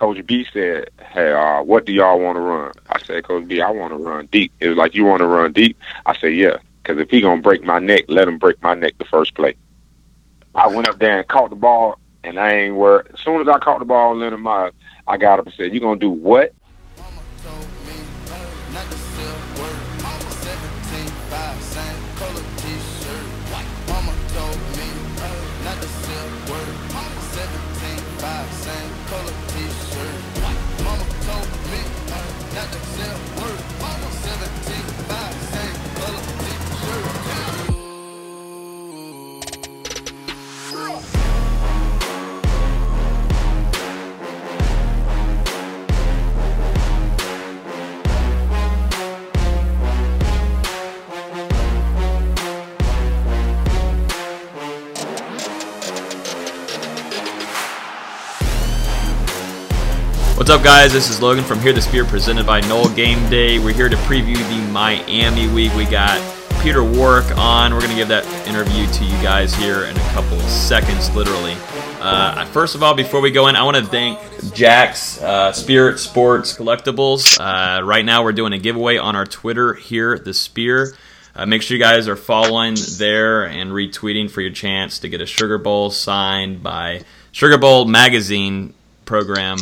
Coach 0.00 0.24
B 0.24 0.46
said, 0.50 0.88
"Hey, 1.12 1.30
uh, 1.30 1.62
what 1.62 1.84
do 1.84 1.92
y'all 1.92 2.18
want 2.18 2.36
to 2.36 2.40
run?" 2.40 2.72
I 2.88 2.98
said, 3.02 3.22
"Coach 3.22 3.46
B, 3.46 3.60
I 3.60 3.70
want 3.70 3.92
to 3.92 3.98
run 3.98 4.28
deep." 4.32 4.50
It 4.58 4.68
was 4.68 4.78
like, 4.78 4.94
"You 4.94 5.04
want 5.04 5.20
to 5.20 5.26
run 5.26 5.52
deep?" 5.52 5.78
I 6.06 6.16
said, 6.16 6.34
"Yeah." 6.34 6.56
Because 6.82 6.98
if 6.98 7.10
he 7.10 7.20
gonna 7.20 7.42
break 7.42 7.62
my 7.62 7.78
neck, 7.78 8.04
let 8.08 8.26
him 8.26 8.38
break 8.38 8.62
my 8.62 8.72
neck 8.72 8.94
the 8.98 9.04
first 9.04 9.34
play. 9.34 9.56
I 10.54 10.68
went 10.68 10.88
up 10.88 10.98
there 10.98 11.18
and 11.18 11.28
caught 11.28 11.50
the 11.50 11.56
ball, 11.56 11.98
and 12.24 12.40
I 12.40 12.50
ain't 12.50 12.76
worried. 12.76 13.08
As 13.12 13.20
soon 13.20 13.42
as 13.42 13.48
I 13.48 13.58
caught 13.58 13.80
the 13.80 13.84
ball 13.84 14.22
in 14.22 14.40
my, 14.40 14.70
I 15.06 15.18
got 15.18 15.38
up 15.38 15.44
and 15.44 15.54
said, 15.54 15.74
"You 15.74 15.80
gonna 15.80 16.00
do 16.00 16.08
what?" 16.08 16.54
What's 60.50 60.58
up, 60.58 60.64
guys? 60.64 60.92
This 60.92 61.08
is 61.10 61.22
Logan 61.22 61.44
from 61.44 61.60
Here 61.60 61.72
the 61.72 61.80
Spear, 61.80 62.04
presented 62.04 62.44
by 62.44 62.60
Noel 62.62 62.88
Game 62.88 63.30
Day. 63.30 63.60
We're 63.60 63.72
here 63.72 63.88
to 63.88 63.94
preview 63.98 64.34
the 64.34 64.72
Miami 64.72 65.46
week. 65.46 65.72
We 65.76 65.84
got 65.84 66.20
Peter 66.60 66.82
Warrick 66.82 67.38
on. 67.38 67.72
We're 67.72 67.78
going 67.78 67.92
to 67.92 67.96
give 67.96 68.08
that 68.08 68.26
interview 68.48 68.84
to 68.88 69.04
you 69.04 69.22
guys 69.22 69.54
here 69.54 69.84
in 69.84 69.96
a 69.96 70.08
couple 70.08 70.36
of 70.36 70.42
seconds, 70.42 71.08
literally. 71.14 71.54
Uh, 72.00 72.44
first 72.46 72.74
of 72.74 72.82
all, 72.82 72.94
before 72.94 73.20
we 73.20 73.30
go 73.30 73.46
in, 73.46 73.54
I 73.54 73.62
want 73.62 73.76
to 73.76 73.86
thank 73.86 74.18
Jack's 74.52 75.22
uh, 75.22 75.52
Spirit 75.52 76.00
Sports 76.00 76.56
Collectibles. 76.56 77.38
Uh, 77.38 77.84
right 77.84 78.04
now, 78.04 78.24
we're 78.24 78.32
doing 78.32 78.52
a 78.52 78.58
giveaway 78.58 78.98
on 78.98 79.14
our 79.14 79.26
Twitter 79.26 79.74
here, 79.74 80.18
the 80.18 80.34
Spear. 80.34 80.96
Uh, 81.32 81.46
make 81.46 81.62
sure 81.62 81.76
you 81.76 81.80
guys 81.80 82.08
are 82.08 82.16
following 82.16 82.74
there 82.98 83.44
and 83.44 83.70
retweeting 83.70 84.28
for 84.28 84.40
your 84.40 84.50
chance 84.50 84.98
to 84.98 85.08
get 85.08 85.20
a 85.20 85.26
Sugar 85.26 85.58
Bowl 85.58 85.90
signed 85.90 86.60
by 86.60 87.02
Sugar 87.30 87.56
Bowl 87.56 87.84
Magazine 87.84 88.74
program 89.04 89.58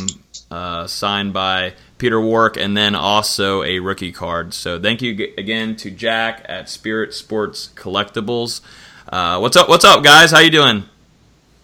uh, 0.51 0.87
signed 0.87 1.33
by 1.33 1.73
Peter 1.97 2.19
Warrick, 2.19 2.57
and 2.57 2.75
then 2.75 2.95
also 2.95 3.63
a 3.63 3.79
rookie 3.79 4.11
card. 4.11 4.53
So 4.53 4.79
thank 4.79 5.01
you 5.01 5.33
again 5.37 5.75
to 5.77 5.91
Jack 5.91 6.45
at 6.47 6.69
Spirit 6.69 7.13
Sports 7.13 7.69
Collectibles. 7.75 8.61
Uh, 9.07 9.39
what's 9.39 9.55
up? 9.57 9.69
What's 9.69 9.85
up, 9.85 10.03
guys? 10.03 10.31
How 10.31 10.39
you 10.39 10.49
doing? 10.49 10.85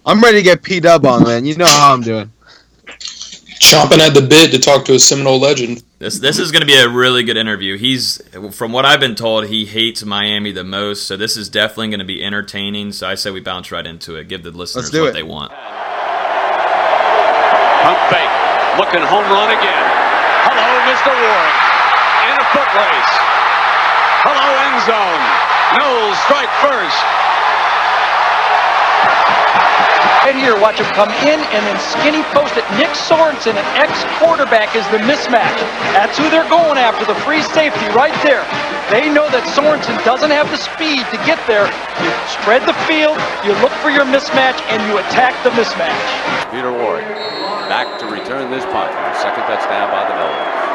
I'm 0.06 0.22
ready 0.22 0.38
to 0.38 0.44
get 0.44 0.62
P 0.62 0.80
Dub 0.80 1.06
on, 1.06 1.24
man. 1.24 1.46
You 1.46 1.56
know 1.56 1.66
how 1.66 1.94
I'm 1.94 2.02
doing. 2.02 2.32
Chomping 3.60 3.98
at 3.98 4.14
the 4.14 4.22
bit 4.22 4.52
to 4.52 4.60
talk 4.60 4.86
to 4.86 4.94
a 4.94 5.00
Seminole 5.00 5.40
legend. 5.40 5.82
This 5.98 6.20
this 6.20 6.38
is 6.38 6.52
going 6.52 6.62
to 6.62 6.68
be 6.68 6.76
a 6.76 6.88
really 6.88 7.24
good 7.24 7.38
interview. 7.38 7.78
He's 7.78 8.22
from 8.52 8.72
what 8.72 8.86
I've 8.86 9.00
been 9.00 9.16
told, 9.16 9.48
he 9.48 9.66
hates 9.66 10.04
Miami 10.04 10.52
the 10.52 10.64
most. 10.64 11.08
So 11.08 11.18
this 11.18 11.36
is 11.38 11.50
definitely 11.50 11.88
going 11.88 12.00
to 12.00 12.06
be 12.06 12.24
entertaining. 12.24 12.92
So 12.92 13.08
I 13.08 13.16
say 13.16 13.32
we 13.32 13.40
bounce 13.40 13.72
right 13.72 13.88
into 13.88 14.16
it. 14.16 14.28
Give 14.28 14.44
the 14.44 14.52
listeners 14.52 14.92
what 14.92 15.10
it. 15.10 15.14
they 15.14 15.24
want. 15.24 15.52
Pump 17.82 18.00
fake 18.12 18.45
looking 18.78 19.00
home 19.08 19.24
run 19.32 19.52
again. 19.56 19.86
Hello, 20.44 20.68
Mr. 20.84 21.12
Warrick. 21.16 21.58
In 22.28 22.36
a 22.36 22.46
foot 22.52 22.72
race. 22.76 23.14
Hello, 24.28 24.48
end 24.68 24.80
zone. 24.84 25.24
Noles 25.80 26.20
strike 26.28 26.52
first. 26.60 27.00
Right 30.28 30.36
here, 30.36 30.60
watch 30.60 30.82
him 30.82 30.90
come 30.98 31.14
in 31.24 31.40
and 31.40 31.62
then 31.64 31.78
skinny 31.80 32.26
post 32.34 32.58
it. 32.58 32.66
Nick 32.76 32.92
Sorensen, 32.98 33.56
an 33.56 33.68
ex-quarterback, 33.80 34.76
is 34.76 34.84
the 34.90 34.98
mismatch. 35.06 35.56
That's 35.94 36.18
who 36.18 36.28
they're 36.34 36.50
going 36.50 36.82
after, 36.82 37.06
the 37.06 37.16
free 37.22 37.44
safety 37.44 37.88
right 37.96 38.16
there. 38.26 38.44
They 38.92 39.08
know 39.08 39.30
that 39.30 39.46
Sorensen 39.56 39.96
doesn't 40.04 40.32
have 40.32 40.50
the 40.52 40.58
speed 40.58 41.06
to 41.14 41.18
get 41.24 41.40
there. 41.48 41.70
You 42.04 42.10
spread 42.28 42.66
the 42.68 42.76
field, 42.90 43.16
you 43.46 43.54
look 43.62 43.72
for 43.80 43.94
your 43.94 44.04
mismatch, 44.04 44.60
and 44.68 44.82
you 44.90 44.98
attack 44.98 45.38
the 45.46 45.54
mismatch. 45.54 46.52
Peter 46.52 46.74
Warrick 46.74 47.45
back 47.68 48.00
to 48.00 48.06
return 48.06 48.52
this 48.52 48.66
punt. 48.70 48.92
Second 49.18 49.44
touchdown 49.50 49.90
by 49.90 50.06
the 50.06 50.16
Noles. 50.16 50.66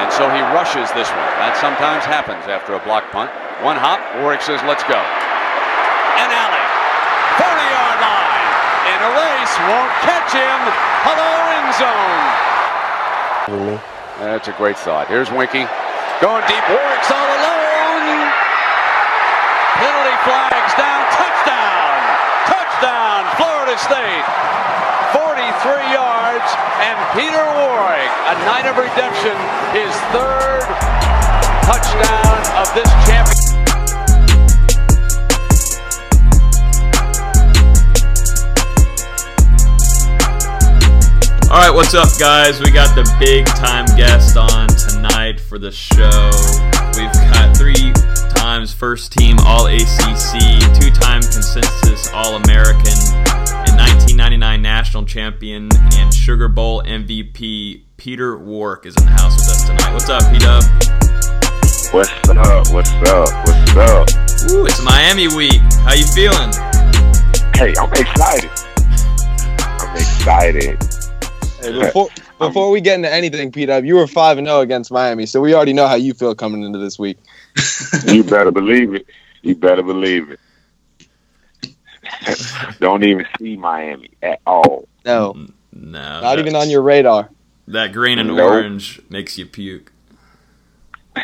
And 0.00 0.08
so 0.12 0.30
he 0.30 0.40
rushes 0.54 0.86
this 0.94 1.10
one. 1.10 1.30
That 1.42 1.58
sometimes 1.58 2.06
happens 2.06 2.46
after 2.46 2.78
a 2.78 2.80
block 2.86 3.10
punt. 3.10 3.30
One 3.60 3.76
hop, 3.76 4.00
Warrick 4.22 4.40
says, 4.40 4.62
let's 4.64 4.86
go. 4.86 4.96
And 4.96 6.30
alley. 6.30 6.64
40-yard 7.36 7.98
line. 8.00 8.44
In 8.94 8.98
a 9.02 9.10
race, 9.18 9.54
won't 9.66 9.92
catch 10.06 10.30
him. 10.32 10.60
Hello, 11.04 11.28
end 11.58 11.74
zone. 11.76 12.40
That's 14.20 14.48
a 14.48 14.54
great 14.56 14.78
thought. 14.78 15.08
Here's 15.08 15.28
Weinke. 15.28 15.66
Going 16.22 16.44
deep. 16.46 16.64
Warrick's 16.70 17.10
all 17.10 17.30
alone. 17.40 18.28
Penalty 19.80 20.16
flags 20.22 20.72
down. 20.76 21.02
Touchdown. 21.18 21.98
Touchdown, 22.46 23.20
Florida 23.40 23.76
State. 23.80 24.28
43 25.12 25.92
yards, 25.92 26.50
and 26.78 26.96
Peter 27.18 27.42
Warrick, 27.42 28.10
a 28.30 28.34
night 28.46 28.66
of 28.66 28.78
redemption, 28.78 29.34
his 29.74 29.90
third 30.14 30.62
touchdown 31.66 32.38
of 32.56 32.72
this 32.74 32.88
championship. 33.06 33.50
All 41.50 41.58
right, 41.58 41.74
what's 41.74 41.94
up, 41.94 42.08
guys? 42.20 42.60
We 42.60 42.70
got 42.70 42.94
the 42.94 43.02
big 43.18 43.44
time 43.46 43.86
guest 43.96 44.36
on 44.36 44.68
tonight 44.68 45.40
for 45.40 45.58
the 45.58 45.72
show. 45.72 46.30
We've 46.96 47.12
got 47.32 47.56
three 47.56 47.92
times 48.30 48.72
first 48.72 49.10
team 49.10 49.36
All 49.40 49.66
ACC, 49.66 50.38
two 50.78 50.90
time 50.90 51.22
consensus 51.22 52.08
All 52.14 52.36
American, 52.36 52.94
1999 53.80 54.60
national 54.60 55.04
champion 55.06 55.68
and 55.94 56.12
Sugar 56.12 56.48
Bowl 56.48 56.82
MVP 56.82 57.82
Peter 57.96 58.36
Warrick 58.36 58.84
is 58.84 58.94
in 58.96 59.04
the 59.06 59.10
house 59.10 59.36
with 59.36 59.48
us 59.48 59.66
tonight. 59.66 59.92
What's 59.92 60.08
up, 60.10 60.30
P 60.30 60.38
Dub? 60.38 60.62
What's 61.92 62.28
up? 62.28 62.72
What's 62.74 62.92
up? 63.08 63.28
What's 63.46 63.76
up? 63.76 64.50
Ooh, 64.50 64.66
it's 64.66 64.82
Miami 64.84 65.28
week. 65.28 65.60
How 65.84 65.94
you 65.94 66.04
feeling? 66.06 66.52
Hey, 67.54 67.72
I'm 67.80 67.90
excited. 67.92 68.50
I'm 69.80 69.96
excited. 69.96 70.82
Hey, 71.62 71.80
before 71.80 72.08
before 72.38 72.70
we 72.70 72.82
get 72.82 72.96
into 72.96 73.10
anything, 73.10 73.50
P 73.50 73.64
Dub, 73.64 73.86
you 73.86 73.96
were 73.96 74.06
five 74.06 74.36
and 74.36 74.46
zero 74.46 74.60
against 74.60 74.92
Miami, 74.92 75.24
so 75.24 75.40
we 75.40 75.54
already 75.54 75.72
know 75.72 75.88
how 75.88 75.94
you 75.94 76.12
feel 76.12 76.34
coming 76.34 76.64
into 76.64 76.78
this 76.78 76.98
week. 76.98 77.16
you 78.06 78.24
better 78.24 78.50
believe 78.50 78.94
it. 78.94 79.06
You 79.40 79.54
better 79.54 79.82
believe 79.82 80.30
it. 80.30 80.40
Don't 82.80 83.02
even 83.04 83.26
see 83.38 83.56
Miami 83.56 84.10
at 84.22 84.40
all. 84.46 84.86
No, 85.04 85.34
No, 85.72 86.20
not 86.20 86.38
even 86.38 86.54
on 86.56 86.68
your 86.70 86.82
radar. 86.82 87.30
that 87.68 87.92
green 87.92 88.18
and 88.18 88.28
Nope. 88.36 88.50
orange 88.50 89.00
makes 89.08 89.38
you 89.38 89.46
puke. 89.46 89.92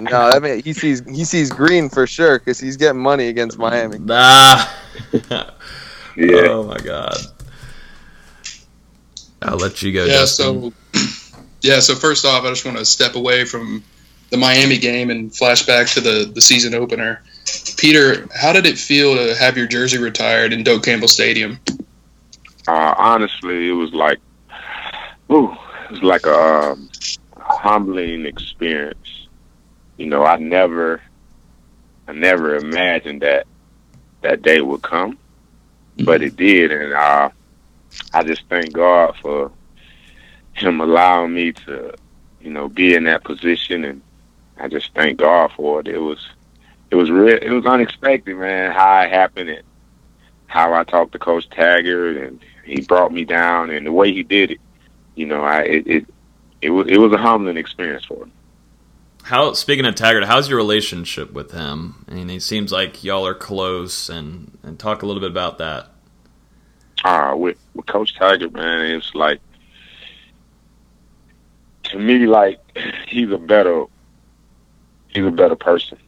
No, 0.00 0.18
I 0.22 0.40
mean 0.40 0.60
he 0.62 0.72
sees 0.72 1.02
he 1.08 1.24
sees 1.24 1.50
green 1.50 1.88
for 1.88 2.04
sure 2.06 2.38
because 2.38 2.58
he's 2.58 2.76
getting 2.76 3.00
money 3.00 3.28
against 3.28 3.58
Miami. 3.58 3.98
Ah. 4.10 4.80
Yeah. 6.16 6.46
Oh 6.48 6.62
my 6.64 6.78
god. 6.78 7.16
I'll 9.42 9.56
let 9.56 9.82
you 9.82 9.92
go. 9.92 10.04
Yeah, 10.04 10.12
Justin. 10.12 10.72
so 10.94 11.38
yeah, 11.60 11.80
so 11.80 11.94
first 11.94 12.24
off, 12.24 12.44
I 12.44 12.50
just 12.50 12.64
want 12.64 12.78
to 12.78 12.84
step 12.84 13.14
away 13.16 13.44
from 13.44 13.82
the 14.30 14.36
Miami 14.36 14.78
game 14.78 15.10
and 15.10 15.34
flash 15.34 15.66
back 15.66 15.86
to 15.88 16.00
the 16.00 16.30
the 16.34 16.40
season 16.40 16.74
opener. 16.74 17.22
Peter, 17.76 18.26
how 18.34 18.52
did 18.52 18.66
it 18.66 18.78
feel 18.78 19.14
to 19.16 19.34
have 19.36 19.56
your 19.56 19.66
jersey 19.66 19.98
retired 19.98 20.52
in 20.52 20.62
Doak 20.62 20.84
Campbell 20.84 21.08
Stadium? 21.08 21.58
uh, 22.66 22.94
honestly, 22.96 23.68
it 23.68 23.72
was 23.72 23.92
like, 23.92 24.18
ooh, 25.30 25.52
it 25.52 25.90
was 25.90 26.02
like 26.02 26.26
a, 26.26 26.70
um, 26.72 26.88
humbling 27.36 28.26
experience. 28.26 29.28
You 29.96 30.06
know, 30.06 30.24
I 30.24 30.36
never, 30.36 31.00
I 32.08 32.12
never 32.12 32.56
imagined 32.56 33.22
that 33.22 33.46
that 34.22 34.42
day 34.42 34.60
would 34.60 34.82
come, 34.82 35.18
but 36.04 36.22
it 36.22 36.36
did, 36.36 36.72
and 36.72 36.92
uh, 36.94 37.30
I 38.12 38.22
just 38.24 38.44
thank 38.48 38.72
God 38.72 39.14
for 39.20 39.52
Him 40.54 40.80
allowing 40.80 41.34
me 41.34 41.52
to, 41.52 41.92
you 42.40 42.50
know, 42.50 42.68
be 42.68 42.94
in 42.94 43.04
that 43.04 43.24
position, 43.24 43.84
and 43.84 44.02
I 44.58 44.68
just 44.68 44.94
thank 44.94 45.18
God 45.18 45.52
for 45.54 45.80
it. 45.80 45.88
It 45.88 45.98
was, 45.98 46.26
it 46.94 46.96
was 46.96 47.10
real, 47.10 47.36
it 47.36 47.50
was 47.50 47.66
unexpected, 47.66 48.36
man. 48.36 48.70
How 48.70 49.00
it 49.00 49.10
happened, 49.10 49.50
and 49.50 49.64
how 50.46 50.72
I 50.72 50.84
talked 50.84 51.10
to 51.12 51.18
Coach 51.18 51.50
Taggart, 51.50 52.16
and 52.16 52.40
he 52.64 52.82
brought 52.82 53.12
me 53.12 53.24
down, 53.24 53.70
and 53.70 53.84
the 53.84 53.90
way 53.90 54.12
he 54.12 54.22
did 54.22 54.52
it, 54.52 54.60
you 55.16 55.26
know, 55.26 55.42
I 55.42 55.62
it 55.62 55.86
it, 55.88 56.06
it 56.62 56.70
was 56.70 56.86
it 56.86 56.98
was 56.98 57.12
a 57.12 57.16
humbling 57.16 57.56
experience 57.56 58.04
for 58.04 58.24
me. 58.24 58.30
How 59.24 59.54
speaking 59.54 59.86
of 59.86 59.96
Taggart, 59.96 60.22
how's 60.22 60.48
your 60.48 60.56
relationship 60.56 61.32
with 61.32 61.50
him? 61.50 62.04
I 62.08 62.14
mean, 62.14 62.28
he 62.28 62.38
seems 62.38 62.70
like 62.70 63.02
y'all 63.02 63.26
are 63.26 63.34
close, 63.34 64.08
and 64.08 64.56
and 64.62 64.78
talk 64.78 65.02
a 65.02 65.06
little 65.06 65.20
bit 65.20 65.32
about 65.32 65.58
that. 65.58 65.88
Uh, 67.02 67.34
with 67.36 67.58
with 67.74 67.86
Coach 67.86 68.14
Taggart, 68.14 68.52
man, 68.52 68.86
it's 68.86 69.12
like 69.16 69.40
to 71.90 71.98
me, 71.98 72.28
like 72.28 72.60
he's 73.08 73.32
a 73.32 73.38
better 73.38 73.86
he's 75.08 75.26
a 75.26 75.32
better 75.32 75.56
person. 75.56 75.98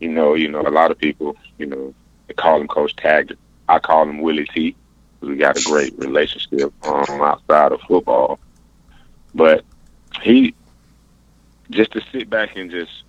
You 0.00 0.08
know, 0.08 0.34
you 0.34 0.48
know, 0.48 0.62
a 0.62 0.70
lot 0.70 0.90
of 0.90 0.98
people, 0.98 1.36
you 1.58 1.66
know, 1.66 1.94
they 2.26 2.34
call 2.34 2.60
him 2.60 2.68
Coach 2.68 2.96
Taggart. 2.96 3.38
I 3.68 3.78
call 3.78 4.08
him 4.08 4.20
Willie 4.20 4.46
T. 4.46 4.74
We 5.20 5.36
got 5.36 5.60
a 5.60 5.64
great 5.64 5.96
relationship 5.98 6.72
um, 6.86 7.20
outside 7.20 7.72
of 7.72 7.80
football, 7.82 8.40
but 9.34 9.64
he 10.22 10.54
just 11.70 11.92
to 11.92 12.02
sit 12.10 12.30
back 12.30 12.56
and 12.56 12.70
just 12.70 13.02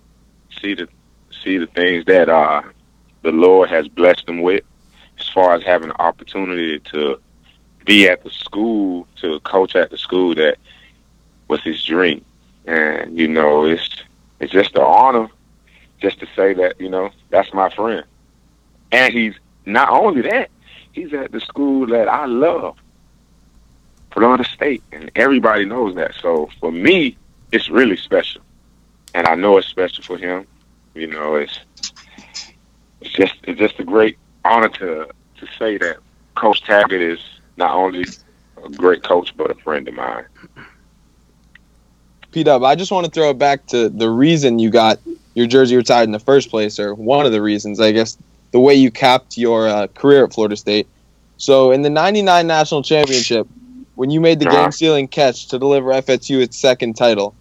see 0.60 0.74
the 0.74 0.88
see 1.42 1.56
the 1.58 1.66
things 1.66 2.04
that 2.04 2.28
uh, 2.28 2.62
the 3.22 3.32
Lord 3.32 3.70
has 3.70 3.88
blessed 3.88 4.28
him 4.28 4.42
with, 4.42 4.62
as 5.18 5.28
far 5.30 5.54
as 5.54 5.62
having 5.62 5.88
the 5.88 6.00
opportunity 6.00 6.78
to 6.80 7.18
be 7.86 8.08
at 8.08 8.22
the 8.22 8.30
school, 8.30 9.08
to 9.16 9.40
coach 9.40 9.74
at 9.74 9.90
the 9.90 9.98
school 9.98 10.34
that 10.34 10.58
was 11.48 11.62
his 11.62 11.82
dream, 11.82 12.24
and 12.66 13.18
you 13.18 13.26
know, 13.26 13.64
it's 13.64 13.88
it's 14.38 14.52
just 14.52 14.74
an 14.74 14.82
honor 14.82 15.28
just 16.02 16.18
to 16.20 16.26
say 16.36 16.52
that 16.52 16.78
you 16.80 16.90
know 16.90 17.10
that's 17.30 17.54
my 17.54 17.70
friend, 17.70 18.04
and 18.90 19.14
he's 19.14 19.34
not 19.64 19.88
only 19.88 20.20
that, 20.22 20.50
he's 20.90 21.14
at 21.14 21.32
the 21.32 21.40
school 21.40 21.86
that 21.86 22.08
I 22.08 22.26
love, 22.26 22.76
Florida 24.10 24.44
State, 24.44 24.82
and 24.92 25.10
everybody 25.14 25.64
knows 25.64 25.94
that. 25.94 26.14
So 26.20 26.50
for 26.60 26.72
me, 26.72 27.16
it's 27.52 27.70
really 27.70 27.96
special, 27.96 28.42
and 29.14 29.26
I 29.26 29.36
know 29.36 29.56
it's 29.56 29.68
special 29.68 30.02
for 30.04 30.18
him. 30.18 30.46
You 30.94 31.06
know, 31.06 31.36
it's 31.36 31.60
it's 33.00 33.12
just 33.12 33.34
it's 33.44 33.58
just 33.58 33.78
a 33.78 33.84
great 33.84 34.18
honor 34.44 34.68
to 34.68 35.08
to 35.36 35.46
say 35.58 35.78
that 35.78 35.98
Coach 36.34 36.62
Taggart 36.62 37.00
is 37.00 37.20
not 37.56 37.74
only 37.74 38.04
a 38.64 38.68
great 38.70 39.02
coach 39.02 39.34
but 39.36 39.50
a 39.50 39.54
friend 39.54 39.86
of 39.88 39.94
mine. 39.94 40.24
P 42.32 42.42
Dub, 42.42 42.64
I 42.64 42.74
just 42.74 42.90
want 42.90 43.04
to 43.04 43.10
throw 43.10 43.30
it 43.30 43.38
back 43.38 43.66
to 43.66 43.88
the 43.90 44.08
reason 44.08 44.58
you 44.58 44.70
got 44.70 44.98
your 45.34 45.46
jersey 45.46 45.76
retired 45.76 46.04
in 46.04 46.12
the 46.12 46.18
first 46.20 46.50
place, 46.50 46.78
or 46.78 46.94
one 46.94 47.26
of 47.26 47.32
the 47.32 47.42
reasons, 47.42 47.80
I 47.80 47.92
guess, 47.92 48.16
the 48.52 48.60
way 48.60 48.74
you 48.74 48.90
capped 48.90 49.36
your 49.36 49.68
uh, 49.68 49.88
career 49.88 50.24
at 50.24 50.34
Florida 50.34 50.56
State. 50.56 50.88
So, 51.36 51.72
in 51.72 51.82
the 51.82 51.90
'99 51.90 52.46
national 52.46 52.82
championship, 52.82 53.48
when 53.94 54.10
you 54.10 54.20
made 54.20 54.40
the 54.40 54.46
Uh-huh. 54.46 54.72
game-sealing 54.72 55.08
catch 55.08 55.48
to 55.48 55.58
deliver 55.58 55.90
FSU 55.92 56.40
its 56.40 56.60
second 56.60 56.94
title, 56.94 57.36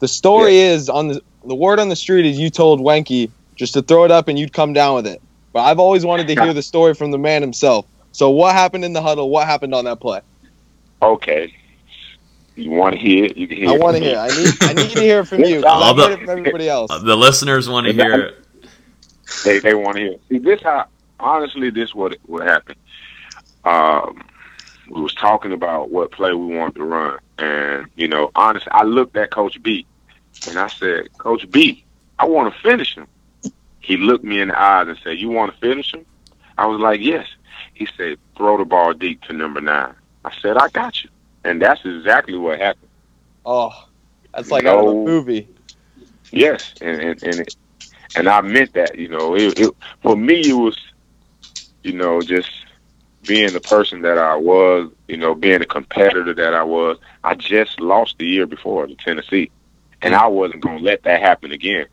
the 0.00 0.08
story 0.08 0.58
is 0.58 0.88
on 0.88 1.08
the 1.08 1.22
the 1.44 1.54
word 1.54 1.78
on 1.80 1.88
the 1.88 1.96
street 1.96 2.26
is 2.26 2.38
you 2.38 2.50
told 2.50 2.80
Weinke 2.80 3.30
just 3.56 3.74
to 3.74 3.82
throw 3.82 4.04
it 4.04 4.10
up 4.10 4.28
and 4.28 4.38
you'd 4.38 4.52
come 4.52 4.72
down 4.72 4.96
with 4.96 5.06
it. 5.06 5.22
But 5.52 5.60
I've 5.60 5.78
always 5.78 6.04
wanted 6.04 6.28
to 6.28 6.36
hear 6.36 6.52
the 6.54 6.62
story 6.62 6.94
from 6.94 7.10
the 7.12 7.18
man 7.18 7.42
himself. 7.42 7.86
So, 8.12 8.30
what 8.30 8.54
happened 8.54 8.84
in 8.84 8.92
the 8.92 9.02
huddle? 9.02 9.30
What 9.30 9.46
happened 9.46 9.74
on 9.74 9.84
that 9.86 10.00
play? 10.00 10.20
Okay, 11.02 11.54
you 12.58 12.70
want 12.70 12.94
to 12.94 13.00
hear 13.00 13.24
it? 13.24 13.36
You 13.36 13.46
can 13.48 13.56
hear. 13.56 13.70
I 13.70 13.74
it 13.74 13.80
want 13.80 13.96
to 13.96 14.00
from 14.02 14.04
me. 14.06 14.10
hear. 14.10 14.18
I 14.18 14.28
need. 14.28 14.54
I 14.62 14.72
need 14.74 14.90
to 14.92 15.00
hear 15.00 15.20
it 15.20 15.26
from 15.26 15.44
you. 15.44 15.64
All 15.64 15.82
I've 15.84 15.96
the- 15.96 16.02
heard 16.02 16.12
it 16.12 16.20
from 16.26 16.38
everybody 16.38 16.68
else. 16.68 16.90
The 17.02 17.16
listeners 17.16 17.68
want 17.68 17.86
to 17.86 17.92
hear 17.92 18.14
it. 18.20 18.44
They 19.44 19.58
they 19.60 19.74
want 19.74 19.96
to 19.96 20.02
hear. 20.02 20.16
See, 20.28 20.38
this 20.38 20.62
how 20.62 20.86
honestly 21.20 21.70
this 21.70 21.94
what 21.94 22.16
what 22.26 22.46
happened. 22.46 22.78
Um, 23.64 24.22
we 24.88 25.00
was 25.02 25.14
talking 25.14 25.52
about 25.52 25.90
what 25.90 26.10
play 26.12 26.32
we 26.32 26.56
wanted 26.56 26.76
to 26.76 26.84
run, 26.84 27.18
and 27.38 27.86
you 27.96 28.08
know, 28.08 28.30
honestly, 28.34 28.70
I 28.72 28.84
looked 28.84 29.16
at 29.16 29.30
Coach 29.30 29.62
B, 29.62 29.84
and 30.48 30.58
I 30.58 30.68
said, 30.68 31.08
Coach 31.18 31.50
B, 31.50 31.84
I 32.18 32.24
want 32.24 32.54
to 32.54 32.60
finish 32.60 32.94
him. 32.96 33.06
He 33.80 33.96
looked 33.98 34.24
me 34.24 34.40
in 34.40 34.48
the 34.48 34.58
eyes 34.60 34.88
and 34.88 34.98
said, 35.04 35.18
You 35.18 35.28
want 35.28 35.52
to 35.52 35.58
finish 35.60 35.92
him? 35.92 36.06
I 36.56 36.66
was 36.66 36.80
like, 36.80 37.00
Yes. 37.00 37.26
He 37.74 37.86
said, 37.96 38.18
Throw 38.36 38.56
the 38.58 38.64
ball 38.64 38.92
deep 38.94 39.22
to 39.24 39.32
number 39.32 39.60
nine. 39.60 39.94
I 40.24 40.34
said, 40.40 40.56
I 40.56 40.68
got 40.68 41.02
you, 41.04 41.10
and 41.44 41.60
that's 41.60 41.80
exactly 41.84 42.36
what 42.36 42.58
happened. 42.58 42.88
Oh, 43.44 43.72
that's 44.34 44.50
like 44.50 44.64
out 44.64 44.80
of 44.80 44.90
a 44.90 44.94
movie. 44.94 45.48
Yes, 46.30 46.74
and 46.80 47.00
and 47.00 47.22
and, 47.22 47.40
it, 47.40 47.56
and 48.16 48.28
I 48.28 48.40
meant 48.40 48.74
that. 48.74 48.98
You 48.98 49.08
know, 49.08 49.34
it, 49.36 49.58
it 49.58 49.74
for 50.02 50.16
me 50.16 50.40
it 50.48 50.54
was, 50.54 50.78
you 51.82 51.92
know, 51.92 52.20
just 52.20 52.50
being 53.26 53.52
the 53.52 53.60
person 53.60 54.02
that 54.02 54.18
I 54.18 54.36
was. 54.36 54.90
You 55.06 55.16
know, 55.16 55.34
being 55.34 55.60
the 55.60 55.66
competitor 55.66 56.34
that 56.34 56.54
I 56.54 56.62
was. 56.62 56.98
I 57.24 57.34
just 57.34 57.80
lost 57.80 58.18
the 58.18 58.26
year 58.26 58.46
before 58.46 58.86
to 58.86 58.94
Tennessee, 58.94 59.50
and 60.02 60.14
I 60.14 60.26
wasn't 60.26 60.62
gonna 60.62 60.80
let 60.80 61.02
that 61.04 61.20
happen 61.20 61.52
again. 61.52 61.86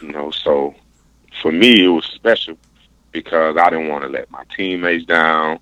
You 0.00 0.12
know, 0.12 0.30
so 0.30 0.74
for 1.42 1.52
me 1.52 1.84
it 1.84 1.88
was 1.88 2.04
special 2.06 2.56
because 3.12 3.56
I 3.56 3.70
didn't 3.70 3.88
want 3.88 4.04
to 4.04 4.10
let 4.10 4.30
my 4.30 4.44
teammates 4.54 5.06
down, 5.06 5.58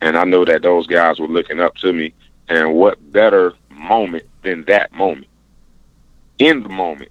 and 0.00 0.16
I 0.16 0.24
know 0.24 0.44
that 0.44 0.62
those 0.62 0.86
guys 0.86 1.18
were 1.18 1.28
looking 1.28 1.60
up 1.60 1.74
to 1.76 1.92
me. 1.92 2.12
And 2.48 2.74
what 2.74 3.12
better 3.12 3.54
moment 3.70 4.24
than 4.42 4.64
that 4.64 4.92
moment? 4.92 5.28
in 6.38 6.62
the 6.62 6.68
moment. 6.68 7.10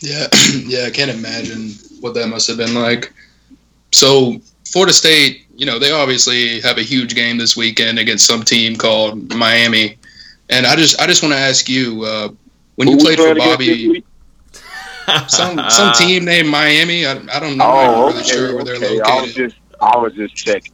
Yeah, 0.00 0.26
yeah, 0.66 0.84
I 0.86 0.90
can't 0.90 1.10
imagine 1.10 1.70
what 2.00 2.14
that 2.14 2.28
must 2.28 2.48
have 2.48 2.56
been 2.56 2.74
like. 2.74 3.12
So, 3.92 4.40
Florida 4.66 4.92
State, 4.92 5.46
you 5.56 5.64
know, 5.64 5.78
they 5.78 5.92
obviously 5.92 6.60
have 6.60 6.78
a 6.78 6.82
huge 6.82 7.14
game 7.14 7.38
this 7.38 7.56
weekend 7.56 7.98
against 7.98 8.26
some 8.26 8.42
team 8.42 8.76
called 8.76 9.34
Miami, 9.34 9.96
and 10.50 10.66
I 10.66 10.76
just, 10.76 11.00
I 11.00 11.06
just 11.06 11.22
want 11.22 11.34
to 11.34 11.38
ask 11.40 11.68
you, 11.68 12.04
uh, 12.04 12.28
when 12.76 12.88
you 12.88 12.96
Who 12.96 12.98
we 12.98 13.16
played 13.16 13.18
for 13.18 13.34
Bobby? 13.34 14.04
Some 15.28 15.60
some 15.70 15.92
team 15.94 16.24
named 16.24 16.48
Miami, 16.48 17.06
I, 17.06 17.12
I 17.32 17.40
don't 17.40 17.56
know, 17.56 17.64
Oh, 17.64 17.78
I'm 17.78 17.92
not 17.92 18.04
oh, 18.04 18.08
okay, 18.08 18.18
really 18.18 18.24
sure 18.24 18.54
where 18.54 18.64
they're 18.64 18.76
okay. 18.76 19.00
I 19.04 19.20
was 19.20 19.34
just, 19.34 19.56
I 19.80 19.96
was 19.98 20.14
just 20.14 20.34
checking. 20.34 20.72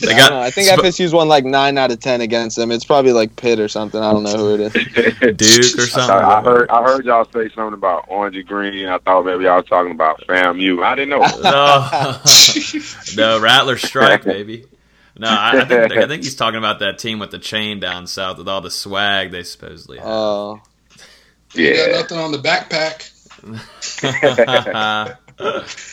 They 0.00 0.12
I, 0.12 0.16
got. 0.16 0.30
don't. 0.30 0.42
I 0.42 0.50
think 0.50 0.68
sp- 0.68 0.82
FSU's 0.82 1.12
won 1.12 1.28
like 1.28 1.44
nine 1.44 1.78
out 1.78 1.92
of 1.92 2.00
ten 2.00 2.20
against 2.20 2.56
them. 2.56 2.72
It's 2.72 2.84
probably 2.84 3.12
like 3.12 3.36
Pitt 3.36 3.60
or 3.60 3.68
something. 3.68 4.00
I 4.00 4.12
don't 4.12 4.24
know 4.24 4.36
who 4.36 4.54
it 4.54 4.60
is. 4.60 4.72
Duke 5.36 5.78
or 5.78 5.86
something? 5.86 6.16
I, 6.16 6.40
I 6.40 6.42
heard, 6.42 6.68
I 6.70 6.82
heard 6.82 7.04
y'all 7.04 7.24
say 7.26 7.48
something 7.50 7.74
about 7.74 8.06
Orange 8.08 8.36
and 8.36 8.46
Green. 8.46 8.88
I 8.88 8.98
thought 8.98 9.24
maybe 9.24 9.44
y'all 9.44 9.58
was 9.58 9.66
talking 9.66 9.92
about 9.92 10.20
FAMU. 10.26 10.82
I 10.84 10.94
didn't 10.96 11.10
know. 11.10 11.20
no, 11.42 12.20
no, 13.38 13.40
Rattler 13.40 13.76
strike, 13.78 14.24
baby. 14.24 14.64
No, 15.16 15.28
I, 15.28 15.60
I, 15.60 15.64
think, 15.64 15.92
I 15.92 16.08
think 16.08 16.24
he's 16.24 16.34
talking 16.34 16.58
about 16.58 16.80
that 16.80 16.98
team 16.98 17.20
with 17.20 17.30
the 17.30 17.38
chain 17.38 17.78
down 17.78 18.08
south 18.08 18.38
with 18.38 18.48
all 18.48 18.60
the 18.60 18.70
swag 18.72 19.30
they 19.30 19.44
supposedly 19.44 19.98
have. 19.98 20.06
Oh, 20.08 20.60
You 21.52 21.72
got 21.76 21.90
nothing 21.92 22.18
on 22.18 22.32
the 22.32 22.38
backpack. 22.38 23.12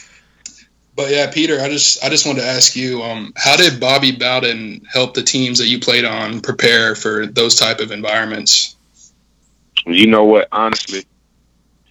But 0.95 1.09
yeah, 1.09 1.31
Peter, 1.31 1.59
I 1.61 1.69
just 1.69 2.03
I 2.03 2.09
just 2.09 2.27
wanted 2.27 2.41
to 2.41 2.47
ask 2.47 2.75
you, 2.75 3.01
um, 3.01 3.33
how 3.37 3.55
did 3.55 3.79
Bobby 3.79 4.11
Bowden 4.11 4.81
help 4.91 5.13
the 5.13 5.23
teams 5.23 5.57
that 5.59 5.67
you 5.67 5.79
played 5.79 6.05
on 6.05 6.41
prepare 6.41 6.95
for 6.95 7.25
those 7.25 7.55
type 7.55 7.79
of 7.79 7.91
environments? 7.91 8.75
You 9.85 10.07
know 10.07 10.25
what? 10.25 10.49
Honestly, 10.51 11.05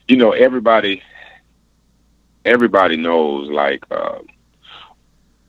you 0.07 0.17
know 0.17 0.33
everybody. 0.33 1.03
Everybody 2.45 2.97
knows 2.97 3.51
like 3.51 3.85
uh, 3.91 4.19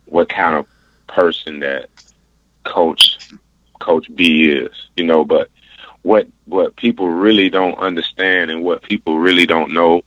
what 0.06 0.30
kind 0.30 0.56
of 0.56 0.66
person 1.08 1.60
that 1.60 1.90
Coach 2.64 3.18
Coach 3.80 4.14
B 4.16 4.50
is. 4.50 4.72
You 4.96 5.04
know, 5.04 5.26
but 5.26 5.50
what 6.04 6.28
what 6.46 6.76
people 6.76 7.10
really 7.10 7.50
don't 7.50 7.78
understand 7.78 8.52
and 8.52 8.64
what 8.64 8.82
people 8.82 9.20
really 9.20 9.46
don't 9.46 9.74
know 9.74 10.02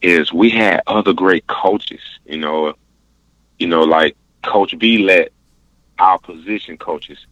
is 0.00 0.32
we 0.32 0.50
had 0.50 0.82
other 0.86 1.12
great 1.12 1.46
coaches. 1.46 2.00
You 2.24 2.38
know, 2.38 2.74
you 3.58 3.66
know, 3.66 3.82
like 3.82 4.16
Coach 4.44 4.78
B 4.78 4.98
let 4.98 5.32
our 5.98 6.18
position 6.18 6.76
coaches 6.76 7.26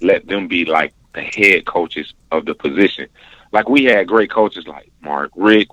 let 0.00 0.26
them 0.26 0.48
be 0.48 0.64
like 0.64 0.92
the 1.14 1.22
head 1.22 1.64
coaches 1.66 2.14
of 2.30 2.44
the 2.44 2.54
position. 2.54 3.08
Like 3.52 3.68
we 3.68 3.84
had 3.84 4.06
great 4.08 4.30
coaches 4.30 4.66
like 4.66 4.90
Mark 5.02 5.30
Richt, 5.36 5.72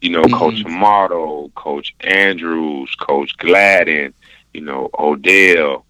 you 0.00 0.10
know, 0.10 0.22
Mhm. 0.24 0.32
Coach 0.38 0.64
Amato, 0.64 1.48
Coach 1.54 1.94
Andrews, 2.00 2.94
Coach 2.96 3.36
Gladden, 3.38 4.12
you 4.52 4.60
know, 4.60 4.90
Odell. 4.98 5.84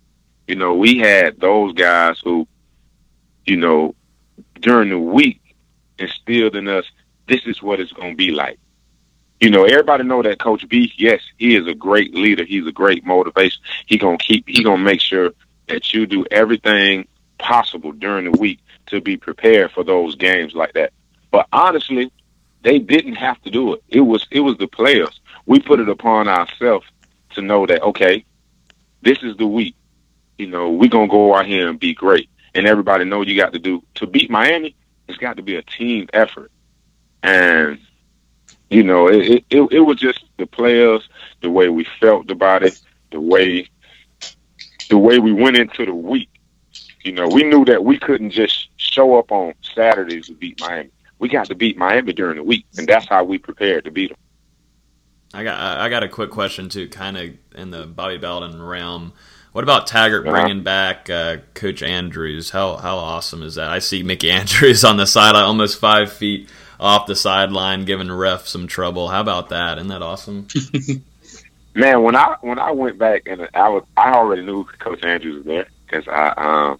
You 0.46 0.54
know, 0.56 0.74
we 0.74 0.98
had 0.98 1.40
those 1.40 1.72
guys 1.72 2.20
who, 2.22 2.46
you 3.46 3.56
know, 3.56 3.94
during 4.60 4.90
the 4.90 4.98
week 4.98 5.40
instilled 5.98 6.56
in 6.56 6.68
us, 6.68 6.84
this 7.28 7.46
is 7.46 7.62
what 7.62 7.80
it's 7.80 7.92
going 7.92 8.12
to 8.12 8.16
be 8.16 8.30
like. 8.30 8.58
You 9.40 9.50
know, 9.50 9.64
everybody 9.64 10.04
know 10.04 10.22
that 10.22 10.38
Coach 10.38 10.66
B, 10.68 10.92
yes, 10.96 11.20
he 11.36 11.56
is 11.56 11.66
a 11.66 11.74
great 11.74 12.14
leader. 12.14 12.44
He's 12.44 12.66
a 12.66 12.72
great 12.72 13.04
motivation. 13.04 13.62
He 13.86 13.98
going 13.98 14.18
to 14.18 14.24
keep, 14.24 14.48
he 14.48 14.62
to 14.62 14.76
make 14.78 15.00
sure 15.00 15.32
that 15.68 15.92
you 15.92 16.06
do 16.06 16.24
everything 16.30 17.06
possible 17.38 17.92
during 17.92 18.30
the 18.30 18.38
week 18.38 18.60
to 18.86 19.00
be 19.00 19.16
prepared 19.16 19.72
for 19.72 19.84
those 19.84 20.14
games 20.16 20.54
like 20.54 20.72
that. 20.74 20.92
But 21.30 21.48
honestly, 21.52 22.10
they 22.62 22.78
didn't 22.78 23.16
have 23.16 23.40
to 23.42 23.50
do 23.50 23.74
it. 23.74 23.82
It 23.88 24.00
was, 24.00 24.26
it 24.30 24.40
was 24.40 24.56
the 24.56 24.68
players. 24.68 25.20
We 25.44 25.60
put 25.60 25.80
it 25.80 25.88
upon 25.88 26.28
ourselves 26.28 26.86
to 27.30 27.42
know 27.42 27.66
that, 27.66 27.82
okay, 27.82 28.24
this 29.02 29.22
is 29.22 29.36
the 29.36 29.46
week. 29.46 29.76
You 30.38 30.46
know, 30.48 30.70
we're 30.70 30.88
gonna 30.88 31.08
go 31.08 31.34
out 31.34 31.46
here 31.46 31.68
and 31.68 31.78
be 31.78 31.94
great. 31.94 32.28
And 32.56 32.66
everybody 32.66 33.04
know 33.04 33.20
you 33.20 33.36
got 33.36 33.52
to 33.52 33.58
do 33.58 33.82
to 33.96 34.06
beat 34.06 34.30
Miami. 34.30 34.74
It's 35.08 35.18
got 35.18 35.36
to 35.36 35.42
be 35.42 35.56
a 35.56 35.62
team 35.62 36.08
effort. 36.12 36.50
And 37.22 37.78
you 38.70 38.82
know, 38.82 39.08
it, 39.08 39.44
it 39.50 39.68
it 39.70 39.80
was 39.80 39.98
just 39.98 40.24
the 40.38 40.46
players, 40.46 41.08
the 41.42 41.50
way 41.50 41.68
we 41.68 41.86
felt 42.00 42.30
about 42.30 42.62
it, 42.62 42.80
the 43.12 43.20
way 43.20 43.68
the 44.88 44.98
way 44.98 45.18
we 45.18 45.32
went 45.32 45.56
into 45.56 45.84
the 45.84 45.94
week. 45.94 46.30
You 47.04 47.12
know, 47.12 47.28
we 47.28 47.44
knew 47.44 47.64
that 47.66 47.84
we 47.84 47.98
couldn't 47.98 48.30
just 48.30 48.68
show 48.76 49.18
up 49.18 49.30
on 49.30 49.54
Saturdays 49.60 50.26
to 50.26 50.34
beat 50.34 50.60
Miami. 50.60 50.90
We 51.18 51.28
got 51.28 51.46
to 51.46 51.54
beat 51.54 51.76
Miami 51.76 52.12
during 52.12 52.36
the 52.36 52.42
week, 52.42 52.66
and 52.76 52.88
that's 52.88 53.06
how 53.06 53.22
we 53.22 53.38
prepared 53.38 53.84
to 53.84 53.90
beat 53.90 54.08
them. 54.08 54.18
I 55.34 55.44
got 55.44 55.60
I 55.60 55.88
got 55.88 56.02
a 56.02 56.08
quick 56.08 56.30
question 56.30 56.68
too, 56.68 56.88
kind 56.88 57.16
of 57.16 57.30
in 57.54 57.70
the 57.70 57.86
Bobby 57.86 58.16
Bowden 58.18 58.62
realm. 58.62 59.12
What 59.56 59.62
about 59.62 59.86
Taggart 59.86 60.26
bringing 60.26 60.64
back 60.64 61.08
uh, 61.08 61.38
Coach 61.54 61.82
Andrews? 61.82 62.50
How 62.50 62.76
how 62.76 62.98
awesome 62.98 63.42
is 63.42 63.54
that? 63.54 63.70
I 63.70 63.78
see 63.78 64.02
Mickey 64.02 64.30
Andrews 64.40 64.84
on 64.84 64.98
the 64.98 65.06
sideline, 65.06 65.44
almost 65.44 65.80
five 65.80 66.12
feet 66.12 66.50
off 66.78 67.06
the 67.06 67.16
sideline, 67.16 67.86
giving 67.86 68.08
the 68.08 68.14
ref 68.14 68.46
some 68.46 68.66
trouble. 68.66 69.08
How 69.08 69.22
about 69.22 69.48
that? 69.48 69.78
Isn't 69.78 69.88
that 69.88 70.02
awesome? 70.02 70.46
Man, 71.74 72.02
when 72.02 72.14
I 72.14 72.36
when 72.42 72.58
I 72.58 72.70
went 72.72 72.98
back 72.98 73.22
and 73.24 73.48
I 73.54 73.70
was 73.70 73.84
I 73.96 74.12
already 74.12 74.42
knew 74.42 74.64
Coach 74.78 75.02
Andrews 75.02 75.36
was 75.36 75.46
there 75.46 75.66
because 75.86 76.06
I 76.06 76.34
um 76.36 76.78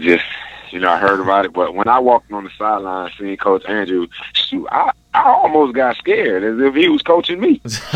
just 0.00 0.24
you 0.70 0.78
know 0.78 0.88
I 0.88 0.98
heard 0.98 1.18
about 1.18 1.46
it, 1.46 1.52
but 1.52 1.74
when 1.74 1.88
I 1.88 1.98
walked 1.98 2.30
on 2.30 2.44
the 2.44 2.50
sideline 2.56 3.10
seeing 3.18 3.36
Coach 3.38 3.64
Andrews, 3.64 4.08
shoot, 4.34 4.68
I 4.70 4.92
I 5.14 5.30
almost 5.30 5.74
got 5.74 5.96
scared 5.96 6.42
as 6.42 6.58
if 6.60 6.74
he 6.74 6.88
was 6.88 7.02
coaching 7.02 7.40
me. 7.40 7.60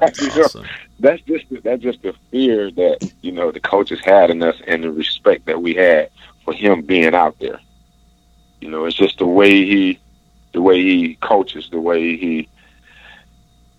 That's 0.00 0.20
You 0.20 0.28
know, 0.36 0.42
awesome. 0.44 0.66
that's 0.98 1.22
just 1.22 1.48
the, 1.50 1.60
that's 1.60 1.82
just 1.82 2.02
the 2.02 2.14
fear 2.30 2.70
that 2.72 3.12
you 3.22 3.32
know 3.32 3.52
the 3.52 3.60
coaches 3.60 4.00
had 4.04 4.30
in 4.30 4.42
us 4.42 4.60
and 4.66 4.82
the 4.82 4.90
respect 4.90 5.46
that 5.46 5.62
we 5.62 5.74
had 5.74 6.10
for 6.44 6.52
him 6.52 6.82
being 6.82 7.14
out 7.14 7.38
there. 7.38 7.60
You 8.60 8.70
know, 8.70 8.84
it's 8.86 8.96
just 8.96 9.18
the 9.18 9.26
way 9.26 9.50
he 9.64 10.00
the 10.52 10.60
way 10.62 10.82
he 10.82 11.14
coaches, 11.16 11.68
the 11.70 11.80
way 11.80 12.16
he 12.16 12.48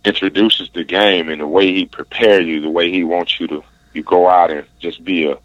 introduces 0.05 0.70
the 0.74 0.84
game, 0.84 1.29
and 1.29 1.41
the 1.41 1.48
way 1.48 1.74
he 1.74 1.86
prepares 1.86 2.46
you, 2.46 2.62
the 2.62 2.70
way 2.70 2.91
he 2.91 3.03
wants 3.03 3.39
you 3.39 3.48
to 3.48 3.63
you 3.94 4.03
go 4.03 4.29
out 4.29 4.51
and 4.51 4.65
just 4.79 5.03
be 5.03 5.29
a 5.29 5.38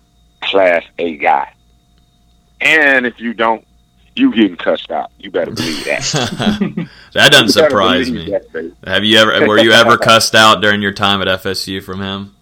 class 0.42 0.84
A 0.98 1.16
guy. 1.16 1.52
And 2.60 3.06
if 3.06 3.18
you 3.20 3.32
don't, 3.34 3.64
you 4.20 4.32
getting 4.34 4.56
cussed 4.56 4.90
out. 4.90 5.10
You 5.18 5.30
better 5.30 5.50
believe 5.50 5.84
that. 5.84 6.88
that 7.14 7.32
doesn't 7.32 7.48
surprise 7.50 8.10
me. 8.10 8.30
that. 8.30 8.74
Have 8.84 9.04
you 9.04 9.18
ever 9.18 9.46
were 9.48 9.58
you 9.58 9.72
ever 9.72 9.96
cussed 9.96 10.34
out 10.34 10.60
during 10.60 10.82
your 10.82 10.92
time 10.92 11.20
at 11.22 11.28
FSU 11.42 11.82
from 11.82 12.00
him? 12.00 12.36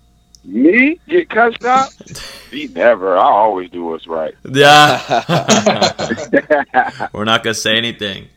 Me 0.45 0.99
get 1.09 1.29
cussed 1.31 1.65
out? 1.65 1.95
He 2.51 2.67
never. 2.69 3.19
I 3.19 3.25
always 3.25 3.69
do 3.69 3.85
what's 3.85 4.07
right. 4.07 4.35
Yeah. 4.43 5.03
We're 7.13 7.25
not 7.25 7.43
gonna 7.45 7.53
say 7.53 7.77
anything. 7.77 8.29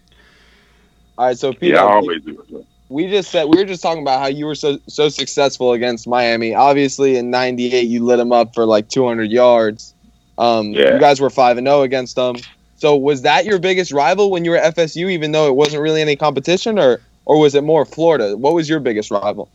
All 1.18 1.28
right, 1.28 1.38
so 1.38 1.54
Peter, 1.54 1.76
yeah, 1.76 1.86
I 1.86 1.94
always 1.94 2.22
do 2.22 2.36
what's 2.36 2.52
right. 2.52 2.66
we 2.90 3.08
just 3.08 3.32
said 3.32 3.46
we 3.46 3.58
were 3.58 3.64
just 3.64 3.82
talking 3.82 4.02
about 4.02 4.20
how 4.20 4.28
you 4.28 4.46
were 4.46 4.56
so 4.56 4.80
so 4.88 5.08
successful 5.08 5.72
against 5.72 6.10
Miami. 6.10 6.54
Obviously, 6.54 7.16
in 7.16 7.30
'98, 7.30 7.84
you 7.88 8.04
lit 8.04 8.18
them 8.18 8.34
up 8.34 8.54
for 8.54 8.66
like 8.66 8.90
200 8.90 9.32
yards. 9.32 9.94
Um, 10.38 10.72
Yeah. 10.74 10.96
You 10.96 11.00
guys 11.00 11.22
were 11.22 11.30
five 11.30 11.58
and 11.58 11.66
zero 11.68 11.84
against 11.84 12.18
them. 12.18 12.36
So 12.82 12.96
was 12.96 13.22
that 13.22 13.46
your 13.46 13.60
biggest 13.60 13.92
rival 13.92 14.32
when 14.32 14.44
you 14.44 14.50
were 14.50 14.58
at 14.58 14.76
FSU, 14.76 15.12
even 15.12 15.32
though 15.32 15.48
it 15.48 15.56
wasn't 15.56 15.84
really 15.84 16.02
any 16.02 16.16
competition, 16.16 16.80
or 16.80 17.00
or 17.26 17.40
was 17.40 17.54
it 17.54 17.64
more 17.64 17.86
Florida? 17.86 18.36
What 18.36 18.56
was 18.56 18.68
your 18.68 18.80
biggest 18.80 19.12
rival? 19.12 19.52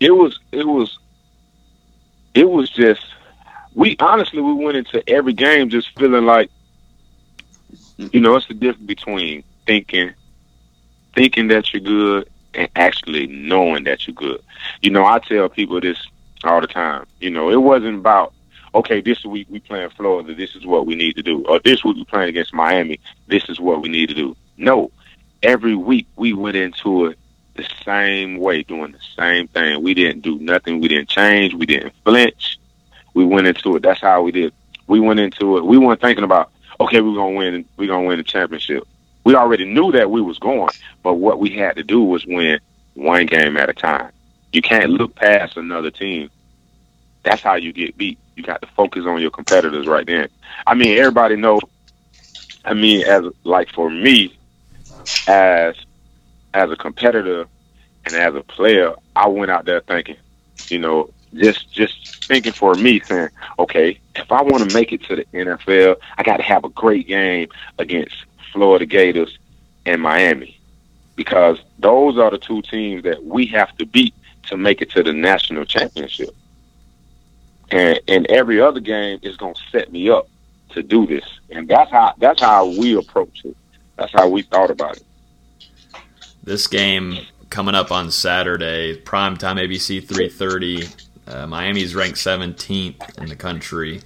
it 0.00 0.10
was 0.10 0.40
it 0.50 0.66
was 0.66 0.98
it 2.34 2.50
was 2.50 2.68
just 2.70 3.06
we 3.74 3.96
honestly 4.00 4.40
we 4.40 4.52
went 4.52 4.76
into 4.76 5.08
every 5.08 5.32
game 5.32 5.70
just 5.70 5.96
feeling 5.96 6.24
like 6.26 6.50
you 7.96 8.20
know 8.20 8.34
it's 8.34 8.48
the 8.48 8.54
difference 8.54 8.86
between 8.86 9.44
thinking 9.66 10.12
thinking 11.14 11.46
that 11.46 11.72
you're 11.72 11.80
good 11.80 12.28
and 12.54 12.68
actually 12.74 13.28
knowing 13.28 13.84
that 13.84 14.06
you're 14.06 14.14
good 14.14 14.42
you 14.82 14.90
know 14.90 15.04
i 15.04 15.20
tell 15.20 15.48
people 15.48 15.80
this 15.80 16.04
all 16.42 16.60
the 16.60 16.66
time 16.66 17.06
you 17.20 17.30
know 17.30 17.50
it 17.50 17.62
wasn't 17.62 17.94
about 17.96 18.34
okay 18.74 19.00
this 19.00 19.24
week 19.24 19.46
we 19.50 19.60
playing 19.60 19.90
florida 19.90 20.34
this 20.34 20.54
is 20.56 20.66
what 20.66 20.86
we 20.86 20.94
need 20.94 21.14
to 21.14 21.22
do 21.22 21.44
or 21.46 21.58
this 21.60 21.84
week 21.84 21.96
we 21.96 22.04
playing 22.04 22.28
against 22.28 22.52
miami 22.52 22.98
this 23.28 23.48
is 23.48 23.60
what 23.60 23.80
we 23.80 23.88
need 23.88 24.08
to 24.08 24.14
do 24.14 24.36
no 24.56 24.90
every 25.42 25.74
week 25.74 26.06
we 26.16 26.32
went 26.32 26.56
into 26.56 27.06
it 27.06 27.18
the 27.54 27.66
same 27.84 28.38
way, 28.38 28.62
doing 28.62 28.92
the 28.92 28.98
same 29.16 29.48
thing. 29.48 29.82
We 29.82 29.94
didn't 29.94 30.22
do 30.22 30.38
nothing. 30.38 30.80
We 30.80 30.88
didn't 30.88 31.08
change. 31.08 31.54
We 31.54 31.66
didn't 31.66 31.92
flinch. 32.04 32.58
We 33.14 33.24
went 33.24 33.46
into 33.46 33.76
it. 33.76 33.82
That's 33.82 34.00
how 34.00 34.22
we 34.22 34.32
did. 34.32 34.52
We 34.86 35.00
went 35.00 35.20
into 35.20 35.56
it. 35.56 35.64
We 35.64 35.78
weren't 35.78 36.00
thinking 36.00 36.24
about, 36.24 36.50
okay, 36.80 37.00
we're 37.00 37.14
gonna 37.14 37.36
win. 37.36 37.64
We're 37.76 37.88
gonna 37.88 38.06
win 38.06 38.18
the 38.18 38.24
championship. 38.24 38.86
We 39.24 39.34
already 39.34 39.64
knew 39.64 39.92
that 39.92 40.10
we 40.10 40.20
was 40.20 40.38
going, 40.38 40.70
but 41.02 41.14
what 41.14 41.38
we 41.38 41.50
had 41.50 41.76
to 41.76 41.82
do 41.82 42.02
was 42.02 42.26
win 42.26 42.60
one 42.94 43.26
game 43.26 43.56
at 43.56 43.70
a 43.70 43.72
time. 43.72 44.10
You 44.52 44.60
can't 44.60 44.90
look 44.90 45.14
past 45.14 45.56
another 45.56 45.90
team. 45.90 46.30
That's 47.22 47.40
how 47.40 47.54
you 47.54 47.72
get 47.72 47.96
beat. 47.96 48.18
You 48.36 48.42
got 48.42 48.60
to 48.62 48.68
focus 48.68 49.04
on 49.06 49.20
your 49.20 49.30
competitors 49.30 49.86
right 49.86 50.06
then. 50.06 50.28
I 50.66 50.74
mean, 50.74 50.98
everybody 50.98 51.36
know. 51.36 51.60
I 52.64 52.74
mean, 52.74 53.04
as 53.06 53.24
like 53.44 53.70
for 53.70 53.90
me, 53.90 54.36
as 55.28 55.76
as 56.52 56.70
a 56.70 56.76
competitor 56.76 57.46
and 58.06 58.14
as 58.14 58.34
a 58.34 58.42
player, 58.42 58.94
I 59.14 59.28
went 59.28 59.50
out 59.50 59.64
there 59.64 59.80
thinking, 59.80 60.16
you 60.68 60.78
know, 60.78 61.10
just 61.34 61.72
just 61.72 62.24
thinking 62.24 62.52
for 62.52 62.74
me, 62.74 63.00
saying, 63.00 63.28
okay, 63.58 63.98
if 64.16 64.30
I 64.30 64.42
want 64.42 64.68
to 64.68 64.74
make 64.74 64.92
it 64.92 65.02
to 65.04 65.16
the 65.16 65.24
NFL, 65.32 65.96
I 66.16 66.22
got 66.22 66.38
to 66.38 66.42
have 66.42 66.64
a 66.64 66.68
great 66.70 67.06
game 67.06 67.48
against 67.78 68.14
Florida 68.52 68.86
Gators 68.86 69.38
and 69.84 70.00
Miami, 70.00 70.58
because 71.16 71.58
those 71.78 72.18
are 72.18 72.30
the 72.30 72.38
two 72.38 72.62
teams 72.62 73.02
that 73.04 73.24
we 73.24 73.46
have 73.46 73.76
to 73.76 73.86
beat 73.86 74.14
to 74.46 74.56
make 74.56 74.80
it 74.80 74.90
to 74.90 75.02
the 75.02 75.12
national 75.12 75.64
championship. 75.64 76.34
And 77.74 78.00
and 78.06 78.24
every 78.28 78.60
other 78.60 78.78
game 78.78 79.18
is 79.22 79.36
going 79.36 79.54
to 79.54 79.62
set 79.72 79.90
me 79.90 80.08
up 80.08 80.28
to 80.70 80.82
do 80.82 81.08
this, 81.08 81.24
and 81.50 81.66
that's 81.66 81.90
how 81.90 82.14
that's 82.18 82.40
how 82.40 82.66
we 82.66 82.96
approach 82.96 83.44
it. 83.44 83.56
That's 83.96 84.12
how 84.12 84.28
we 84.28 84.42
thought 84.42 84.70
about 84.70 84.96
it. 84.96 85.02
This 86.44 86.68
game 86.68 87.18
coming 87.50 87.74
up 87.74 87.90
on 87.90 88.12
Saturday, 88.12 88.96
prime 88.96 89.36
time 89.36 89.56
ABC 89.56 90.06
3:30. 90.06 90.94
Uh, 91.26 91.46
Miami's 91.48 91.96
ranked 91.96 92.18
17th 92.18 93.18
in 93.18 93.28
the 93.28 93.34
country. 93.34 94.02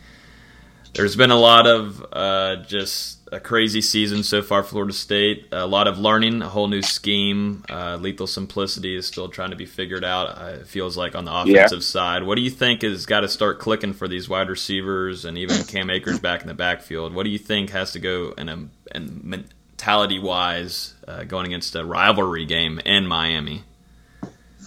There's 0.94 1.16
been 1.16 1.30
a 1.30 1.38
lot 1.38 1.66
of 1.66 2.06
uh, 2.10 2.56
just 2.62 3.17
a 3.32 3.40
crazy 3.40 3.80
season 3.80 4.22
so 4.22 4.42
far. 4.42 4.62
Florida 4.62 4.92
State, 4.92 5.48
a 5.52 5.66
lot 5.66 5.86
of 5.86 5.98
learning, 5.98 6.42
a 6.42 6.48
whole 6.48 6.68
new 6.68 6.82
scheme. 6.82 7.64
Uh, 7.68 7.96
lethal 7.96 8.26
simplicity 8.26 8.96
is 8.96 9.06
still 9.06 9.28
trying 9.28 9.50
to 9.50 9.56
be 9.56 9.66
figured 9.66 10.04
out. 10.04 10.38
Uh, 10.38 10.56
it 10.60 10.66
feels 10.66 10.96
like 10.96 11.14
on 11.14 11.24
the 11.24 11.34
offensive 11.34 11.84
side. 11.84 12.22
What 12.22 12.36
do 12.36 12.42
you 12.42 12.50
think 12.50 12.82
has 12.82 13.06
got 13.06 13.20
to 13.20 13.28
start 13.28 13.58
clicking 13.58 13.92
for 13.92 14.08
these 14.08 14.28
wide 14.28 14.48
receivers 14.48 15.24
and 15.24 15.36
even 15.38 15.62
Cam 15.68 15.90
Akers 15.90 16.18
back 16.18 16.42
in 16.42 16.48
the 16.48 16.54
backfield? 16.54 17.14
What 17.14 17.24
do 17.24 17.30
you 17.30 17.38
think 17.38 17.70
has 17.70 17.92
to 17.92 17.98
go 17.98 18.32
in 18.36 18.48
a 18.48 18.68
mentality 18.94 20.18
wise 20.18 20.94
uh, 21.06 21.24
going 21.24 21.46
against 21.46 21.74
a 21.74 21.84
rivalry 21.84 22.46
game 22.46 22.80
in 22.84 23.06
Miami? 23.06 23.64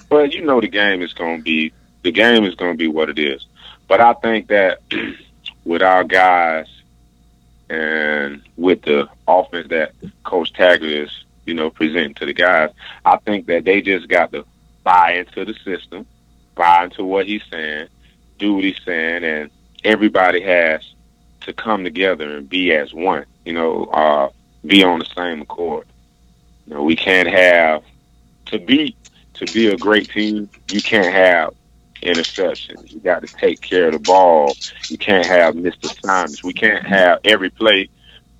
Well, 0.09 0.25
you 0.25 0.43
know 0.43 0.59
the 0.59 0.67
game 0.67 1.01
is 1.01 1.13
going 1.13 1.37
to 1.37 1.43
be 1.43 1.73
the 2.03 2.11
game 2.11 2.43
is 2.43 2.55
going 2.55 2.73
to 2.73 2.77
be 2.77 2.87
what 2.87 3.09
it 3.09 3.19
is. 3.19 3.45
But 3.87 4.01
I 4.01 4.13
think 4.13 4.47
that 4.47 4.79
with 5.65 5.81
our 5.81 6.03
guys 6.03 6.67
and 7.71 8.41
with 8.57 8.81
the 8.81 9.07
offense 9.29 9.69
that 9.69 9.93
Coach 10.25 10.51
Taggart 10.51 10.91
is, 10.91 11.23
you 11.45 11.53
know, 11.53 11.69
presenting 11.69 12.13
to 12.15 12.25
the 12.25 12.33
guys, 12.33 12.69
I 13.05 13.15
think 13.17 13.47
that 13.47 13.63
they 13.63 13.81
just 13.81 14.09
got 14.09 14.33
to 14.33 14.45
buy 14.83 15.13
into 15.13 15.45
the 15.45 15.53
system, 15.63 16.05
buy 16.53 16.83
into 16.83 17.05
what 17.05 17.27
he's 17.27 17.43
saying, 17.49 17.87
do 18.39 18.55
what 18.55 18.65
he's 18.65 18.81
saying, 18.83 19.23
and 19.23 19.49
everybody 19.85 20.41
has 20.41 20.81
to 21.41 21.53
come 21.53 21.85
together 21.85 22.35
and 22.35 22.49
be 22.49 22.73
as 22.73 22.93
one. 22.93 23.25
You 23.45 23.53
know, 23.53 23.85
uh, 23.85 24.29
be 24.65 24.83
on 24.83 24.99
the 24.99 25.05
same 25.05 25.41
accord. 25.41 25.87
You 26.67 26.73
know, 26.73 26.83
we 26.83 26.97
can't 26.97 27.29
have 27.29 27.83
to 28.47 28.59
be 28.59 28.97
to 29.35 29.45
be 29.53 29.67
a 29.67 29.77
great 29.77 30.09
team. 30.09 30.49
You 30.69 30.81
can't 30.81 31.13
have 31.13 31.53
interceptions. 32.01 32.91
You 32.91 32.99
got 32.99 33.25
to 33.25 33.33
take 33.33 33.61
care 33.61 33.87
of 33.87 33.93
the 33.93 33.99
ball. 33.99 34.55
You 34.89 34.97
can't 34.97 35.25
have 35.25 35.55
missed 35.55 35.83
assignments. 35.85 36.43
We 36.43 36.53
can't 36.53 36.85
have 36.85 37.19
every 37.23 37.49
play. 37.49 37.89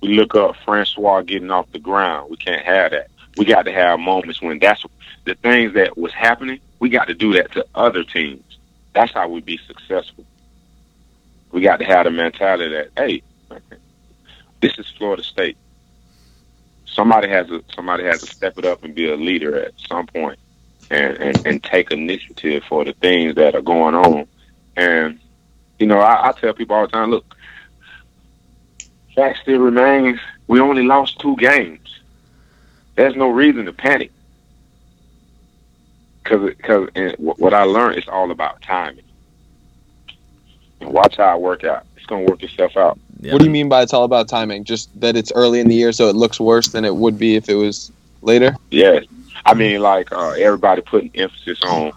We 0.00 0.08
look 0.08 0.34
up 0.34 0.56
Francois 0.64 1.22
getting 1.22 1.50
off 1.50 1.70
the 1.72 1.78
ground. 1.78 2.30
We 2.30 2.36
can't 2.36 2.64
have 2.64 2.90
that. 2.90 3.08
We 3.36 3.44
got 3.44 3.62
to 3.62 3.72
have 3.72 4.00
moments 4.00 4.42
when 4.42 4.58
that's 4.58 4.84
the 5.24 5.34
things 5.36 5.74
that 5.74 5.96
was 5.96 6.12
happening. 6.12 6.60
We 6.80 6.88
got 6.88 7.06
to 7.06 7.14
do 7.14 7.32
that 7.34 7.52
to 7.52 7.66
other 7.74 8.04
teams. 8.04 8.58
That's 8.94 9.12
how 9.12 9.28
we 9.28 9.40
be 9.40 9.58
successful. 9.66 10.24
We 11.50 11.60
got 11.60 11.78
to 11.78 11.84
have 11.84 12.04
the 12.04 12.10
mentality 12.10 12.70
that 12.70 12.90
hey, 12.96 13.22
this 14.60 14.78
is 14.78 14.86
Florida 14.98 15.22
State. 15.22 15.56
Somebody 16.86 17.28
has 17.28 17.46
to 17.48 17.64
somebody 17.74 18.04
has 18.04 18.20
to 18.20 18.26
step 18.26 18.58
it 18.58 18.64
up 18.64 18.84
and 18.84 18.94
be 18.94 19.10
a 19.10 19.16
leader 19.16 19.58
at 19.58 19.72
some 19.88 20.06
point. 20.06 20.38
And, 20.90 21.16
and, 21.18 21.46
and 21.46 21.64
take 21.64 21.90
initiative 21.90 22.64
for 22.68 22.84
the 22.84 22.92
things 22.94 23.34
that 23.36 23.54
are 23.54 23.62
going 23.62 23.94
on. 23.94 24.26
And, 24.76 25.18
you 25.78 25.86
know, 25.86 25.98
I, 25.98 26.28
I 26.28 26.32
tell 26.32 26.52
people 26.52 26.76
all 26.76 26.86
the 26.86 26.92
time, 26.92 27.10
look, 27.10 27.36
fact 29.14 29.40
still 29.42 29.60
remains, 29.60 30.18
we 30.46 30.60
only 30.60 30.82
lost 30.82 31.18
two 31.18 31.36
games. 31.36 32.00
There's 32.94 33.16
no 33.16 33.28
reason 33.28 33.66
to 33.66 33.72
panic. 33.72 34.10
Because 36.22 36.54
cause, 36.62 36.88
what 37.18 37.52
I 37.52 37.64
learned, 37.64 37.98
is 37.98 38.08
all 38.08 38.30
about 38.30 38.62
timing. 38.62 39.04
And 40.80 40.92
watch 40.92 41.16
how 41.16 41.36
it 41.36 41.40
work 41.40 41.64
out. 41.64 41.84
It's 41.96 42.06
going 42.06 42.26
to 42.26 42.30
work 42.30 42.42
itself 42.42 42.76
out. 42.76 42.98
Yeah. 43.20 43.32
What 43.32 43.38
do 43.38 43.44
you 43.44 43.50
mean 43.50 43.68
by 43.68 43.82
it's 43.82 43.92
all 43.92 44.04
about 44.04 44.28
timing? 44.28 44.64
Just 44.64 44.88
that 45.00 45.16
it's 45.16 45.32
early 45.32 45.60
in 45.60 45.68
the 45.68 45.74
year, 45.74 45.92
so 45.92 46.08
it 46.08 46.16
looks 46.16 46.38
worse 46.40 46.68
than 46.68 46.84
it 46.84 46.94
would 46.94 47.18
be 47.18 47.36
if 47.36 47.48
it 47.48 47.54
was 47.54 47.90
later? 48.20 48.56
Yes. 48.70 49.04
I 49.44 49.54
mean, 49.54 49.80
like 49.80 50.12
uh, 50.12 50.30
everybody 50.30 50.82
putting 50.82 51.10
emphasis 51.14 51.60
on, 51.64 51.92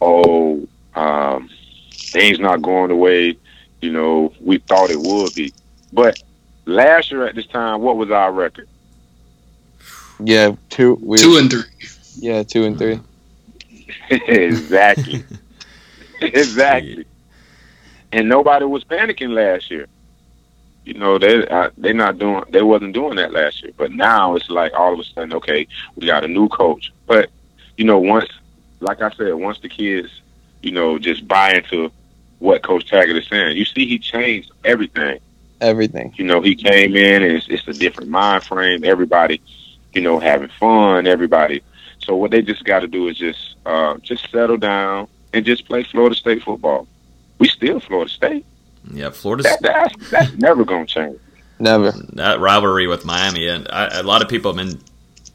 oh, 0.00 0.66
um, 0.94 1.48
things 1.92 2.38
not 2.38 2.62
going 2.62 2.88
the 2.88 2.96
way 2.96 3.36
you 3.80 3.92
know 3.92 4.32
we 4.40 4.58
thought 4.58 4.90
it 4.90 4.98
would 4.98 5.34
be. 5.34 5.52
But 5.92 6.22
last 6.64 7.10
year 7.10 7.26
at 7.26 7.34
this 7.34 7.46
time, 7.46 7.80
what 7.80 7.96
was 7.96 8.10
our 8.10 8.32
record? 8.32 8.68
Yeah, 10.20 10.56
two. 10.70 10.98
We, 11.00 11.18
two 11.18 11.36
and 11.36 11.50
three. 11.50 11.62
Yeah, 12.16 12.42
two 12.42 12.64
and 12.64 12.76
three. 12.76 13.00
exactly. 14.10 15.24
exactly. 16.20 17.06
And 18.10 18.28
nobody 18.28 18.64
was 18.64 18.84
panicking 18.84 19.30
last 19.30 19.70
year. 19.70 19.86
You 20.88 20.94
know, 20.94 21.18
they 21.18 21.46
uh, 21.46 21.68
they 21.76 21.92
not 21.92 22.16
doing 22.18 22.44
they 22.48 22.62
wasn't 22.62 22.94
doing 22.94 23.16
that 23.16 23.30
last 23.30 23.62
year. 23.62 23.72
But 23.76 23.92
now 23.92 24.36
it's 24.36 24.48
like 24.48 24.72
all 24.72 24.94
of 24.94 24.98
a 24.98 25.04
sudden, 25.04 25.34
okay, 25.34 25.68
we 25.96 26.06
got 26.06 26.24
a 26.24 26.28
new 26.28 26.48
coach. 26.48 26.94
But 27.06 27.28
you 27.76 27.84
know, 27.84 27.98
once 27.98 28.30
like 28.80 29.02
I 29.02 29.10
said, 29.10 29.34
once 29.34 29.58
the 29.60 29.68
kids, 29.68 30.08
you 30.62 30.72
know, 30.72 30.98
just 30.98 31.28
buy 31.28 31.52
into 31.52 31.92
what 32.38 32.62
Coach 32.62 32.88
Taggart 32.88 33.16
is 33.16 33.28
saying, 33.28 33.58
you 33.58 33.66
see 33.66 33.86
he 33.86 33.98
changed 33.98 34.50
everything. 34.64 35.18
Everything. 35.60 36.14
You 36.16 36.24
know, 36.24 36.40
he 36.40 36.54
came 36.54 36.96
in 36.96 37.22
and 37.22 37.32
it's, 37.36 37.48
it's 37.48 37.68
a 37.68 37.78
different 37.78 38.08
mind 38.08 38.44
frame. 38.44 38.82
Everybody, 38.82 39.42
you 39.92 40.00
know, 40.00 40.18
having 40.18 40.48
fun. 40.48 41.06
Everybody. 41.06 41.62
So 41.98 42.16
what 42.16 42.30
they 42.30 42.40
just 42.40 42.64
got 42.64 42.80
to 42.80 42.88
do 42.88 43.08
is 43.08 43.18
just 43.18 43.56
uh, 43.66 43.98
just 43.98 44.30
settle 44.30 44.56
down 44.56 45.06
and 45.34 45.44
just 45.44 45.66
play 45.66 45.82
Florida 45.82 46.16
State 46.16 46.42
football. 46.42 46.88
We 47.38 47.46
still 47.46 47.78
Florida 47.78 48.10
State. 48.10 48.46
Yeah, 48.92 49.10
Florida. 49.10 49.44
That, 49.44 49.60
that's, 49.60 50.10
that's 50.10 50.32
never 50.34 50.64
gonna 50.64 50.86
change. 50.86 51.18
Never. 51.58 51.90
That 52.12 52.40
rivalry 52.40 52.86
with 52.86 53.04
Miami, 53.04 53.48
and 53.48 53.66
I, 53.68 53.98
a 53.98 54.02
lot 54.02 54.22
of 54.22 54.28
people 54.28 54.54
have 54.54 54.64
been 54.64 54.80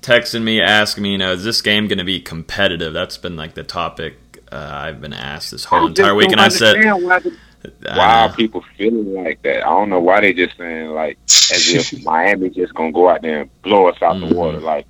texting 0.02 0.44
me, 0.44 0.62
asking 0.62 1.04
me, 1.04 1.12
you 1.12 1.18
know, 1.18 1.34
is 1.34 1.44
this 1.44 1.62
game 1.62 1.88
going 1.88 1.98
to 1.98 2.06
be 2.06 2.22
competitive? 2.22 2.94
That's 2.94 3.18
been 3.18 3.36
like 3.36 3.56
the 3.56 3.64
topic 3.64 4.16
uh, 4.54 4.72
I've 4.72 5.02
been 5.02 5.14
asked 5.14 5.52
this 5.52 5.66
whole 5.66 5.88
entire 5.88 6.14
week, 6.14 6.32
and 6.32 6.40
I 6.40 6.50
said, 6.50 6.76
why, 7.02 7.20
the, 7.20 7.36
why 7.82 8.28
are 8.28 8.34
people 8.34 8.64
feeling 8.78 9.14
like 9.24 9.42
that? 9.42 9.66
I 9.66 9.70
don't 9.70 9.90
know 9.90 10.00
why 10.00 10.22
they 10.22 10.34
just 10.34 10.56
saying 10.58 10.90
like 10.90 11.18
as 11.26 11.70
if 11.70 12.04
Miami 12.06 12.50
just 12.50 12.74
gonna 12.76 12.92
go 12.92 13.10
out 13.10 13.24
there 13.24 13.42
and 13.42 13.62
blow 13.64 13.88
us 13.88 14.00
out 14.02 14.16
mm-hmm. 14.16 14.30
the 14.30 14.36
water. 14.36 14.60
Like, 14.60 14.86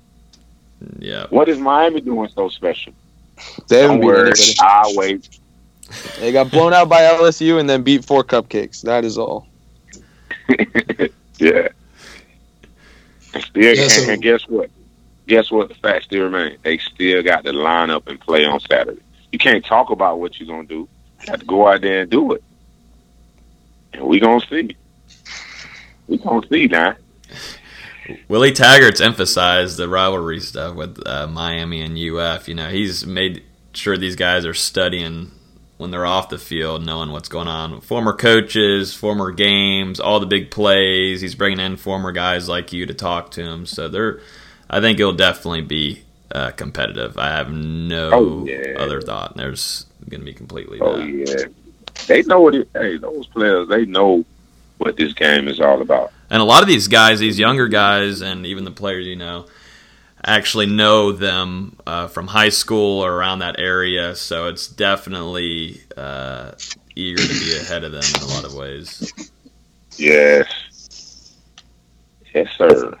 yeah, 0.98 1.26
what 1.30 1.48
is 1.48 1.58
Miami 1.58 2.02
doing 2.02 2.28
so 2.34 2.48
special? 2.50 2.92
They 3.68 3.82
don't 3.82 4.00
worry, 4.00 4.32
I'll 4.60 4.94
wait. 4.96 5.40
They 6.18 6.32
got 6.32 6.50
blown 6.50 6.72
out 6.72 6.88
by 6.88 7.02
LSU 7.02 7.60
and 7.60 7.68
then 7.68 7.82
beat 7.82 8.04
four 8.04 8.24
cupcakes. 8.24 8.82
That 8.82 9.04
is 9.04 9.18
all. 9.18 9.46
yeah. 11.38 11.68
Still, 13.38 13.76
yeah, 13.76 13.88
so, 13.88 14.02
and, 14.02 14.12
and 14.12 14.22
guess 14.22 14.48
what? 14.48 14.70
Guess 15.26 15.50
what? 15.50 15.68
The 15.68 15.74
fact 15.74 16.04
still 16.04 16.24
remains. 16.24 16.58
They 16.62 16.78
still 16.78 17.22
got 17.22 17.44
to 17.44 17.52
line 17.52 17.90
up 17.90 18.06
and 18.06 18.20
play 18.20 18.44
on 18.44 18.60
Saturday. 18.60 19.00
You 19.32 19.38
can't 19.38 19.64
talk 19.64 19.90
about 19.90 20.20
what 20.20 20.38
you're 20.38 20.46
gonna 20.46 20.68
do. 20.68 20.88
You 21.22 21.30
have 21.30 21.40
to 21.40 21.46
go 21.46 21.66
out 21.66 21.80
there 21.80 22.02
and 22.02 22.10
do 22.10 22.32
it. 22.32 22.44
And 23.92 24.04
we 24.06 24.20
gonna 24.20 24.44
see. 24.48 24.76
We 26.06 26.18
gonna 26.18 26.46
see 26.48 26.66
now. 26.66 26.96
Willie 28.28 28.52
Taggart's 28.52 29.00
emphasized 29.00 29.78
the 29.78 29.88
rivalry 29.88 30.40
stuff 30.40 30.76
with 30.76 31.04
uh, 31.06 31.26
Miami 31.26 31.80
and 31.80 31.98
UF. 31.98 32.48
You 32.48 32.54
know, 32.54 32.68
he's 32.68 33.06
made 33.06 33.42
sure 33.72 33.96
these 33.96 34.16
guys 34.16 34.44
are 34.44 34.54
studying 34.54 35.32
when 35.76 35.90
they're 35.90 36.06
off 36.06 36.28
the 36.28 36.38
field, 36.38 36.84
knowing 36.84 37.10
what's 37.10 37.28
going 37.28 37.48
on. 37.48 37.80
Former 37.80 38.12
coaches, 38.12 38.94
former 38.94 39.32
games, 39.32 39.98
all 39.98 40.20
the 40.20 40.26
big 40.26 40.50
plays. 40.50 41.20
He's 41.20 41.34
bringing 41.34 41.60
in 41.60 41.76
former 41.76 42.12
guys 42.12 42.48
like 42.48 42.72
you 42.72 42.86
to 42.86 42.94
talk 42.94 43.30
to 43.32 43.42
him. 43.42 43.66
So 43.66 43.88
they're, 43.88 44.20
I 44.70 44.80
think 44.80 45.00
it'll 45.00 45.12
definitely 45.12 45.62
be 45.62 46.02
uh, 46.32 46.52
competitive. 46.52 47.18
I 47.18 47.28
have 47.28 47.50
no 47.52 48.10
oh, 48.12 48.46
yeah. 48.46 48.78
other 48.78 49.00
thought. 49.00 49.36
There's 49.36 49.86
going 50.08 50.20
to 50.20 50.26
be 50.26 50.34
completely. 50.34 50.80
Oh 50.80 50.98
that. 50.98 51.08
yeah, 51.08 51.44
they 52.06 52.22
know 52.22 52.40
what 52.40 52.54
it. 52.54 52.68
Hey, 52.72 52.96
those 52.96 53.26
players, 53.26 53.68
they 53.68 53.84
know 53.84 54.24
what 54.78 54.96
this 54.96 55.12
game 55.12 55.48
is 55.48 55.60
all 55.60 55.80
about. 55.80 56.12
And 56.30 56.40
a 56.40 56.44
lot 56.44 56.62
of 56.62 56.68
these 56.68 56.88
guys, 56.88 57.20
these 57.20 57.38
younger 57.38 57.68
guys, 57.68 58.20
and 58.20 58.46
even 58.46 58.64
the 58.64 58.70
players, 58.70 59.06
you 59.06 59.16
know, 59.16 59.46
actually 60.24 60.66
know 60.66 61.12
them 61.12 61.76
uh, 61.86 62.08
from 62.08 62.26
high 62.26 62.48
school 62.48 63.04
or 63.04 63.12
around 63.12 63.40
that 63.40 63.58
area. 63.58 64.14
So 64.14 64.48
it's 64.48 64.66
definitely 64.68 65.80
uh, 65.96 66.52
eager 66.96 67.22
to 67.22 67.28
be 67.28 67.56
ahead 67.60 67.84
of 67.84 67.92
them 67.92 68.04
in 68.16 68.22
a 68.22 68.26
lot 68.26 68.44
of 68.44 68.54
ways. 68.54 69.12
Yes. 69.96 70.46
Yes, 72.34 72.48
sir. 72.56 72.98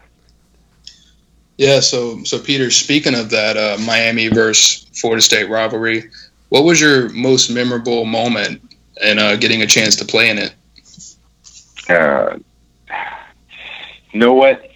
Yeah, 1.56 1.80
so 1.80 2.22
so 2.24 2.38
Peter, 2.38 2.70
speaking 2.70 3.14
of 3.14 3.30
that 3.30 3.56
uh, 3.56 3.80
Miami 3.84 4.28
versus 4.28 4.86
Florida 4.92 5.22
State 5.22 5.48
rivalry, 5.48 6.10
what 6.48 6.64
was 6.64 6.80
your 6.80 7.08
most 7.10 7.50
memorable 7.50 8.04
moment 8.04 8.60
in 9.02 9.18
uh, 9.18 9.36
getting 9.36 9.62
a 9.62 9.66
chance 9.66 9.96
to 9.96 10.04
play 10.04 10.30
in 10.30 10.38
it? 10.38 10.54
Uh, 11.88 12.38
you 14.10 14.20
know 14.20 14.34
what? 14.34 14.70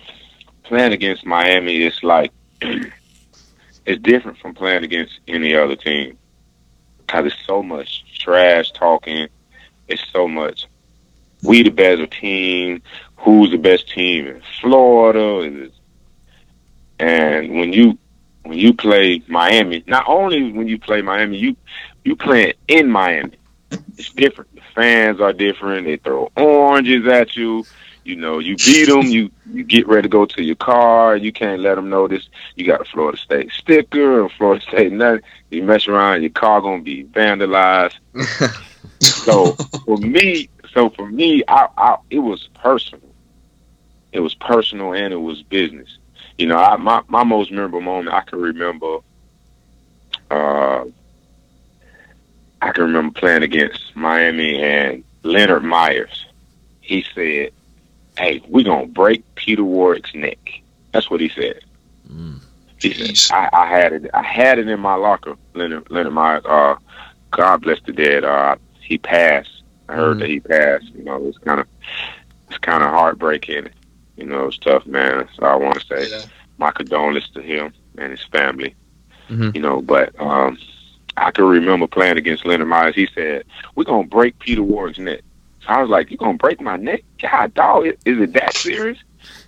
Playing 0.64 0.92
against 0.92 1.24
Miami 1.24 1.82
is 1.82 2.02
like 2.02 2.32
it's 3.86 4.02
different 4.02 4.38
from 4.38 4.54
playing 4.54 4.84
against 4.84 5.20
any 5.26 5.54
other 5.54 5.76
team 5.76 6.18
because 6.98 7.26
it's 7.26 7.46
so 7.46 7.62
much 7.62 8.04
trash 8.18 8.70
talking. 8.72 9.28
It's 9.88 10.04
so 10.12 10.28
much 10.28 10.66
we 11.42 11.62
the 11.62 11.70
better 11.70 12.06
team. 12.06 12.82
Who's 13.16 13.50
the 13.50 13.58
best 13.58 13.88
team 13.88 14.26
in 14.26 14.42
Florida? 14.60 15.70
And 16.98 17.54
when 17.54 17.72
you 17.72 17.98
when 18.42 18.58
you 18.58 18.72
play 18.72 19.22
Miami, 19.28 19.84
not 19.86 20.04
only 20.08 20.52
when 20.52 20.68
you 20.68 20.78
play 20.78 21.02
Miami, 21.02 21.38
you 21.38 21.56
you 22.04 22.16
playing 22.16 22.54
in 22.66 22.90
Miami. 22.90 23.36
It's 23.96 24.10
different. 24.10 24.54
The 24.54 24.62
fans 24.74 25.20
are 25.20 25.32
different. 25.32 25.86
They 25.86 25.96
throw 25.96 26.30
oranges 26.36 27.06
at 27.06 27.36
you. 27.36 27.64
You 28.04 28.16
know, 28.16 28.38
you 28.38 28.56
beat 28.56 28.86
them. 28.86 29.02
You 29.02 29.30
you 29.52 29.64
get 29.64 29.86
ready 29.86 30.02
to 30.02 30.08
go 30.08 30.24
to 30.26 30.42
your 30.42 30.56
car. 30.56 31.16
You 31.16 31.32
can't 31.32 31.60
let 31.60 31.74
them 31.74 31.90
know 31.90 32.08
this. 32.08 32.28
You 32.56 32.66
got 32.66 32.80
a 32.80 32.84
Florida 32.84 33.18
State 33.18 33.50
sticker 33.52 34.22
and 34.22 34.32
Florida 34.32 34.62
State 34.62 34.92
nothing. 34.92 35.22
You 35.50 35.62
mess 35.62 35.88
around, 35.88 36.22
your 36.22 36.30
car 36.30 36.60
gonna 36.60 36.82
be 36.82 37.04
vandalized. 37.04 37.96
so 39.00 39.52
for 39.84 39.98
me, 39.98 40.48
so 40.72 40.88
for 40.90 41.08
me, 41.08 41.42
I, 41.48 41.68
I 41.76 41.96
it 42.10 42.20
was 42.20 42.48
personal. 42.54 43.08
It 44.12 44.20
was 44.20 44.34
personal 44.34 44.94
and 44.94 45.12
it 45.12 45.20
was 45.20 45.42
business. 45.42 45.98
You 46.38 46.46
know, 46.46 46.56
I, 46.56 46.76
my 46.76 47.02
my 47.08 47.24
most 47.24 47.50
memorable 47.50 47.80
moment 47.80 48.14
I 48.14 48.22
can 48.22 48.40
remember. 48.40 48.98
Uh, 50.30 50.84
I 52.60 52.72
can 52.72 52.84
remember 52.84 53.18
playing 53.18 53.42
against 53.42 53.94
Miami 53.94 54.60
and 54.60 55.04
Leonard 55.22 55.64
Myers. 55.64 56.26
He 56.80 57.04
said, 57.14 57.50
hey, 58.18 58.42
we're 58.48 58.64
gonna 58.64 58.86
break 58.86 59.22
Peter 59.36 59.64
Warrick's 59.64 60.14
neck. 60.14 60.38
That's 60.92 61.08
what 61.10 61.20
he 61.20 61.28
said. 61.28 61.64
Mm. 62.10 62.40
He 62.80 63.14
said, 63.14 63.34
I, 63.34 63.48
I, 63.52 63.66
had 63.66 63.92
it. 63.92 64.10
I 64.12 64.22
had 64.22 64.58
it 64.58 64.68
in 64.68 64.80
my 64.80 64.94
locker. 64.94 65.36
Leonard, 65.54 65.90
Leonard 65.90 66.12
Myers. 66.12 66.44
Uh, 66.44 66.76
God 67.30 67.62
bless 67.62 67.80
the 67.82 67.92
dead. 67.92 68.24
Uh, 68.24 68.56
he 68.80 68.98
passed. 68.98 69.62
I 69.88 69.94
heard 69.94 70.16
mm. 70.16 70.20
that 70.20 70.28
he 70.28 70.40
passed. 70.40 70.86
You 70.94 71.04
know, 71.04 71.24
it's 71.26 71.38
kind 71.38 71.60
of 71.60 71.66
it's 72.48 72.58
kind 72.58 72.82
of 72.82 72.90
heartbreaking. 72.90 73.68
You 74.16 74.26
know, 74.26 74.46
it's 74.46 74.58
tough, 74.58 74.86
man. 74.86 75.28
So 75.36 75.46
I 75.46 75.54
want 75.54 75.80
to 75.80 75.86
say 75.86 76.10
yeah. 76.10 76.24
my 76.58 76.70
condolences 76.72 77.30
to 77.30 77.42
him 77.42 77.72
and 77.96 78.10
his 78.10 78.24
family. 78.24 78.74
Mm-hmm. 79.28 79.50
You 79.54 79.62
know, 79.62 79.82
but 79.82 80.18
um, 80.20 80.58
I 81.16 81.30
can 81.30 81.44
remember 81.44 81.86
playing 81.86 82.16
against 82.16 82.46
Leonard 82.46 82.68
Myers. 82.68 82.94
He 82.94 83.08
said, 83.14 83.44
"We're 83.74 83.84
gonna 83.84 84.06
break 84.06 84.38
Peter 84.38 84.62
Warrick's 84.62 84.98
neck." 84.98 85.20
I 85.66 85.80
was 85.80 85.90
like, 85.90 86.10
"You 86.10 86.16
gonna 86.16 86.38
break 86.38 86.60
my 86.60 86.76
neck? 86.76 87.02
God, 87.20 87.54
dog, 87.54 87.86
is 87.86 87.96
it 88.04 88.32
that 88.34 88.54
serious?" 88.54 88.98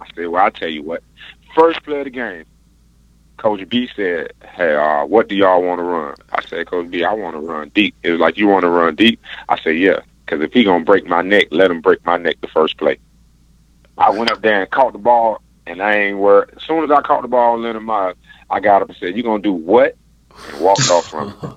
I 0.01 0.07
said, 0.14 0.29
"Well, 0.29 0.42
I'll 0.42 0.51
tell 0.51 0.68
you 0.68 0.83
what. 0.83 1.03
First 1.55 1.83
play 1.85 1.99
of 1.99 2.05
the 2.05 2.11
game, 2.11 2.44
Coach 3.37 3.68
B 3.68 3.88
said, 3.94 4.33
"Hey, 4.44 4.75
uh, 4.75 5.05
what 5.07 5.29
do 5.29 5.35
y'all 5.35 5.62
want 5.62 5.79
to 5.79 5.85
run?" 5.85 6.14
I 6.33 6.42
said, 6.42 6.66
"Coach 6.66 6.90
B, 6.90 7.05
I 7.05 7.12
want 7.12 7.37
to 7.37 7.40
run 7.40 7.70
deep." 7.75 7.94
It 8.03 8.11
was 8.11 8.20
like, 8.20 8.37
"You 8.37 8.49
want 8.49 8.62
to 8.62 8.68
run 8.68 8.94
deep?" 8.94 9.20
I 9.49 9.59
said, 9.61 9.77
"Yeah." 9.77 10.01
Because 10.25 10.44
if 10.44 10.53
he 10.53 10.64
gonna 10.64 10.85
break 10.85 11.07
my 11.07 11.23
neck, 11.23 11.49
let 11.51 11.70
him 11.70 11.81
break 11.81 12.05
my 12.05 12.16
neck 12.16 12.37
the 12.40 12.49
first 12.49 12.77
play. 12.77 12.99
I 13.99 14.11
went 14.11 14.31
up 14.31 14.42
there 14.42 14.62
and 14.62 14.70
caught 14.70 14.92
the 14.92 14.99
ball, 14.99 15.42
and 15.66 15.83
I 15.83 15.94
ain't 15.96 16.18
worried. 16.18 16.51
As 16.57 16.62
soon 16.62 16.85
as 16.85 16.90
I 16.90 17.01
caught 17.03 17.23
the 17.23 17.29
ball, 17.29 17.59
Leonard 17.59 17.83
Myers, 17.83 18.16
I 18.49 18.61
got 18.61 18.83
up 18.83 18.88
and 18.88 18.99
said, 18.99 19.16
"You 19.16 19.23
gonna 19.23 19.42
do 19.42 19.53
what?" 19.53 19.96
and 20.49 20.61
walked 20.61 20.88
off 20.90 21.09
from 21.09 21.31
him. 21.31 21.55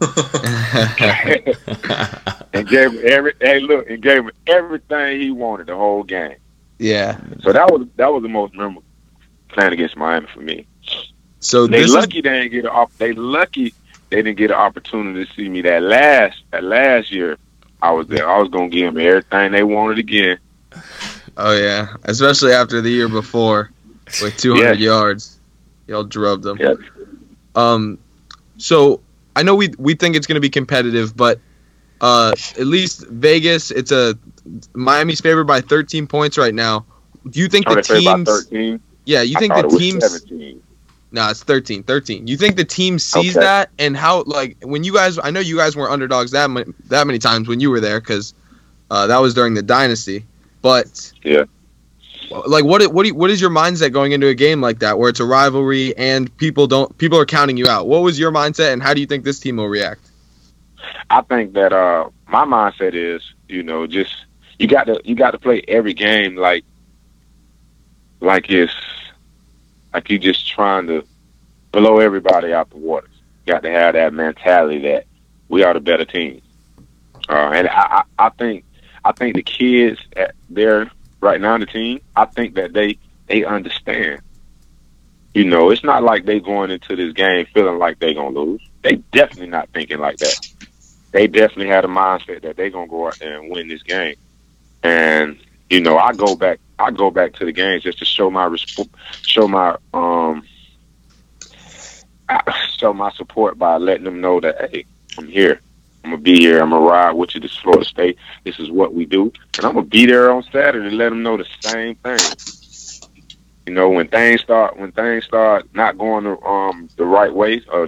and 2.53 2.67
gave 2.67 2.91
him 2.91 3.01
every 3.05 3.33
hey 3.41 3.59
look 3.59 3.89
and 3.89 4.01
gave 4.01 4.23
him 4.23 4.31
everything 4.47 5.19
he 5.19 5.31
wanted 5.31 5.67
the 5.67 5.75
whole 5.75 6.03
game. 6.03 6.35
yeah. 6.79 7.19
So 7.41 7.51
that 7.51 7.71
was 7.71 7.87
that 7.95 8.11
was 8.11 8.23
the 8.23 8.29
most 8.29 8.53
memorable 8.53 8.83
playing 9.49 9.73
against 9.73 9.95
Miami 9.97 10.27
for 10.33 10.41
me. 10.41 10.65
So 11.39 11.67
They 11.67 11.79
this 11.79 11.87
is 11.87 11.93
lucky 11.93 12.21
they 12.21 12.29
didn't 12.41 12.51
get 12.51 12.65
an 12.65 12.71
op- 12.71 12.97
they 12.97 13.13
lucky 13.13 13.73
they 14.09 14.21
didn't 14.21 14.37
get 14.37 14.51
an 14.51 14.57
opportunity 14.57 15.25
to 15.25 15.33
see 15.33 15.49
me 15.49 15.61
that 15.61 15.81
last 15.83 16.41
that 16.51 16.63
last 16.63 17.11
year. 17.11 17.37
I 17.81 17.91
was 17.91 18.07
there. 18.07 18.29
I 18.29 18.39
was 18.39 18.49
gonna 18.49 18.69
give 18.69 18.93
them 18.93 19.05
everything 19.05 19.51
they 19.51 19.63
wanted 19.63 19.99
again. 19.99 20.37
oh 21.37 21.57
yeah, 21.57 21.95
especially 22.03 22.53
after 22.53 22.79
the 22.81 22.89
year 22.89 23.09
before 23.09 23.71
with 24.21 24.37
200 24.37 24.79
yards, 24.79 25.39
y'all 25.87 26.03
drove 26.03 26.43
them. 26.43 26.57
Yeah. 26.59 26.75
Um, 27.55 27.97
so 28.57 29.01
I 29.35 29.43
know 29.43 29.55
we 29.55 29.73
we 29.77 29.95
think 29.95 30.15
it's 30.15 30.27
going 30.27 30.35
to 30.35 30.41
be 30.41 30.49
competitive, 30.49 31.15
but 31.15 31.39
uh, 32.03 32.31
at 32.59 32.67
least 32.67 33.07
Vegas, 33.07 33.71
it's 33.71 33.91
a 33.91 34.17
Miami's 34.73 35.21
favored 35.21 35.45
by 35.45 35.61
13 35.61 36.05
points 36.05 36.37
right 36.37 36.53
now. 36.53 36.85
Do 37.29 37.39
you 37.39 37.47
think 37.47 37.67
the 37.67 37.81
teams? 37.81 38.47
Yeah, 39.05 39.21
you 39.21 39.35
I 39.35 39.39
think 39.39 39.55
the 39.55 39.77
teams? 39.77 40.25
No, 41.13 41.29
it's 41.29 41.43
13. 41.43 41.83
13. 41.83 42.27
You 42.27 42.37
think 42.37 42.57
the 42.57 42.65
team 42.65 42.99
sees 42.99 43.35
Okay. 43.35 43.45
that 43.45 43.69
and 43.79 43.95
how 43.95 44.23
like 44.23 44.57
when 44.63 44.83
you 44.83 44.93
guys? 44.93 45.17
I 45.17 45.31
know 45.31 45.39
you 45.39 45.55
guys 45.57 45.75
were 45.75 45.89
underdogs 45.89 46.31
that 46.31 46.49
many, 46.49 46.73
that 46.89 47.07
many 47.07 47.19
times 47.19 47.47
when 47.47 47.59
you 47.59 47.69
were 47.71 47.79
there 47.79 48.01
because 48.01 48.33
uh, 48.91 49.07
that 49.07 49.19
was 49.19 49.33
during 49.33 49.53
the 49.53 49.61
dynasty. 49.61 50.25
But 50.61 51.11
Yeah. 51.23 51.45
like 52.47 52.65
what 52.65 52.85
what 52.93 53.05
you- 53.05 53.15
what 53.15 53.29
is 53.29 53.39
your 53.39 53.49
mindset 53.51 53.93
going 53.93 54.11
into 54.11 54.27
a 54.27 54.33
game 54.33 54.59
like 54.59 54.79
that 54.79 54.97
where 54.99 55.09
it's 55.09 55.19
a 55.19 55.25
rivalry 55.25 55.95
and 55.97 56.35
people 56.37 56.67
don't 56.67 56.97
people 56.97 57.17
are 57.19 57.25
counting 57.25 57.57
you 57.57 57.67
out? 57.67 57.87
What 57.87 57.99
was 58.01 58.19
your 58.19 58.31
mindset 58.31 58.73
and 58.73 58.83
how 58.83 58.93
do 58.93 58.99
you 58.99 59.07
think 59.07 59.23
this 59.23 59.39
team 59.39 59.57
will 59.57 59.69
react? 59.69 60.09
I 61.10 61.21
think 61.21 61.53
that 61.53 61.73
uh 61.73 62.10
my 62.27 62.45
mindset 62.45 62.93
is, 62.93 63.21
you 63.47 63.63
know, 63.63 63.88
just 63.88 64.25
you 64.60 64.67
got 64.67 64.86
to 64.86 65.01
you 65.03 65.15
got 65.15 65.32
to 65.32 65.39
play 65.39 65.63
every 65.67 65.93
game 65.93 66.36
like 66.36 66.63
like 68.19 68.49
it's 68.49 68.73
like 69.93 70.10
you 70.10 70.17
just 70.17 70.47
trying 70.47 70.88
to 70.88 71.06
blow 71.71 71.99
everybody 71.99 72.53
out 72.53 72.69
the 72.69 72.77
water. 72.77 73.08
You 73.45 73.53
got 73.53 73.63
to 73.63 73.71
have 73.71 73.93
that 73.93 74.13
mentality 74.13 74.79
that 74.84 75.06
we 75.49 75.63
are 75.63 75.73
the 75.73 75.79
better 75.79 76.06
team. 76.06 76.41
Uh, 77.29 77.51
and 77.53 77.67
I, 77.67 78.03
I 78.17 78.27
I 78.27 78.29
think 78.29 78.65
I 79.06 79.12
think 79.12 79.36
the 79.36 79.43
kids 79.43 79.99
at 80.15 80.36
there 80.49 80.89
right 81.21 81.39
now 81.39 81.53
on 81.53 81.60
the 81.60 81.65
team, 81.65 82.01
I 82.15 82.25
think 82.25 82.56
that 82.56 82.73
they 82.73 82.97
they 83.27 83.43
understand. 83.43 84.21
You 85.34 85.45
know, 85.45 85.71
it's 85.71 85.84
not 85.84 86.03
like 86.03 86.25
they 86.25 86.39
going 86.39 86.69
into 86.69 86.95
this 86.95 87.13
game 87.13 87.47
feeling 87.53 87.79
like 87.79 87.99
they're 87.99 88.13
gonna 88.13 88.38
lose. 88.39 88.62
They 88.84 88.97
definitely 89.12 89.47
not 89.47 89.69
thinking 89.73 89.99
like 89.99 90.17
that 90.17 90.39
they 91.13 91.28
definitely 91.28 91.67
had 91.67 91.86
a 91.86 91.88
mindset 91.88 92.41
that 92.41 92.58
they're 92.58 92.71
gonna 92.71 92.88
go 92.88 93.08
out 93.08 93.19
there 93.19 93.39
and 93.39 93.49
win 93.49 93.69
this 93.69 93.84
game. 93.84 94.15
And 94.82 95.39
you 95.69 95.80
know, 95.80 95.97
I 95.97 96.13
go 96.13 96.36
back, 96.36 96.60
I 96.78 96.91
go 96.91 97.10
back 97.10 97.34
to 97.34 97.45
the 97.45 97.52
games 97.52 97.84
just 97.84 97.99
to 97.99 98.06
show 98.06 98.30
my 98.30 98.45
resp- 98.47 98.89
show 99.21 99.47
my 99.47 99.78
um, 99.93 100.43
show 102.78 102.93
my 102.93 103.12
support 103.12 103.58
by 103.58 103.78
letting 103.78 104.04
them 104.04 104.21
know 104.21 104.39
that 104.41 104.71
hey, 104.71 104.86
I'm 105.17 105.28
here. 105.28 105.62
I'm 106.04 106.12
gonna 106.12 106.21
be 106.21 106.39
here. 106.39 106.62
I'm 106.62 106.71
gonna 106.71 106.86
ride 106.86 107.13
with 107.13 107.36
you 107.36 107.41
to 107.41 107.47
Florida 107.47 107.86
State. 107.86 108.17
This 108.43 108.60
is 108.60 108.69
what 108.69 108.93
we 108.93 109.06
do, 109.06 109.32
and 109.58 109.65
I'm 109.65 109.76
gonna 109.76 109.86
be 109.86 110.06
there 110.06 110.32
on 110.32 110.43
Saturday 110.43 110.88
and 110.88 110.97
let 110.97 111.10
them 111.10 111.23
know 111.23 111.38
the 111.38 111.47
same 111.62 111.95
thing. 111.95 112.19
You 113.67 113.73
know, 113.73 113.89
when 113.89 114.10
things 114.10 114.41
start, 114.41 114.78
when 114.78 114.91
things 114.91 115.23
start 115.23 115.73
not 115.73 115.97
going 115.97 116.26
the, 116.26 116.38
um 116.41 116.89
the 116.97 117.06
right 117.06 117.34
way, 117.34 117.63
uh, 117.71 117.88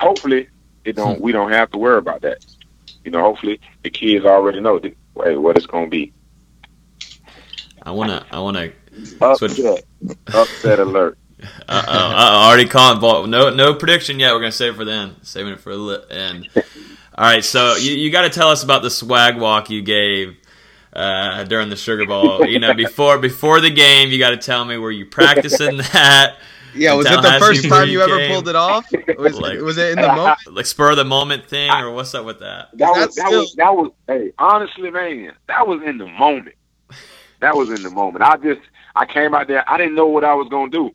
hopefully 0.00 0.48
it 0.84 0.96
don't. 0.96 1.20
We 1.20 1.32
don't 1.32 1.52
have 1.52 1.70
to 1.72 1.78
worry 1.78 1.98
about 1.98 2.22
that. 2.22 2.44
You 3.04 3.10
know, 3.10 3.20
hopefully 3.20 3.60
the 3.82 3.90
kids 3.90 4.24
already 4.24 4.60
know 4.60 4.78
hey, 4.78 5.36
what 5.36 5.56
it's 5.56 5.66
gonna 5.66 5.88
be. 5.88 6.12
I 7.82 7.90
wanna, 7.92 8.26
I 8.30 8.40
wanna. 8.40 8.72
Upset, 9.20 9.84
upset 10.28 10.78
alert. 10.78 11.16
Uh 11.66 11.82
oh, 11.88 12.48
already 12.48 12.68
calling 12.68 13.00
ball. 13.00 13.26
No, 13.26 13.48
no 13.48 13.72
prediction 13.72 14.18
yet. 14.18 14.34
We're 14.34 14.40
gonna 14.40 14.52
save 14.52 14.74
it 14.74 14.76
for 14.76 14.84
then. 14.84 15.16
Saving 15.22 15.54
it 15.54 15.60
for 15.60 15.74
the 15.74 16.04
end. 16.10 16.50
All 17.20 17.26
right, 17.26 17.44
so 17.44 17.76
you, 17.76 17.92
you 17.92 18.10
got 18.10 18.22
to 18.22 18.30
tell 18.30 18.48
us 18.48 18.62
about 18.62 18.82
the 18.82 18.88
swag 18.88 19.36
walk 19.36 19.68
you 19.68 19.82
gave 19.82 20.36
uh, 20.94 21.44
during 21.44 21.68
the 21.68 21.76
Sugar 21.76 22.06
Bowl. 22.06 22.46
You 22.46 22.58
know, 22.58 22.72
before 22.72 23.18
before 23.18 23.60
the 23.60 23.68
game, 23.68 24.10
you 24.10 24.18
got 24.18 24.30
to 24.30 24.38
tell 24.38 24.64
me 24.64 24.78
were 24.78 24.90
you 24.90 25.04
practicing 25.04 25.76
that? 25.92 26.36
Yeah, 26.74 26.94
was 26.94 27.06
it 27.06 27.20
the 27.22 27.36
first 27.40 27.68
time 27.68 27.88
you 27.88 28.00
ever 28.02 28.28
pulled 28.28 28.48
it 28.48 28.56
off? 28.56 28.86
Was, 29.18 29.38
Like- 29.38 29.60
was 29.60 29.76
it 29.78 29.92
in 29.92 30.00
the 30.00 30.08
moment? 30.08 30.38
like 30.50 30.66
spur 30.66 30.90
of 30.90 30.96
the 30.96 31.04
moment 31.04 31.46
thing, 31.46 31.70
or 31.70 31.90
what's 31.92 32.14
up 32.14 32.24
with 32.24 32.38
that? 32.40 32.68
That 32.78 32.88
was 32.90 32.96
That's 32.98 33.16
that 33.16 33.26
still- 33.26 33.40
was 33.40 33.54
that 33.54 33.76
was. 33.76 33.90
Hey, 34.06 34.32
honestly, 34.38 34.90
man, 34.90 35.32
that 35.48 35.66
was 35.66 35.82
in 35.82 35.98
the 35.98 36.06
moment. 36.06 36.56
That 37.40 37.56
was 37.56 37.70
in 37.70 37.82
the 37.82 37.90
moment. 37.90 38.22
I 38.22 38.36
just 38.36 38.60
I 38.94 39.06
came 39.06 39.34
out 39.34 39.48
there. 39.48 39.68
I 39.68 39.76
didn't 39.78 39.94
know 39.94 40.06
what 40.06 40.24
I 40.24 40.34
was 40.34 40.48
gonna 40.48 40.70
do. 40.70 40.90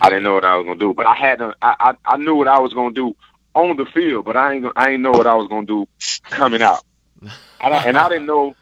I 0.00 0.08
didn't 0.08 0.22
know 0.24 0.34
what 0.34 0.44
I 0.44 0.56
was 0.56 0.64
gonna 0.66 0.78
do, 0.78 0.94
but 0.94 1.06
I 1.06 1.14
had 1.14 1.38
to. 1.40 1.54
I 1.60 1.74
I, 2.06 2.14
I 2.14 2.16
knew 2.16 2.34
what 2.34 2.48
I 2.48 2.58
was 2.60 2.72
gonna 2.72 2.94
do 2.94 3.16
on 3.54 3.76
the 3.76 3.86
field, 3.86 4.24
but 4.24 4.36
I 4.36 4.54
ain't 4.54 4.66
I 4.76 4.90
ain't 4.90 5.02
know 5.02 5.10
what 5.10 5.26
I 5.26 5.34
was 5.34 5.48
gonna 5.48 5.66
do 5.66 5.86
coming 6.30 6.62
out. 6.62 6.84
And 7.20 7.74
I, 7.74 7.82
and 7.84 7.98
I 7.98 8.08
didn't 8.08 8.26
know. 8.26 8.54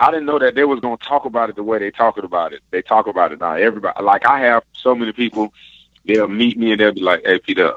I 0.00 0.10
didn't 0.10 0.24
know 0.26 0.38
that 0.38 0.54
they 0.54 0.64
was 0.64 0.80
gonna 0.80 0.96
talk 0.96 1.26
about 1.26 1.50
it 1.50 1.56
the 1.56 1.62
way 1.62 1.78
they 1.78 1.90
talking 1.90 2.24
about 2.24 2.52
it. 2.54 2.62
They 2.70 2.80
talk 2.82 3.06
about 3.06 3.32
it 3.32 3.40
now. 3.40 3.52
Everybody, 3.54 4.02
like 4.02 4.24
I 4.26 4.40
have 4.40 4.62
so 4.72 4.94
many 4.94 5.12
people, 5.12 5.52
they'll 6.06 6.26
meet 6.26 6.56
me 6.58 6.72
and 6.72 6.80
they'll 6.80 6.92
be 6.94 7.02
like, 7.02 7.22
"Hey, 7.24 7.38
Peter, 7.38 7.74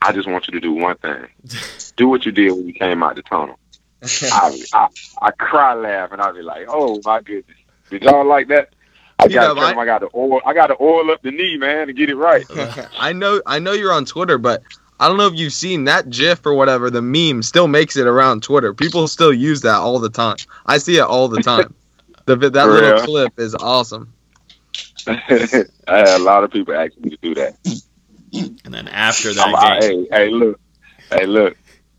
I 0.00 0.12
just 0.12 0.28
want 0.28 0.46
you 0.46 0.52
to 0.52 0.60
do 0.60 0.72
one 0.72 0.96
thing. 0.98 1.26
Do 1.96 2.08
what 2.08 2.24
you 2.24 2.32
did 2.32 2.50
when 2.52 2.66
you 2.66 2.72
came 2.72 3.02
out 3.02 3.16
the 3.16 3.22
tunnel." 3.22 3.58
I, 4.02 4.62
I 4.72 4.88
I 5.20 5.30
cry 5.32 5.74
laugh 5.74 6.12
and 6.12 6.22
I'll 6.22 6.32
be 6.34 6.42
like, 6.42 6.66
"Oh 6.68 7.02
my 7.04 7.20
goodness, 7.20 7.56
did 7.90 8.02
y'all 8.04 8.24
like 8.26 8.48
that?" 8.48 8.70
I 9.18 9.26
Yeah, 9.26 9.34
got 9.34 9.48
to 9.48 9.54
but 9.60 9.76
I- 9.76 9.80
I 9.80 9.84
got 9.84 9.98
to 9.98 10.08
oil. 10.14 10.40
I 10.46 10.54
got 10.54 10.68
to 10.68 10.76
oil 10.80 11.10
up 11.10 11.22
the 11.22 11.30
knee, 11.32 11.56
man, 11.58 11.88
to 11.88 11.92
get 11.92 12.08
it 12.08 12.16
right. 12.16 12.46
I 12.98 13.12
know 13.12 13.42
I 13.46 13.58
know 13.58 13.72
you're 13.72 13.92
on 13.92 14.04
Twitter, 14.04 14.38
but 14.38 14.62
I 15.02 15.08
don't 15.08 15.16
know 15.16 15.26
if 15.26 15.34
you've 15.34 15.52
seen 15.52 15.82
that 15.86 16.10
GIF 16.10 16.46
or 16.46 16.54
whatever. 16.54 16.88
The 16.88 17.02
meme 17.02 17.42
still 17.42 17.66
makes 17.66 17.96
it 17.96 18.06
around 18.06 18.44
Twitter. 18.44 18.72
People 18.72 19.08
still 19.08 19.32
use 19.32 19.62
that 19.62 19.74
all 19.78 19.98
the 19.98 20.08
time. 20.08 20.36
I 20.64 20.78
see 20.78 20.98
it 20.98 21.00
all 21.02 21.26
the 21.26 21.42
time. 21.42 21.74
The 22.26 22.36
that 22.36 22.52
For 22.52 22.70
little 22.70 22.92
real? 22.92 23.04
clip 23.04 23.40
is 23.40 23.56
awesome. 23.56 24.12
I 25.08 25.14
had 25.88 26.08
a 26.08 26.18
lot 26.20 26.44
of 26.44 26.52
people 26.52 26.72
asking 26.72 27.02
me 27.02 27.10
to 27.10 27.16
do 27.20 27.34
that. 27.34 27.56
And 28.64 28.72
then 28.72 28.86
after 28.86 29.34
that 29.34 29.44
I, 29.44 29.80
game, 29.80 30.06
hey, 30.08 30.26
hey, 30.26 30.30
look, 30.30 30.60
hey, 31.10 31.26
look. 31.26 31.56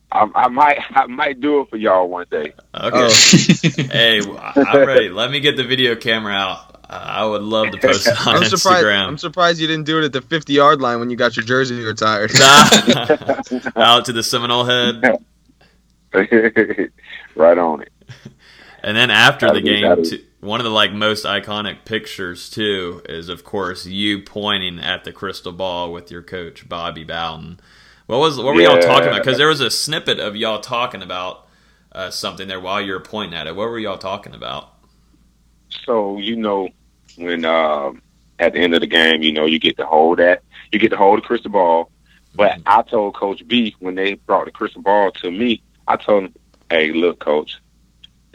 I, 0.09 0.29
I 0.33 0.47
might, 0.47 0.79
I 0.95 1.05
might 1.07 1.41
do 1.41 1.59
it 1.59 1.69
for 1.71 1.75
y'all 1.75 2.07
one 2.07 2.27
day. 2.31 2.53
okay. 2.73 3.07
Oh. 3.09 3.09
Hey, 3.91 4.21
I'm 4.21 4.87
ready. 4.87 5.09
Let 5.09 5.29
me 5.29 5.41
get 5.41 5.57
the 5.57 5.65
video 5.65 5.97
camera 5.97 6.35
out. 6.35 6.72
I 6.89 7.25
would 7.25 7.41
love 7.41 7.71
to 7.71 7.77
post 7.77 8.07
it 8.07 8.27
on 8.27 8.35
I'm 8.35 8.43
surprised. 8.45 8.85
Instagram. 8.85 9.07
I'm 9.07 9.17
surprised 9.17 9.59
you 9.59 9.67
didn't 9.67 9.85
do 9.85 9.99
it 9.99 10.05
at 10.05 10.13
the 10.13 10.21
50 10.21 10.53
yard 10.53 10.81
line 10.81 10.99
when 10.99 11.09
you 11.09 11.15
got 11.15 11.35
your 11.35 11.45
jersey 11.45 11.83
retired. 11.83 12.31
out 13.75 14.05
to 14.05 14.13
the 14.13 14.21
Seminole 14.23 14.65
head. 14.65 15.01
right 17.35 17.57
on 17.57 17.81
it. 17.81 17.91
And 18.83 18.97
then 18.97 19.09
after 19.09 19.47
That'll 19.47 19.61
the 19.61 19.67
be- 19.67 19.81
game, 19.81 20.03
too, 20.03 20.23
one 20.41 20.59
of 20.59 20.65
the 20.65 20.69
like 20.69 20.91
most 20.91 21.25
iconic 21.25 21.85
pictures 21.85 22.49
too 22.49 23.01
is 23.07 23.29
of 23.29 23.43
course 23.43 23.85
you 23.85 24.21
pointing 24.21 24.77
at 24.79 25.05
the 25.05 25.13
crystal 25.13 25.53
ball 25.53 25.91
with 25.91 26.11
your 26.11 26.21
coach 26.21 26.67
Bobby 26.67 27.03
Bowden. 27.05 27.59
What 28.07 28.19
was 28.19 28.37
what 28.37 28.53
were 28.53 28.61
y'all 28.61 28.81
talking 28.81 29.07
about? 29.07 29.23
Because 29.23 29.37
there 29.37 29.47
was 29.47 29.61
a 29.61 29.71
snippet 29.71 30.19
of 30.19 30.35
y'all 30.35 30.59
talking 30.59 31.01
about 31.01 31.47
uh, 31.93 32.09
something 32.09 32.47
there 32.49 32.59
while 32.59 32.81
you 32.81 32.91
were 32.91 32.99
pointing 32.99 33.39
at 33.39 33.47
it. 33.47 33.55
What 33.55 33.69
were 33.69 33.79
y'all 33.79 33.97
talking 33.97 34.33
about? 34.35 34.72
So 35.85 36.17
you 36.17 36.35
know, 36.35 36.69
when 37.15 37.45
um, 37.45 38.01
at 38.39 38.53
the 38.53 38.59
end 38.59 38.73
of 38.73 38.81
the 38.81 38.87
game, 38.87 39.21
you 39.21 39.31
know, 39.31 39.45
you 39.45 39.59
get 39.59 39.77
to 39.77 39.85
hold 39.85 40.19
that, 40.19 40.43
you 40.71 40.79
get 40.79 40.89
to 40.89 40.97
hold 40.97 41.19
the 41.19 41.21
crystal 41.21 41.51
ball. 41.51 41.91
But 42.35 42.57
I 42.65 42.81
told 42.83 43.15
Coach 43.15 43.45
B 43.47 43.75
when 43.79 43.95
they 43.95 44.15
brought 44.15 44.45
the 44.45 44.51
crystal 44.51 44.81
ball 44.81 45.11
to 45.21 45.31
me, 45.31 45.61
I 45.87 45.97
told 45.97 46.23
him, 46.25 46.33
"Hey, 46.69 46.91
look, 46.91 47.19
Coach, 47.19 47.59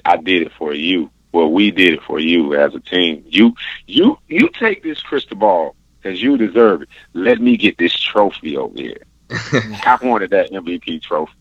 I 0.05 0.17
did 0.17 0.43
it 0.43 0.53
for 0.53 0.73
you. 0.75 1.11
Well, 1.33 1.51
we 1.51 1.71
did 1.71 1.95
it 1.95 2.03
for 2.03 2.19
you 2.19 2.55
as 2.55 2.75
a 2.75 2.81
team. 2.81 3.23
You, 3.27 3.55
you, 3.87 4.19
you 4.29 4.49
take 4.49 4.83
this 4.83 5.01
crystal 5.03 5.37
ball 5.37 5.77
because 6.01 6.23
you 6.23 6.37
deserve 6.39 6.83
it. 6.83 6.89
Let 7.13 7.41
me 7.41 7.57
get 7.57 7.77
this 7.79 7.99
trophy 7.99 8.57
over 8.57 8.77
here. 8.79 9.03
I 9.31 9.99
wanted 10.03 10.31
that 10.31 10.51
MVP 10.53 10.99
trophy. 11.01 11.33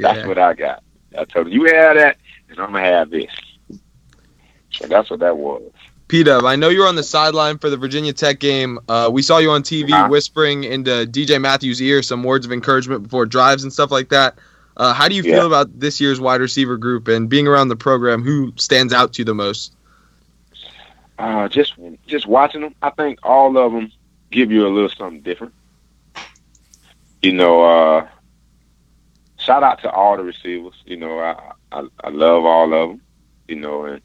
That's 0.00 0.20
Yeah. 0.20 0.26
what 0.26 0.38
I 0.38 0.54
got. 0.54 0.82
I 1.16 1.24
told 1.24 1.46
him, 1.46 1.52
you 1.52 1.64
have 1.66 1.96
that, 1.96 2.16
and 2.48 2.58
I'm 2.58 2.72
gonna 2.72 2.84
have 2.84 3.10
this. 3.10 3.30
So 4.72 4.86
that's 4.86 5.10
what 5.10 5.20
that 5.20 5.36
was. 5.36 5.62
P 6.08 6.24
Dub, 6.24 6.44
I 6.44 6.56
know 6.56 6.68
you're 6.70 6.88
on 6.88 6.96
the 6.96 7.02
sideline 7.04 7.58
for 7.58 7.70
the 7.70 7.76
Virginia 7.76 8.12
Tech 8.12 8.40
game. 8.40 8.80
Uh, 8.88 9.08
we 9.12 9.22
saw 9.22 9.38
you 9.38 9.50
on 9.50 9.62
TV 9.62 9.92
Uh-huh. 9.92 10.08
whispering 10.08 10.64
into 10.64 11.06
DJ 11.06 11.40
Matthews' 11.40 11.80
ear 11.80 12.02
some 12.02 12.24
words 12.24 12.44
of 12.46 12.52
encouragement 12.52 13.04
before 13.04 13.26
drives 13.26 13.62
and 13.62 13.72
stuff 13.72 13.90
like 13.92 14.08
that. 14.08 14.36
Uh, 14.76 14.92
how 14.92 15.08
do 15.08 15.14
you 15.14 15.22
Yeah. 15.22 15.34
feel 15.36 15.46
about 15.46 15.78
this 15.78 16.00
year's 16.00 16.20
wide 16.20 16.40
receiver 16.40 16.76
group 16.76 17.06
and 17.08 17.28
being 17.28 17.46
around 17.46 17.68
the 17.68 17.76
program? 17.76 18.22
Who 18.22 18.52
stands 18.56 18.92
out 18.92 19.12
to 19.14 19.20
you 19.20 19.24
the 19.24 19.34
most? 19.34 19.72
Uh, 21.18 21.48
just 21.48 21.74
just 22.06 22.26
watching 22.26 22.62
them, 22.62 22.74
I 22.82 22.90
think 22.90 23.18
all 23.22 23.56
of 23.58 23.72
them 23.72 23.92
give 24.30 24.50
you 24.50 24.66
a 24.66 24.70
little 24.70 24.88
something 24.88 25.20
different. 25.20 25.52
you 27.22 27.32
know, 27.32 27.62
uh, 27.62 28.08
shout 29.38 29.62
out 29.62 29.82
to 29.82 29.90
all 29.90 30.16
the 30.16 30.24
receivers. 30.24 30.74
You 30.86 30.96
know, 30.96 31.18
I, 31.18 31.52
I 31.70 31.86
I 32.02 32.08
love 32.08 32.44
all 32.46 32.72
of 32.72 32.88
them. 32.88 33.00
You 33.48 33.56
know, 33.56 33.84
and 33.84 34.00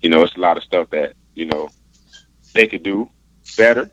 you 0.00 0.10
know 0.10 0.22
it's 0.22 0.36
a 0.36 0.40
lot 0.40 0.56
of 0.56 0.62
stuff 0.62 0.90
that 0.90 1.14
you 1.34 1.46
know 1.46 1.68
they 2.54 2.66
could 2.66 2.82
do 2.82 3.08
better. 3.56 3.90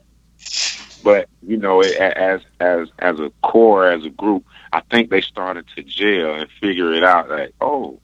But 1.03 1.29
you 1.41 1.57
know, 1.57 1.81
it, 1.81 1.95
as 1.97 2.41
as 2.59 2.87
as 2.99 3.19
a 3.19 3.31
core, 3.43 3.87
as 3.87 4.03
a 4.05 4.09
group, 4.09 4.45
I 4.73 4.81
think 4.89 5.09
they 5.09 5.21
started 5.21 5.65
to 5.75 5.83
jail 5.83 6.33
and 6.35 6.49
figure 6.59 6.93
it 6.93 7.03
out. 7.03 7.29
Like, 7.29 7.53
oh, 7.61 7.99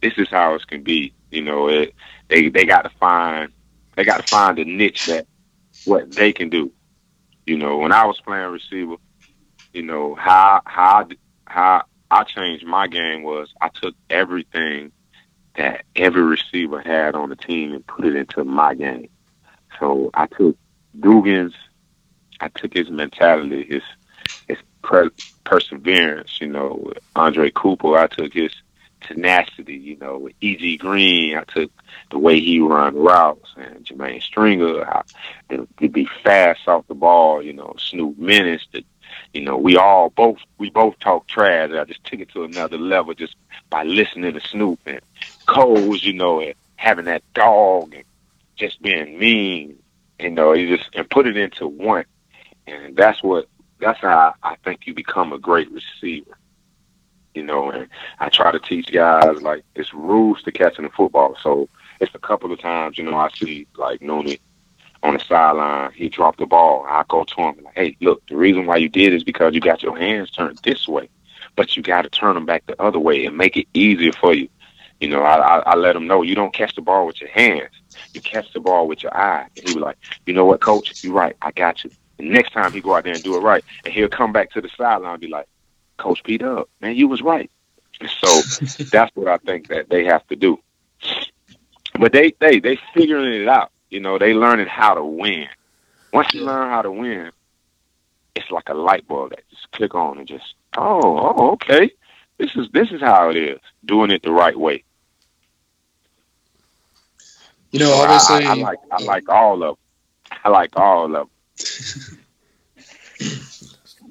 this 0.00 0.14
is 0.16 0.28
how 0.30 0.54
it 0.54 0.66
can 0.66 0.82
be. 0.82 1.12
You 1.30 1.42
know, 1.42 1.68
it 1.68 1.94
they 2.28 2.48
they 2.48 2.64
got 2.64 2.82
to 2.82 2.90
find 2.98 3.52
they 3.94 4.04
got 4.04 4.26
to 4.26 4.26
find 4.26 4.58
a 4.58 4.64
niche 4.64 5.06
that 5.06 5.26
what 5.84 6.10
they 6.12 6.32
can 6.32 6.48
do. 6.48 6.72
You 7.46 7.58
know, 7.58 7.76
when 7.76 7.92
I 7.92 8.06
was 8.06 8.20
playing 8.20 8.50
receiver, 8.50 8.96
you 9.74 9.82
know 9.82 10.14
how 10.14 10.62
how 10.64 11.08
how 11.44 11.84
I 12.10 12.24
changed 12.24 12.66
my 12.66 12.86
game 12.86 13.22
was 13.22 13.52
I 13.60 13.68
took 13.68 13.94
everything 14.08 14.92
that 15.56 15.84
every 15.96 16.22
receiver 16.22 16.80
had 16.80 17.14
on 17.14 17.28
the 17.28 17.36
team 17.36 17.72
and 17.72 17.86
put 17.86 18.06
it 18.06 18.16
into 18.16 18.44
my 18.44 18.74
game. 18.74 19.08
So 19.78 20.10
I 20.14 20.26
took 20.26 20.56
Dugans, 20.98 21.54
I 22.40 22.48
took 22.48 22.74
his 22.74 22.90
mentality, 22.90 23.64
his 23.64 23.82
his 24.48 24.58
per- 24.82 25.10
perseverance. 25.44 26.40
You 26.40 26.48
know, 26.48 26.92
Andre 27.16 27.50
Cooper, 27.50 27.96
I 27.96 28.06
took 28.06 28.32
his 28.32 28.52
tenacity. 29.00 29.76
You 29.76 29.96
know, 29.96 30.18
with 30.18 30.34
E.G. 30.40 30.76
Green, 30.78 31.36
I 31.36 31.44
took 31.44 31.70
the 32.10 32.18
way 32.18 32.40
he 32.40 32.60
run 32.60 32.96
routes, 32.96 33.50
and 33.56 33.84
Jermaine 33.84 34.22
Stringer, 34.22 34.84
how 34.84 35.04
to 35.50 35.66
be 35.88 36.08
fast 36.22 36.66
off 36.68 36.86
the 36.86 36.94
ball. 36.94 37.42
You 37.42 37.52
know, 37.52 37.74
Snoop 37.78 38.18
Minnis, 38.18 38.62
the 38.72 38.84
you 39.32 39.42
know, 39.42 39.56
we 39.56 39.76
all 39.76 40.10
both 40.10 40.38
we 40.58 40.70
both 40.70 40.98
talk 40.98 41.26
trash. 41.26 41.70
I 41.70 41.84
just 41.84 42.04
took 42.04 42.20
it 42.20 42.30
to 42.30 42.44
another 42.44 42.78
level 42.78 43.14
just 43.14 43.36
by 43.68 43.84
listening 43.84 44.32
to 44.34 44.40
Snoop 44.40 44.80
and 44.86 45.00
Coles, 45.50 46.04
you 46.04 46.12
know, 46.12 46.40
and 46.40 46.54
having 46.76 47.06
that 47.06 47.24
dog 47.34 47.92
and 47.92 48.04
just 48.54 48.80
being 48.80 49.18
mean, 49.18 49.76
you 50.20 50.30
know, 50.30 50.52
you 50.52 50.76
just 50.76 50.88
and 50.94 51.10
put 51.10 51.26
it 51.26 51.36
into 51.36 51.66
one. 51.66 52.04
And 52.68 52.96
that's 52.96 53.20
what 53.20 53.46
that's 53.80 53.98
how 53.98 54.34
I 54.44 54.54
think 54.64 54.86
you 54.86 54.94
become 54.94 55.32
a 55.32 55.38
great 55.38 55.68
receiver. 55.72 56.38
You 57.34 57.42
know, 57.42 57.70
and 57.70 57.88
I 58.20 58.28
try 58.28 58.52
to 58.52 58.60
teach 58.60 58.92
guys 58.92 59.42
like 59.42 59.64
it's 59.74 59.92
rules 59.92 60.40
to 60.44 60.52
catching 60.52 60.84
the 60.84 60.90
football. 60.90 61.36
So 61.42 61.68
it's 62.00 62.14
a 62.14 62.20
couple 62.20 62.52
of 62.52 62.60
times, 62.60 62.96
you 62.96 63.02
know, 63.02 63.16
I 63.16 63.28
see 63.30 63.66
like 63.76 64.00
Nooney 64.00 64.38
on 65.02 65.14
the 65.14 65.20
sideline. 65.20 65.90
He 65.94 66.08
dropped 66.08 66.38
the 66.38 66.46
ball. 66.46 66.86
I 66.88 67.02
go 67.08 67.24
to 67.24 67.34
him 67.42 67.56
like, 67.64 67.74
"Hey, 67.74 67.96
look, 68.00 68.24
the 68.28 68.36
reason 68.36 68.66
why 68.66 68.76
you 68.76 68.88
did 68.88 69.12
is 69.14 69.24
because 69.24 69.52
you 69.54 69.60
got 69.60 69.82
your 69.82 69.98
hands 69.98 70.30
turned 70.30 70.60
this 70.62 70.86
way, 70.86 71.08
but 71.56 71.76
you 71.76 71.82
got 71.82 72.02
to 72.02 72.08
turn 72.08 72.34
them 72.34 72.46
back 72.46 72.66
the 72.66 72.80
other 72.80 73.00
way 73.00 73.26
and 73.26 73.36
make 73.36 73.56
it 73.56 73.66
easier 73.74 74.12
for 74.12 74.32
you." 74.32 74.48
You 75.00 75.08
know, 75.08 75.22
I, 75.22 75.36
I, 75.36 75.58
I 75.60 75.74
let 75.76 75.96
him 75.96 76.06
know 76.06 76.22
you 76.22 76.34
don't 76.34 76.52
catch 76.52 76.74
the 76.74 76.82
ball 76.82 77.06
with 77.06 77.20
your 77.20 77.30
hands. 77.30 77.70
You 78.12 78.20
catch 78.20 78.52
the 78.52 78.60
ball 78.60 78.86
with 78.86 79.02
your 79.02 79.16
eye. 79.16 79.48
And 79.56 79.68
he 79.68 79.74
was 79.74 79.82
like, 79.82 79.96
"You 80.26 80.34
know 80.34 80.44
what, 80.44 80.60
coach? 80.60 81.02
You're 81.02 81.14
right. 81.14 81.36
I 81.40 81.52
got 81.52 81.82
you." 81.84 81.90
The 82.18 82.28
next 82.28 82.52
time 82.52 82.72
he 82.72 82.82
go 82.82 82.94
out 82.94 83.04
there 83.04 83.14
and 83.14 83.22
do 83.22 83.34
it 83.36 83.40
right, 83.40 83.64
and 83.84 83.94
he'll 83.94 84.08
come 84.08 84.32
back 84.32 84.50
to 84.50 84.60
the 84.60 84.68
sideline 84.76 85.12
and 85.12 85.20
be 85.20 85.28
like, 85.28 85.48
"Coach 85.96 86.22
Pete 86.22 86.42
up, 86.42 86.68
man, 86.80 86.96
you 86.96 87.08
was 87.08 87.22
right." 87.22 87.50
So 88.22 88.40
that's 88.90 89.14
what 89.14 89.28
I 89.28 89.36
think 89.38 89.68
that 89.68 89.90
they 89.90 90.04
have 90.06 90.26
to 90.28 90.36
do. 90.36 90.58
But 91.98 92.12
they 92.12 92.34
they 92.38 92.60
they 92.60 92.78
figuring 92.94 93.42
it 93.42 93.48
out. 93.48 93.72
You 93.90 94.00
know, 94.00 94.18
they 94.18 94.32
learning 94.32 94.68
how 94.68 94.94
to 94.94 95.04
win. 95.04 95.48
Once 96.12 96.32
you 96.32 96.44
learn 96.44 96.70
how 96.70 96.82
to 96.82 96.90
win, 96.90 97.30
it's 98.34 98.50
like 98.50 98.68
a 98.68 98.74
light 98.74 99.06
bulb 99.06 99.30
that 99.30 99.48
just 99.50 99.70
click 99.72 99.94
on 99.94 100.18
and 100.18 100.26
just 100.26 100.54
oh, 100.78 101.34
oh, 101.36 101.50
okay. 101.52 101.90
This 102.38 102.56
is 102.56 102.68
this 102.72 102.90
is 102.90 103.00
how 103.00 103.30
it 103.30 103.36
is. 103.36 103.60
Doing 103.84 104.10
it 104.10 104.22
the 104.22 104.32
right 104.32 104.58
way. 104.58 104.84
You 107.70 107.78
know, 107.80 107.92
obviously, 107.92 108.44
I, 108.44 108.50
I, 108.50 108.52
I 108.52 108.54
like 108.54 108.78
I 108.90 109.02
like 109.04 109.28
all 109.28 109.62
of 109.62 109.76
them. 109.76 109.76
I 110.44 110.48
like 110.48 110.76
all 110.76 111.04
of 111.04 111.12
them. 111.12 111.28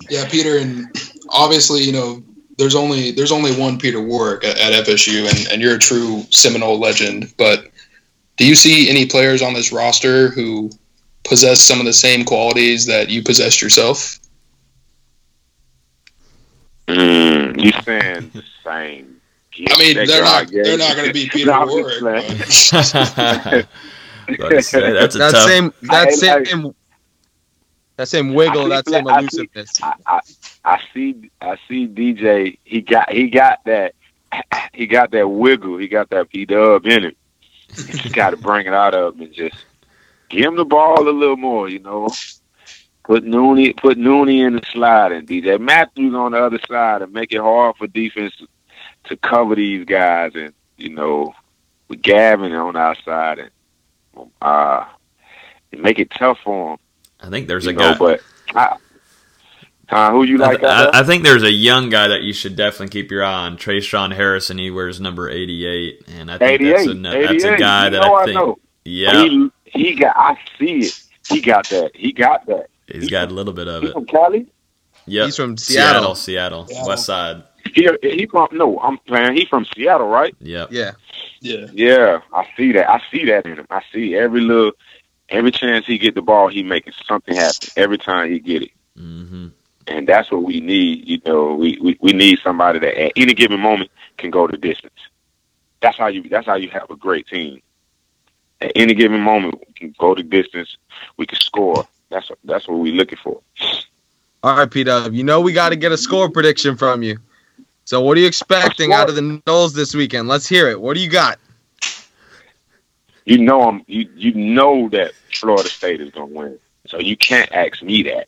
yeah, 0.10 0.28
Peter, 0.30 0.58
and 0.58 0.88
obviously, 1.30 1.82
you 1.82 1.92
know, 1.92 2.24
there's 2.58 2.76
only 2.76 3.12
there's 3.12 3.32
only 3.32 3.56
one 3.56 3.78
Peter 3.78 4.02
Warrick 4.02 4.44
at, 4.44 4.58
at 4.60 4.86
FSU, 4.86 5.30
and, 5.30 5.52
and 5.52 5.62
you're 5.62 5.76
a 5.76 5.80
true 5.80 6.24
Seminole 6.30 6.80
legend. 6.80 7.34
But 7.38 7.72
do 8.38 8.48
you 8.48 8.56
see 8.56 8.90
any 8.90 9.06
players 9.06 9.42
on 9.42 9.54
this 9.54 9.72
roster 9.72 10.30
who 10.30 10.70
possess 11.24 11.60
some 11.62 11.80
of 11.80 11.86
the 11.86 11.94
same 11.94 12.24
qualities 12.24 12.86
that 12.86 13.10
you 13.10 13.24
possessed 13.24 13.62
yourself? 13.62 14.20
Mm, 16.88 17.62
you 17.62 17.72
saying 17.84 18.32
the 18.34 18.44
same? 18.64 19.19
I 19.68 19.78
mean, 19.80 19.96
they're 20.08 20.24
not 20.24 20.48
they're 20.52 20.78
not 20.78 20.96
going 20.96 21.08
to 21.08 21.14
be 21.14 21.30
Peter 21.32 21.52
no, 21.52 21.66
Warrick. 21.66 22.28
that's, 22.38 22.72
that's 24.72 24.72
that 24.72 25.32
tough. 25.32 25.48
same 25.50 25.74
that 25.84 26.08
I- 26.08 26.12
same 26.12 26.68
I- 26.68 26.72
that 27.98 28.08
same 28.08 28.34
wiggle, 28.34 28.70
that 28.70 28.88
same 28.88 29.08
I 29.08 29.20
elusiveness. 29.20 29.74
I, 29.84 29.94
I, 30.08 30.20
I 30.64 30.82
see 30.94 31.30
I 31.42 31.58
see 31.68 31.86
DJ. 31.88 32.58
He 32.64 32.80
got 32.82 33.12
he 33.12 33.30
got 33.30 33.60
that 33.66 33.94
he 34.74 34.88
got 34.88 35.12
that 35.12 35.28
wiggle. 35.28 35.78
He 35.78 35.88
got 35.90 36.10
that 36.12 36.30
P 36.30 36.46
dub 36.46 36.86
in 36.86 37.04
it. 37.04 37.18
You 37.76 37.84
just 37.84 38.16
got 38.16 38.30
to 38.30 38.38
bring 38.38 38.68
it 38.68 38.74
out 38.74 38.94
of 38.96 39.16
him 39.16 39.24
and 39.24 39.34
just 39.34 39.58
give 40.30 40.46
him 40.46 40.56
the 40.56 40.64
ball 40.64 41.02
a 41.08 41.12
little 41.12 41.36
more. 41.36 41.68
You 41.68 41.80
know, 41.80 42.10
put 43.04 43.26
Nooney 43.26 43.76
put 43.76 43.98
Nooney 43.98 44.48
in 44.48 44.54
the 44.56 44.62
slide 44.72 45.12
and 45.12 45.28
DJ 45.28 45.60
Matthews 45.60 46.16
on 46.16 46.32
the 46.32 46.42
other 46.42 46.60
side 46.70 47.02
and 47.02 47.12
make 47.12 47.34
it 47.34 47.42
hard 47.42 47.76
for 47.76 47.88
defense 47.88 48.34
to 49.10 49.18
cover 49.18 49.56
these 49.56 49.86
guys. 49.86 50.32
And 50.36 50.54
you 50.78 50.90
know, 50.90 51.34
with 51.88 52.02
Gavin 52.02 52.54
on 52.54 52.76
our 52.76 52.96
side 53.04 53.40
and 53.40 54.30
uh, 54.42 54.86
and 55.72 55.82
make 55.82 56.00
it 56.00 56.12
tough 56.12 56.38
for 56.44 56.74
him. 56.74 56.78
I 57.22 57.30
think 57.30 57.48
there's 57.48 57.68
a 57.68 57.74
know, 57.74 57.94
guy. 57.94 57.98
but 57.98 58.22
I, 58.56 58.78
uh, 59.90 60.12
who 60.12 60.24
you 60.24 60.38
like? 60.38 60.58
out 60.58 60.62
there? 60.62 60.96
I, 60.96 61.02
I 61.02 61.04
think 61.04 61.24
there's 61.24 61.44
a 61.44 61.52
young 61.52 61.90
guy 61.90 62.08
that 62.10 62.22
you 62.22 62.32
should 62.34 62.56
definitely 62.56 62.90
keep 62.90 63.12
your 63.12 63.24
eye 63.24 63.34
on. 63.46 63.58
Tre'Shaun 63.58 64.14
Harrison. 64.16 64.58
He 64.58 64.72
wears 64.72 65.02
number 65.02 65.30
88, 65.30 66.04
and 66.08 66.32
I 66.32 66.38
think 66.38 66.62
that's 66.62 66.86
a 66.88 66.92
88, 66.92 67.04
that's 67.28 67.44
a 67.44 67.58
guy 67.58 67.86
You 67.86 67.92
that 67.92 68.02
know 68.02 68.14
I 68.16 68.22
I 68.22 68.26
think. 68.26 68.36
know. 68.36 68.60
Yeah, 68.86 69.24
He 69.24 69.50
he 69.66 69.96
got. 69.96 70.16
I 70.16 70.38
see 70.58 70.80
it. 70.80 71.04
He 71.28 71.42
got 71.42 71.68
that. 71.70 71.92
He 71.96 72.12
got 72.14 72.46
that. 72.48 72.68
he's 72.88 73.10
got 73.10 73.30
a 73.30 73.34
little 73.34 73.54
bit 73.54 73.68
of 73.68 73.82
He 73.84 73.90
it. 73.90 73.94
from 73.94 74.06
Cali. 74.06 74.48
Yep. 75.06 75.26
He's 75.26 75.36
from 75.36 75.58
Seattle, 75.58 76.16
Seattle. 76.16 76.66
Seattle, 76.66 76.68
Seattle. 76.68 76.88
West 76.88 77.06
Side. 77.06 77.44
He 77.74 77.90
he 78.02 78.26
from 78.26 78.48
no. 78.52 78.80
I'm 78.80 78.98
playing. 79.00 79.36
He 79.36 79.46
from 79.46 79.66
Seattle, 79.66 80.08
right? 80.08 80.36
Yep. 80.40 80.70
Yeah. 80.72 80.92
Yeah. 81.42 81.68
Yeah, 81.74 82.22
I 82.34 82.48
see 82.56 82.72
that. 82.74 82.90
I 82.90 83.02
see 83.12 83.26
that 83.26 83.46
in 83.46 83.58
him. 83.58 83.68
I 83.70 83.82
see 83.94 84.16
every 84.16 84.42
little, 84.42 84.72
every 85.30 85.52
chance 85.52 85.86
he 85.86 85.98
get 85.98 86.16
the 86.16 86.22
ball, 86.22 86.48
he 86.50 86.64
making 86.64 86.94
something 87.06 87.36
happen. 87.36 87.70
Every 87.76 87.98
time 87.98 88.32
he 88.32 88.40
get 88.40 88.64
it, 88.64 88.72
hmm 88.98 89.48
and 89.88 90.08
that's 90.08 90.32
what 90.32 90.44
we 90.44 90.60
need. 90.60 91.08
You 91.08 91.20
know, 91.26 91.56
we, 91.56 91.78
we 91.82 91.98
we 92.00 92.14
need 92.14 92.40
somebody 92.44 92.80
that 92.80 93.02
at 93.02 93.12
any 93.16 93.34
given 93.34 93.60
moment 93.60 93.90
can 94.18 94.30
go 94.30 94.48
the 94.48 94.58
distance. 94.58 94.94
That's 95.82 95.98
how 95.98 96.08
you. 96.08 96.28
That's 96.30 96.46
how 96.46 96.56
you 96.56 96.70
have 96.70 96.90
a 96.90 96.96
great 96.96 97.28
team. 97.28 97.62
At 98.62 98.74
any 98.76 98.94
given 98.94 99.22
moment, 99.22 99.56
we 99.66 99.74
can 99.74 99.96
go 99.98 100.14
the 100.14 100.24
distance. 100.24 100.78
We 101.18 101.26
can 101.26 101.40
score. 101.40 101.88
That's 102.10 102.30
that's 102.44 102.68
what 102.68 102.80
we're 102.80 102.94
looking 102.94 103.20
for. 103.24 103.42
All 104.44 104.58
right, 104.58 104.70
P 104.70 104.84
Dub. 104.84 105.14
You 105.14 105.24
know 105.24 105.42
we 105.42 105.54
got 105.54 105.70
to 105.70 105.76
get 105.76 105.92
a 105.92 105.98
score 105.98 106.30
prediction 106.30 106.76
from 106.78 107.04
you. 107.04 107.20
So 107.90 108.00
what 108.00 108.16
are 108.18 108.20
you 108.20 108.28
expecting 108.28 108.94
out 108.94 109.10
of 109.10 109.16
the 109.16 109.42
Noles 109.48 109.74
this 109.74 109.96
weekend? 109.96 110.28
Let's 110.28 110.48
hear 110.48 110.70
it. 110.70 110.80
What 110.80 110.94
do 110.94 111.02
you 111.02 111.10
got? 111.10 111.40
You 113.26 113.40
know, 113.40 113.64
I'm. 113.64 113.84
You 113.88 114.08
you 114.16 114.32
know 114.36 114.90
that 114.90 115.14
Florida 115.34 115.68
State 115.68 116.00
is 116.00 116.12
gonna 116.12 116.28
win. 116.28 116.60
So 116.86 117.00
you 117.00 117.18
can't 117.18 117.52
ask 117.52 117.82
me 117.82 118.04
that. 118.04 118.28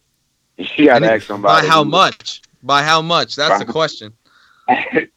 You 0.78 0.88
got 0.88 1.00
to 1.00 1.14
ask 1.14 1.28
somebody. 1.28 1.68
By 1.68 1.72
how 1.72 1.84
much? 1.84 2.42
By 2.64 2.82
how 2.82 3.04
much? 3.04 3.36
That's 3.36 3.64
the 3.64 3.72
question. 3.72 4.14
I'm 4.68 5.08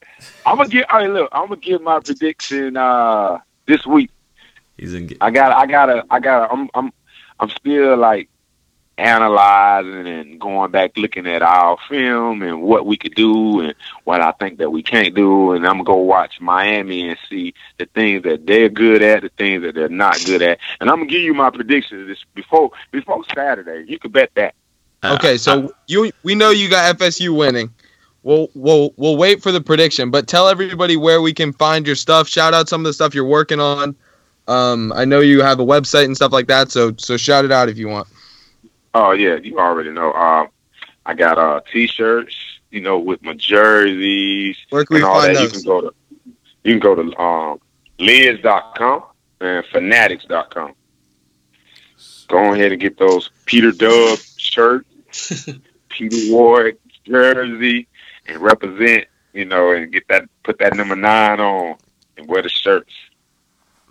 gonna 0.45 0.69
get. 0.69 0.91
All 0.91 0.99
right, 0.99 1.09
look. 1.09 1.31
I'm 1.33 1.49
gonna 1.49 1.57
give 1.59 1.81
my 1.81 2.01
prediction 2.01 2.77
uh, 2.77 3.39
this 3.65 3.87
week. 3.87 4.11
He's 4.77 4.93
in. 4.93 5.09
I 5.23 5.31
got. 5.31 5.53
I 5.53 5.65
gotta. 5.65 6.05
I 6.11 6.21
gotta. 6.21 6.53
I'm. 6.53 6.69
I'm. 6.75 6.93
I'm 7.41 7.49
still 7.49 7.97
like 7.97 8.29
analyzing 8.99 10.07
and 10.07 10.41
going 10.41 10.71
back, 10.71 10.93
looking 10.97 11.27
at 11.27 11.43
our 11.43 11.77
film 11.89 12.43
and 12.43 12.63
what 12.63 12.87
we 12.87 12.97
could 12.97 13.15
do 13.15 13.61
and 13.61 13.75
what 14.05 14.21
I 14.21 14.33
think 14.33 14.59
that 14.59 14.71
we 14.71 14.83
can't 14.83 15.15
do. 15.15 15.53
And 15.53 15.67
I'm 15.67 15.75
gonna 15.75 15.85
go 15.85 15.97
watch 15.97 16.41
Miami 16.41 17.09
and 17.09 17.19
see 17.29 17.55
the 17.79 17.87
things 17.87 18.23
that 18.25 18.47
they're 18.47 18.69
good 18.69 19.03
at, 19.03 19.23
the 19.23 19.31
things 19.31 19.63
that 19.63 19.75
they're 19.75 19.89
not 19.89 20.23
good 20.25 20.43
at. 20.43 20.59
And 20.81 20.91
I'm 20.91 20.99
gonna 20.99 21.11
give 21.11 21.23
you 21.23 21.35
my 21.35 21.51
predictions 21.51 22.07
this 22.09 22.25
before 22.35 22.71
before 22.91 23.23
Saturday. 23.35 23.85
You 23.91 23.99
can 23.99 24.11
bet 24.11 24.31
that. 24.35 24.55
uh, 25.03 25.15
Okay, 25.15 25.37
so 25.39 25.73
you 25.87 26.13
we 26.23 26.35
know 26.35 26.51
you 26.51 26.69
got 26.69 26.97
FSU 26.99 27.37
winning. 27.37 27.71
We'll 28.23 28.49
we'll 28.55 28.95
we'll 28.97 29.17
wait 29.17 29.43
for 29.43 29.53
the 29.53 29.61
prediction, 29.61 30.11
but 30.11 30.27
tell 30.27 30.49
everybody 30.49 30.97
where 30.97 31.21
we 31.21 31.35
can 31.35 31.53
find 31.53 31.87
your 31.87 31.97
stuff. 31.97 32.27
Shout 32.29 32.55
out 32.55 32.69
some 32.69 32.81
of 32.81 32.85
the 32.87 32.93
stuff 32.93 33.15
you're 33.15 33.27
working 33.27 33.61
on. 33.61 33.95
Um, 34.47 34.93
I 34.95 35.05
know 35.05 35.21
you 35.21 35.43
have 35.43 35.59
a 35.61 35.65
website 35.65 36.05
and 36.05 36.17
stuff 36.17 36.33
like 36.33 36.47
that, 36.47 36.71
so 36.71 36.95
so 36.97 37.17
shout 37.17 37.45
it 37.45 37.53
out 37.53 37.69
if 37.69 37.77
you 37.77 37.89
want. 37.89 38.09
Oh 38.95 39.13
yeah, 39.13 39.37
you 39.37 39.59
already 39.59 39.91
know. 39.91 40.13
Uh, 40.13 40.47
I 41.05 41.15
got 41.15 41.39
uh 41.39 41.61
t-shirts, 41.71 42.37
you 42.71 42.81
know, 42.81 42.99
with 42.99 43.23
my 43.23 43.35
jerseys 43.35 44.57
Where 44.71 44.85
can 44.85 44.95
we 44.95 45.01
and 45.01 45.07
all 45.07 45.21
find 45.21 45.37
that. 45.37 45.43
You 45.43 45.49
can 45.51 45.63
go 45.63 45.81
to 45.81 45.95
you 46.63 46.73
can 46.73 46.81
go 46.81 46.95
to 46.95 47.21
um 47.21 47.61
liz.com 47.99 49.05
and 49.41 49.65
fanatics.com. 49.67 50.75
Go 52.29 52.55
ahead 52.55 52.73
and 52.73 52.81
get 52.81 52.99
those 52.99 53.31
Peter 53.45 53.71
Dub 53.73 54.19
shirt, 54.37 54.87
Peter 55.89 56.33
Ward 56.33 56.79
jersey, 57.05 57.87
and 58.27 58.39
represent, 58.39 59.07
you 59.33 59.45
know, 59.45 59.73
and 59.73 59.93
get 59.93 60.09
that 60.09 60.29
put 60.43 60.59
that 60.59 60.75
number 60.75 60.97
nine 60.97 61.41
on 61.41 61.77
and 62.17 62.27
wear 62.29 62.43
the 62.43 62.49
shirts. 62.49 62.93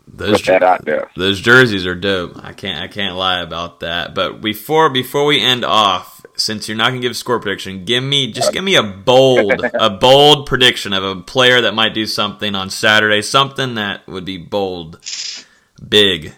Those 0.08 0.42
Put 0.42 0.48
that 0.48 0.64
out 0.64 0.86
there. 0.86 1.10
those 1.16 1.40
jerseys 1.40 1.86
are 1.86 1.96
dope. 1.96 2.34
I 2.44 2.54
can't 2.54 2.84
I 2.84 2.88
can't 2.88 3.16
lie 3.16 3.40
about 3.40 3.80
that. 3.80 4.14
But 4.14 4.42
before 4.42 4.90
before 4.90 5.26
we 5.26 5.40
end 5.40 5.64
off, 5.64 6.26
since 6.36 6.68
you're 6.68 6.78
not 6.78 6.90
gonna 6.90 7.00
give 7.00 7.12
a 7.12 7.16
score 7.16 7.40
prediction, 7.40 7.86
give 7.86 8.04
me 8.04 8.32
just 8.32 8.52
give 8.52 8.64
me 8.64 8.76
a 8.76 8.84
bold 8.84 9.64
a 9.74 9.90
bold 10.02 10.46
prediction 10.46 10.94
of 10.94 11.04
a 11.04 11.22
player 11.22 11.62
that 11.62 11.74
might 11.74 11.94
do 11.94 12.06
something 12.06 12.54
on 12.54 12.70
Saturday, 12.70 13.22
something 13.22 13.76
that 13.76 14.06
would 14.08 14.26
be 14.26 14.38
bold, 14.38 15.00
big. 15.88 16.34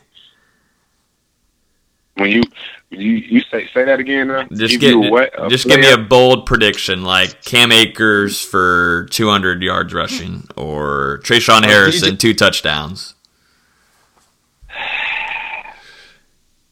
When 2.13 2.29
you 2.29 2.43
you 2.91 3.13
you 3.13 3.41
say 3.51 3.67
say 3.73 3.83
that 3.83 3.99
again 3.99 4.27
now. 4.27 4.47
Just 4.53 4.79
Give 4.79 5.01
give 5.01 5.11
what? 5.11 5.33
A 5.37 5.49
just 5.49 5.67
give 5.67 5.79
me 5.79 5.91
a 5.91 5.97
bold 5.97 6.45
prediction 6.45 7.03
like 7.03 7.43
Cam 7.43 7.71
Akers 7.71 8.41
for 8.41 9.07
200 9.09 9.61
yards 9.61 9.93
rushing 9.93 10.47
or 10.55 11.19
Tre'Shaun 11.23 11.63
oh, 11.63 11.67
Harrison 11.67 12.15
two 12.15 12.33
touchdowns. 12.33 13.14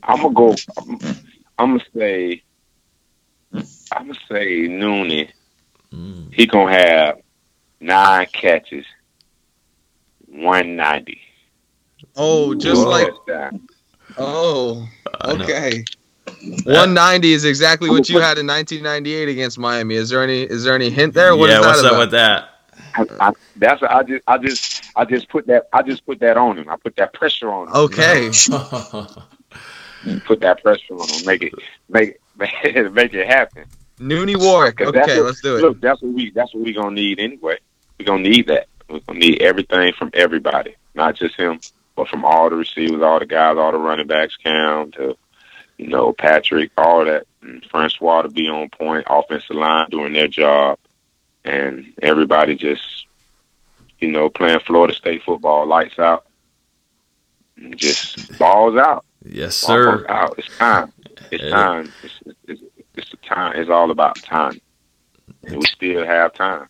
I'm 0.05 0.21
gonna 0.21 0.33
go. 0.33 0.55
I'm, 0.77 0.99
I'm 1.57 1.77
gonna 1.77 1.85
say. 1.95 2.43
I'm 3.53 4.07
gonna 4.07 4.19
say 4.27 4.67
Nooney. 4.67 5.29
Mm. 5.93 6.33
He 6.33 6.45
gonna 6.47 6.71
have 6.71 7.19
nine 7.79 8.27
catches, 8.33 8.85
one 10.27 10.75
ninety. 10.75 11.21
Oh, 12.15 12.53
just 12.55 12.85
like 12.85 13.09
oh, 14.17 14.87
okay. 15.23 15.83
190 16.25 17.33
is 17.33 17.45
exactly 17.45 17.89
what 17.89 18.09
you 18.09 18.19
had 18.19 18.37
in 18.37 18.47
1998 18.47 19.29
against 19.29 19.59
Miami. 19.59 19.95
Is 19.95 20.09
there 20.09 20.23
any 20.23 20.43
is 20.43 20.63
there 20.63 20.75
any 20.75 20.89
hint 20.89 21.13
there? 21.13 21.35
What 21.35 21.49
is 21.49 21.55
yeah, 21.55 21.61
that 21.61 21.67
what's 21.67 21.79
about? 21.81 21.93
up 21.93 21.99
with 21.99 22.11
that? 22.11 22.49
I, 22.95 23.05
I, 23.19 23.33
that's 23.55 23.83
I 23.83 24.03
just 24.03 24.23
I 24.27 24.37
just 24.37 24.83
I 24.95 25.05
just 25.05 25.29
put 25.29 25.47
that 25.47 25.67
I 25.73 25.81
just 25.81 26.05
put 26.05 26.19
that 26.19 26.37
on 26.37 26.57
him. 26.57 26.69
I 26.69 26.75
put 26.75 26.95
that 26.97 27.13
pressure 27.13 27.51
on 27.51 27.67
him. 27.67 27.73
Okay. 27.75 28.31
Put 30.25 30.41
that 30.41 30.61
pressure 30.61 30.93
on 30.93 31.07
them. 31.07 31.25
Make 31.25 31.43
it 31.43 31.53
make 31.89 32.19
it 32.63 32.93
make 32.93 33.13
it 33.13 33.27
happen. 33.27 33.65
Noonie 33.99 34.35
Warwick. 34.37 34.81
Okay, 34.81 34.99
what- 34.99 35.25
let's 35.25 35.41
do 35.41 35.55
it. 35.57 35.61
Look, 35.61 35.81
that's 35.81 36.01
what 36.01 36.13
we 36.13 36.31
that's 36.31 36.53
what 36.53 36.63
we 36.63 36.73
gonna 36.73 36.95
need 36.95 37.19
anyway. 37.19 37.57
We 37.97 38.05
gonna 38.05 38.23
need 38.23 38.47
that. 38.47 38.67
We 38.89 38.99
gonna 39.01 39.19
need 39.19 39.41
everything 39.41 39.93
from 39.93 40.09
everybody, 40.13 40.75
not 40.93 41.15
just 41.15 41.35
him, 41.35 41.59
but 41.95 42.07
from 42.09 42.25
all 42.25 42.49
the 42.49 42.55
receivers, 42.55 43.01
all 43.01 43.19
the 43.19 43.25
guys, 43.25 43.57
all 43.57 43.71
the 43.71 43.77
running 43.77 44.07
backs, 44.07 44.35
Cam 44.37 44.91
to 44.93 45.15
you 45.77 45.87
know 45.87 46.11
Patrick, 46.13 46.71
all 46.77 47.05
that, 47.05 47.25
and 47.41 47.63
Francois 47.65 48.23
to 48.23 48.29
be 48.29 48.47
on 48.49 48.69
point, 48.69 49.05
offensive 49.09 49.55
line 49.55 49.89
doing 49.89 50.13
their 50.13 50.27
job, 50.27 50.79
and 51.45 51.93
everybody 52.01 52.55
just 52.55 53.05
you 53.99 54.11
know 54.11 54.29
playing 54.29 54.59
Florida 54.61 54.93
State 54.93 55.23
football, 55.23 55.65
lights 55.65 55.97
out, 55.99 56.25
just 57.75 58.37
balls 58.37 58.75
out. 58.75 59.05
Yes, 59.25 59.55
sir. 59.55 60.05
out. 60.09 60.35
It's 60.37 60.57
time. 60.57 60.91
It's 61.31 61.43
Yeah. 61.43 61.49
time. 61.49 61.93
It's, 62.03 62.13
it's, 62.47 62.61
it's 62.95 63.09
the 63.11 63.17
time. 63.17 63.53
It's 63.55 63.69
all 63.69 63.91
about 63.91 64.15
time. 64.17 64.59
And 65.43 65.57
we 65.57 65.65
still 65.65 66.05
have 66.05 66.33
time. 66.33 66.67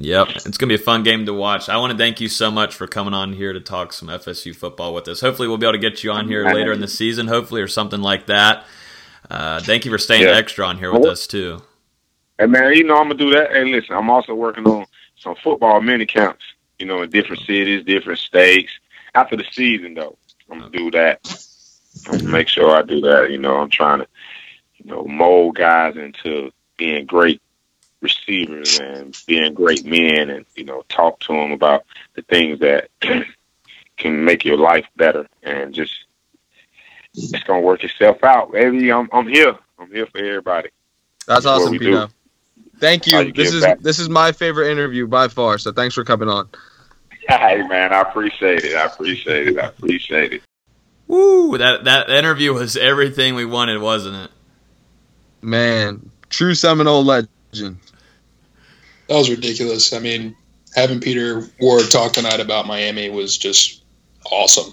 Yep, 0.00 0.28
it's 0.46 0.56
gonna 0.56 0.68
be 0.68 0.76
a 0.76 0.78
fun 0.78 1.02
game 1.02 1.26
to 1.26 1.34
watch. 1.34 1.68
I 1.68 1.76
want 1.76 1.90
to 1.90 1.98
thank 1.98 2.20
you 2.20 2.28
so 2.28 2.52
much 2.52 2.72
for 2.76 2.86
coming 2.86 3.14
on 3.14 3.32
here 3.32 3.52
to 3.52 3.58
talk 3.60 3.92
some 3.92 4.08
FSU 4.08 4.54
football 4.54 4.94
with 4.94 5.08
us. 5.08 5.20
Hopefully, 5.20 5.48
we'll 5.48 5.58
be 5.58 5.66
able 5.66 5.72
to 5.72 5.78
get 5.78 6.04
you 6.04 6.12
on 6.12 6.28
here 6.28 6.44
later 6.44 6.70
in 6.72 6.80
the 6.80 6.86
season, 6.86 7.26
hopefully, 7.26 7.60
or 7.60 7.66
something 7.66 8.00
like 8.00 8.26
that. 8.26 8.64
Uh, 9.28 9.58
thank 9.60 9.84
you 9.84 9.90
for 9.90 9.98
staying 9.98 10.22
Yeah. 10.22 10.36
extra 10.36 10.64
on 10.66 10.78
here 10.78 10.92
with 10.92 11.04
us 11.04 11.26
too. 11.26 11.62
Hey 12.38 12.46
man, 12.46 12.72
you 12.74 12.84
know 12.84 12.94
I'm 12.96 13.08
gonna 13.08 13.14
do 13.16 13.30
that. 13.30 13.50
Hey, 13.50 13.64
listen, 13.64 13.96
I'm 13.96 14.08
also 14.08 14.34
working 14.34 14.64
on 14.68 14.86
some 15.18 15.34
football 15.42 15.80
mini 15.80 16.06
camps. 16.06 16.44
You 16.78 16.86
know, 16.86 17.02
in 17.02 17.10
different 17.10 17.42
cities, 17.42 17.84
different 17.84 18.20
states. 18.20 18.70
After 19.16 19.36
the 19.36 19.44
season, 19.50 19.94
though, 19.94 20.16
I'm 20.50 20.58
gonna 20.58 20.70
do 20.70 20.90
that. 20.92 21.20
I'm 22.06 22.18
gonna 22.18 22.30
make 22.30 22.48
sure 22.48 22.70
I 22.76 22.82
do 22.82 23.00
that. 23.02 23.30
You 23.30 23.38
know, 23.38 23.58
I'm 23.58 23.70
trying 23.70 24.00
to, 24.00 24.06
you 24.76 24.90
know, 24.90 25.04
mold 25.04 25.56
guys 25.56 25.96
into 25.96 26.50
being 26.76 27.06
great 27.06 27.40
receivers 28.00 28.78
and 28.78 29.16
being 29.26 29.54
great 29.54 29.84
men, 29.84 30.30
and 30.30 30.46
you 30.54 30.64
know, 30.64 30.84
talk 30.88 31.20
to 31.20 31.32
them 31.32 31.52
about 31.52 31.84
the 32.14 32.22
things 32.22 32.60
that 32.60 32.88
can 33.96 34.24
make 34.24 34.44
your 34.44 34.56
life 34.56 34.86
better, 34.96 35.26
and 35.42 35.74
just 35.74 35.92
it's 37.14 37.44
gonna 37.44 37.60
work 37.60 37.84
itself 37.84 38.22
out, 38.24 38.52
baby. 38.52 38.90
I'm 38.90 39.08
I'm 39.12 39.28
here. 39.28 39.56
I'm 39.78 39.90
here 39.92 40.06
for 40.06 40.18
everybody. 40.18 40.70
That's 41.26 41.44
what 41.44 41.60
awesome, 41.60 41.72
we 41.72 41.78
Pino. 41.78 42.08
Thank 42.78 43.06
you. 43.06 43.18
you 43.18 43.32
This 43.32 43.52
is 43.52 43.62
back. 43.62 43.80
this 43.80 43.98
is 43.98 44.08
my 44.08 44.32
favorite 44.32 44.70
interview 44.70 45.06
by 45.06 45.28
far. 45.28 45.58
So 45.58 45.72
thanks 45.72 45.94
for 45.94 46.04
coming 46.04 46.28
on. 46.28 46.48
Hey 47.38 47.62
man, 47.66 47.92
I 47.92 48.00
appreciate 48.00 48.64
it. 48.64 48.74
I 48.74 48.84
appreciate 48.86 49.48
it. 49.48 49.58
I 49.58 49.66
appreciate 49.66 50.32
it. 50.32 50.42
Woo! 51.08 51.58
That 51.58 51.84
that 51.84 52.08
interview 52.10 52.54
was 52.54 52.76
everything 52.76 53.34
we 53.34 53.44
wanted, 53.44 53.80
wasn't 53.82 54.16
it? 54.16 54.30
Man, 55.42 56.10
true 56.30 56.54
Seminole 56.54 57.04
legend. 57.04 57.28
That 59.08 59.14
was 59.14 59.28
ridiculous. 59.30 59.92
I 59.92 59.98
mean, 59.98 60.36
having 60.74 61.00
Peter 61.00 61.46
Warrick 61.60 61.90
talk 61.90 62.12
tonight 62.12 62.40
about 62.40 62.66
Miami 62.66 63.10
was 63.10 63.36
just 63.36 63.82
awesome. 64.30 64.72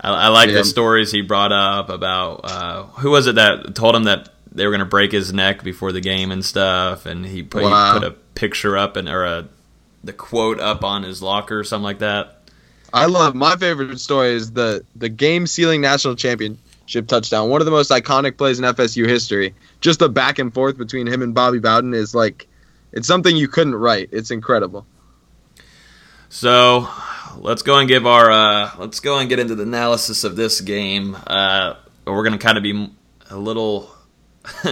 I, 0.00 0.10
I 0.10 0.28
like 0.28 0.48
Yeah. 0.48 0.58
the 0.58 0.64
stories 0.64 1.10
he 1.12 1.22
brought 1.22 1.52
up 1.52 1.88
about 1.88 2.40
uh, 2.44 2.82
who 3.00 3.10
was 3.10 3.26
it 3.26 3.34
that 3.36 3.74
told 3.74 3.94
him 3.96 4.04
that 4.04 4.28
they 4.52 4.64
were 4.64 4.70
going 4.70 4.80
to 4.80 4.84
break 4.86 5.10
his 5.12 5.32
neck 5.32 5.62
before 5.64 5.92
the 5.92 6.00
game 6.00 6.30
and 6.30 6.44
stuff, 6.44 7.06
and 7.06 7.24
he 7.26 7.42
put, 7.42 7.62
Wow. 7.64 7.94
he 7.94 7.98
put 8.00 8.08
a 8.08 8.12
picture 8.34 8.76
up 8.76 8.96
and 8.96 9.08
or 9.08 9.24
a 9.24 9.48
the 10.04 10.12
quote 10.12 10.60
up 10.60 10.84
on 10.84 11.02
his 11.02 11.22
locker 11.22 11.60
or 11.60 11.64
something 11.64 11.84
like 11.84 12.00
that. 12.00 12.38
I 12.92 13.06
love 13.06 13.34
my 13.34 13.56
favorite 13.56 13.98
story 14.00 14.32
is 14.32 14.52
the 14.52 14.84
the 14.96 15.08
game 15.08 15.46
sealing 15.46 15.80
national 15.80 16.16
championship 16.16 17.06
touchdown. 17.06 17.48
One 17.48 17.60
of 17.60 17.64
the 17.64 17.70
most 17.70 17.90
iconic 17.90 18.36
plays 18.36 18.58
in 18.58 18.64
FSU 18.64 19.06
history. 19.06 19.54
Just 19.80 19.98
the 19.98 20.08
back 20.08 20.38
and 20.38 20.52
forth 20.52 20.76
between 20.76 21.06
him 21.06 21.22
and 21.22 21.34
Bobby 21.34 21.58
Bowden 21.58 21.94
is 21.94 22.14
like 22.14 22.48
it's 22.92 23.08
something 23.08 23.34
you 23.34 23.48
couldn't 23.48 23.74
write. 23.74 24.10
It's 24.12 24.30
incredible. 24.30 24.86
So 26.28 26.88
let's 27.36 27.62
go 27.62 27.78
and 27.78 27.88
give 27.88 28.06
our 28.06 28.30
uh, 28.30 28.70
let's 28.78 29.00
go 29.00 29.18
and 29.18 29.28
get 29.28 29.38
into 29.38 29.54
the 29.54 29.62
analysis 29.62 30.24
of 30.24 30.36
this 30.36 30.60
game. 30.60 31.16
Uh, 31.26 31.74
we're 32.06 32.24
going 32.24 32.38
to 32.38 32.38
kind 32.38 32.58
of 32.58 32.62
be 32.62 32.90
a 33.30 33.36
little 33.36 33.90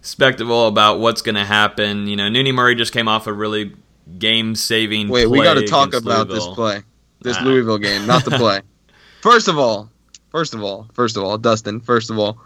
spectacle 0.00 0.66
about 0.66 0.98
what's 0.98 1.22
going 1.22 1.34
to 1.36 1.44
happen. 1.44 2.08
You 2.08 2.16
know, 2.16 2.28
Nooney 2.28 2.52
Murray 2.52 2.74
just 2.74 2.92
came 2.92 3.08
off 3.08 3.26
a 3.26 3.32
really 3.32 3.74
game-saving. 4.18 5.08
Wait, 5.08 5.26
we 5.26 5.42
got 5.42 5.54
to 5.54 5.66
talk 5.66 5.88
against 5.88 6.06
about 6.06 6.28
this 6.28 6.46
play. 6.48 6.82
This 7.22 7.36
Ah. 7.38 7.44
Louisville 7.44 7.78
game, 7.78 8.06
not 8.06 8.24
the 8.24 8.32
play. 8.32 8.62
first 9.20 9.48
of 9.48 9.58
all, 9.58 9.90
first 10.30 10.54
of 10.54 10.62
all, 10.62 10.88
first 10.94 11.16
of 11.16 11.22
all, 11.24 11.36
Dustin, 11.38 11.80
first 11.80 12.10
of 12.10 12.18
all, 12.18 12.38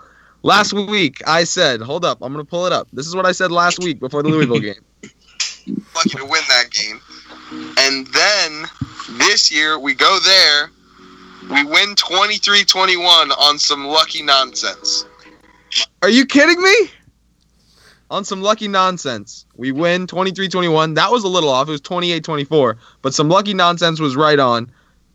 last 0.43 0.73
week 0.73 1.23
I 1.27 1.45
said, 1.45 1.81
hold 1.81 2.05
up, 2.05 2.19
I'm 2.23 2.33
going 2.33 2.45
to 2.45 2.49
pull 2.51 2.67
it 2.67 2.73
up. 2.73 2.89
This 2.93 3.07
is 3.07 3.15
what 3.15 3.27
I 3.27 3.33
said 3.33 3.53
last 3.53 3.79
week 3.79 4.01
before 4.01 4.23
the 4.23 4.29
Louisville 4.29 4.59
game. 4.61 4.75
lucky 5.95 6.11
to 6.11 6.25
win 6.25 6.43
that 6.49 6.71
game. 6.71 7.01
And 7.79 8.07
then 8.09 8.65
this 9.19 9.53
year 9.53 9.79
we 9.79 9.95
go 9.95 10.19
there, 10.25 10.71
we 11.51 11.63
win 11.65 11.95
23-21 11.95 13.31
on 13.39 13.59
some 13.59 13.87
lucky 13.87 14.23
nonsense. 14.23 15.05
Are 16.03 16.09
you 16.09 16.27
kidding 16.27 16.61
me? 16.61 16.75
On 18.15 18.25
some 18.25 18.43
lucky 18.43 18.69
nonsense. 18.69 19.45
We 19.57 19.73
win 19.73 20.07
23-21. 20.07 20.95
That 20.95 21.11
was 21.11 21.25
a 21.25 21.29
little 21.29 21.51
off. 21.51 21.67
It 21.67 21.73
was 21.73 21.81
28-24, 21.81 22.77
but 23.03 23.13
some 23.13 23.29
lucky 23.29 23.55
nonsense 23.55 23.99
was 23.99 24.15
right 24.15 24.39
on. 24.39 24.71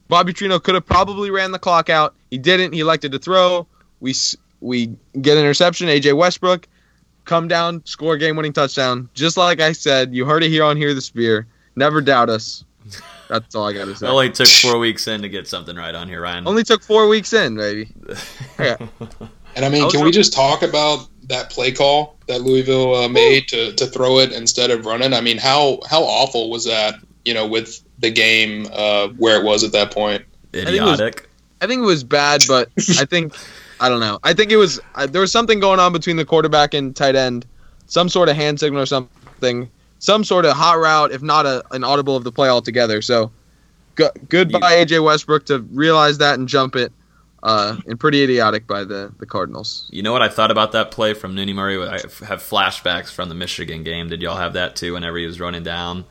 Bobby 0.09 0.33
Petrino 0.33 0.61
could 0.61 0.75
have 0.75 0.85
probably 0.85 1.31
ran 1.31 1.53
the 1.53 1.59
clock 1.59 1.89
out. 1.89 2.13
He 2.29 2.37
didn't. 2.37 2.73
He 2.73 2.81
elected 2.81 3.13
to 3.13 3.19
throw. 3.19 3.67
We 4.01 4.13
we 4.59 4.87
get 5.21 5.37
an 5.37 5.43
interception. 5.43 5.87
AJ 5.87 6.17
Westbrook 6.17 6.67
come 7.23 7.47
down, 7.47 7.85
score 7.85 8.17
game-winning 8.17 8.51
touchdown. 8.51 9.07
Just 9.13 9.37
like 9.37 9.61
I 9.61 9.71
said, 9.71 10.13
you 10.13 10.25
heard 10.25 10.43
it 10.43 10.49
here 10.49 10.65
on 10.65 10.75
Hear 10.75 10.93
the 10.93 11.01
Spear. 11.01 11.47
Never 11.77 12.01
doubt 12.01 12.29
us. 12.29 12.65
That's 13.29 13.55
all 13.55 13.67
I 13.67 13.73
got 13.73 13.85
to 13.85 13.95
say. 13.95 14.07
only 14.09 14.31
took 14.31 14.47
four 14.47 14.77
weeks 14.77 15.07
in 15.07 15.21
to 15.21 15.29
get 15.29 15.47
something 15.47 15.75
right 15.75 15.95
on 15.95 16.09
here, 16.09 16.21
Ryan. 16.21 16.47
Only 16.47 16.63
took 16.63 16.81
4 16.83 17.07
weeks 17.07 17.31
in, 17.31 17.55
baby. 17.55 17.93
Yeah. 18.59 18.75
And 19.55 19.63
I 19.63 19.67
I 19.67 19.69
mean, 19.69 19.83
was 19.83 19.93
can 19.93 20.01
re- 20.01 20.07
we 20.07 20.11
just 20.11 20.33
talk 20.33 20.63
about 20.63 21.07
that 21.29 21.49
play 21.49 21.71
call 21.71 22.17
that 22.27 22.41
Louisville 22.41 22.95
uh, 22.95 23.07
made 23.07 23.47
to, 23.47 23.73
to 23.73 23.85
throw 23.87 24.19
it 24.19 24.31
instead 24.33 24.71
of 24.71 24.85
running? 24.85 25.13
I 25.13 25.21
mean, 25.21 25.37
how 25.37 25.79
how 25.89 26.01
awful 26.03 26.49
was 26.49 26.65
that? 26.65 26.95
You 27.25 27.33
know, 27.33 27.47
with 27.47 27.81
the 27.99 28.11
game 28.11 28.67
uh, 28.73 29.09
where 29.17 29.39
it 29.39 29.45
was 29.45 29.63
at 29.63 29.71
that 29.71 29.91
point. 29.91 30.23
think 30.51 30.67
it 30.69 30.81
was- 30.81 30.99
Idiotic. 30.99 31.29
I 31.61 31.67
think 31.67 31.81
it 31.81 31.85
was 31.85 32.03
bad, 32.05 32.41
but 32.47 32.69
I 32.97 33.05
think 33.05 33.35
I 33.81 33.89
don't 33.89 33.99
know. 33.99 34.19
I 34.23 34.33
think 34.33 34.51
it 34.51 34.57
was 34.57 34.79
uh, 34.95 35.07
there 35.07 35.21
was 35.21 35.31
something 35.31 35.59
going 35.59 35.79
on 35.79 35.91
between 35.93 36.15
the 36.15 36.25
quarterback 36.25 36.73
and 36.73 36.95
tight 36.95 37.15
end, 37.15 37.45
some 37.87 38.07
sort 38.09 38.29
of 38.29 38.35
hand 38.35 38.59
signal 38.59 38.81
or 38.81 38.85
something, 38.85 39.69
some 39.99 40.23
sort 40.23 40.45
of 40.45 40.55
hot 40.55 40.79
route, 40.79 41.11
if 41.11 41.21
not 41.21 41.45
a, 41.45 41.63
an 41.71 41.83
audible 41.83 42.15
of 42.15 42.23
the 42.23 42.31
play 42.31 42.47
altogether. 42.47 43.01
So, 43.01 43.31
go, 43.95 44.09
good 44.29 44.51
by 44.53 44.73
AJ 44.73 45.03
Westbrook 45.03 45.45
to 45.47 45.59
realize 45.73 46.17
that 46.19 46.39
and 46.39 46.47
jump 46.47 46.75
it. 46.77 46.93
Uh, 47.41 47.77
and 47.87 47.99
pretty 47.99 48.21
idiotic 48.21 48.67
by 48.67 48.83
the 48.83 49.13
the 49.19 49.25
Cardinals. 49.25 49.87
You 49.91 50.03
know 50.03 50.11
what 50.11 50.21
I 50.21 50.27
thought 50.29 50.51
about 50.51 50.73
that 50.73 50.91
play 50.91 51.13
from 51.13 51.35
Nooney 51.35 51.53
Murray? 51.55 51.81
I 51.81 51.93
have 52.25 52.41
flashbacks 52.43 53.11
from 53.11 53.29
the 53.29 53.35
Michigan 53.35 53.83
game. 53.83 54.09
Did 54.09 54.21
y'all 54.21 54.35
have 54.35 54.53
that 54.53 54.75
too? 54.75 54.93
Whenever 54.93 55.17
he 55.17 55.25
was 55.25 55.39
running 55.39 55.63
down 55.63 56.03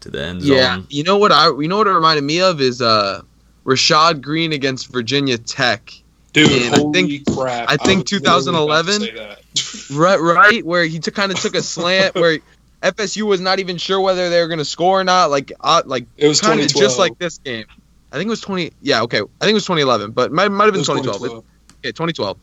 to 0.00 0.10
the 0.10 0.22
end 0.22 0.42
zone. 0.42 0.56
Yeah, 0.56 0.82
you 0.90 1.02
know 1.02 1.16
what 1.16 1.32
I 1.32 1.46
you 1.46 1.66
know 1.68 1.78
what 1.78 1.86
it 1.86 1.92
reminded 1.92 2.24
me 2.24 2.40
of 2.40 2.60
is 2.60 2.82
uh 2.82 3.22
Rashad 3.64 4.20
Greene 4.20 4.52
against 4.52 4.92
Virginia 4.92 5.38
Tech. 5.38 5.92
Dude, 6.34 6.50
And 6.50 6.74
I 6.74 6.78
holy 6.78 6.92
think- 6.92 7.26
crap! 7.32 7.70
I 7.70 7.76
think 7.76 8.10
was 8.10 8.20
literally 8.20 8.64
about 8.64 8.86
to 8.86 8.98
2011. 8.98 9.36
Right, 9.90 10.18
right, 10.20 10.64
where 10.64 10.84
he 10.84 10.98
took 10.98 11.14
kind 11.14 11.30
of 11.30 11.38
took 11.38 11.54
a 11.54 11.62
slant 11.62 12.14
where 12.14 12.38
FSU 12.82 13.22
was 13.22 13.40
not 13.40 13.60
even 13.60 13.76
sure 13.76 14.00
whether 14.00 14.28
they 14.30 14.40
were 14.40 14.48
going 14.48 14.58
to 14.58 14.64
score 14.64 15.00
or 15.00 15.04
not. 15.04 15.30
Like, 15.30 15.52
uh, 15.60 15.82
like 15.86 16.06
It 16.16 16.26
was 16.26 16.40
kind 16.40 16.60
of 16.60 16.66
just 16.74 16.98
like 16.98 17.18
this 17.18 17.38
game. 17.38 17.66
I 18.14 18.16
think 18.16 18.28
it 18.28 18.30
was 18.30 18.40
twenty. 18.40 18.72
Yeah, 18.80 19.02
okay. 19.02 19.18
I 19.18 19.44
think 19.44 19.50
it 19.50 19.54
was 19.54 19.64
2011, 19.64 20.12
but 20.12 20.30
might 20.30 20.48
might 20.48 20.66
have 20.66 20.72
been 20.72 20.80
was 20.80 20.86
2012. 20.86 21.44
Okay, 21.80 21.90
2012. 21.90 22.38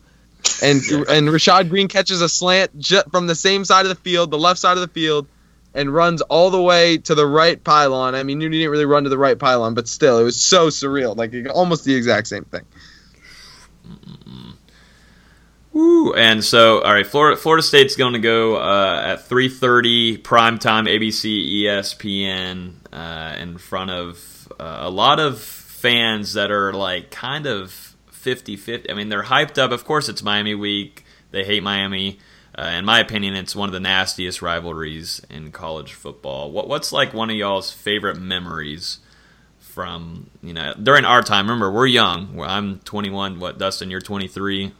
And 0.62 0.82
and 1.08 1.28
Rashad 1.28 1.70
Greene 1.70 1.88
catches 1.88 2.20
a 2.20 2.28
slant 2.28 2.78
ju- 2.78 3.02
from 3.10 3.26
the 3.26 3.34
same 3.34 3.64
side 3.64 3.86
of 3.86 3.88
the 3.88 3.94
field, 3.94 4.30
the 4.30 4.38
left 4.38 4.60
side 4.60 4.76
of 4.76 4.82
the 4.82 4.88
field, 4.88 5.26
and 5.72 5.92
runs 5.92 6.20
all 6.20 6.50
the 6.50 6.60
way 6.60 6.98
to 6.98 7.14
the 7.14 7.26
right 7.26 7.62
pylon. 7.62 8.14
I 8.14 8.22
mean, 8.22 8.42
you 8.42 8.50
didn't 8.50 8.70
really 8.70 8.84
run 8.84 9.04
to 9.04 9.08
the 9.08 9.16
right 9.16 9.38
pylon, 9.38 9.72
but 9.72 9.88
still, 9.88 10.18
it 10.18 10.24
was 10.24 10.38
so 10.38 10.68
surreal. 10.68 11.16
Like 11.16 11.32
almost 11.54 11.86
the 11.86 11.94
exact 11.94 12.28
same 12.28 12.44
thing. 12.44 12.66
Woo. 15.72 16.12
And 16.12 16.44
so, 16.44 16.82
all 16.82 16.92
right, 16.92 17.06
Florida, 17.06 17.40
Florida 17.40 17.62
State's 17.62 17.96
going 17.96 18.12
to 18.12 18.18
go 18.18 18.56
uh, 18.56 19.02
at 19.04 19.28
3:30 19.28 20.18
primetime 20.22 20.86
ABC 20.86 21.62
ESPN 21.62 22.74
uh, 22.92 23.36
in 23.38 23.56
front 23.56 23.90
of 23.90 24.52
uh, 24.60 24.80
a 24.80 24.90
lot 24.90 25.18
of 25.18 25.61
fans 25.82 26.34
that 26.34 26.50
are 26.52 26.72
like 26.72 27.10
kind 27.10 27.46
of 27.46 27.96
50-50. 28.12 28.88
I 28.90 28.94
mean, 28.94 29.08
they're 29.08 29.24
hyped 29.24 29.58
up. 29.58 29.72
Of 29.72 29.84
course, 29.84 30.08
it's 30.08 30.22
Miami 30.22 30.54
week. 30.54 31.04
They 31.32 31.44
hate 31.44 31.62
Miami. 31.62 32.18
Uh, 32.56 32.64
in 32.76 32.84
my 32.84 33.00
opinion, 33.00 33.34
it's 33.34 33.56
one 33.56 33.68
of 33.68 33.72
the 33.72 33.80
nastiest 33.80 34.42
rivalries 34.42 35.20
in 35.28 35.50
college 35.50 35.94
football. 35.94 36.50
What, 36.52 36.68
what's 36.68 36.92
like 36.92 37.12
one 37.12 37.30
of 37.30 37.36
y'all's 37.36 37.72
favorite 37.72 38.16
memories 38.18 38.98
from 39.58 40.28
you 40.42 40.52
know 40.52 40.74
during 40.80 41.04
our 41.04 41.22
time? 41.22 41.46
Remember, 41.46 41.72
we're 41.72 41.86
young. 41.86 42.38
I'm 42.40 42.78
21. 42.80 43.40
What, 43.40 43.58
Dustin? 43.58 43.90
You're 43.90 44.00
23. 44.02 44.72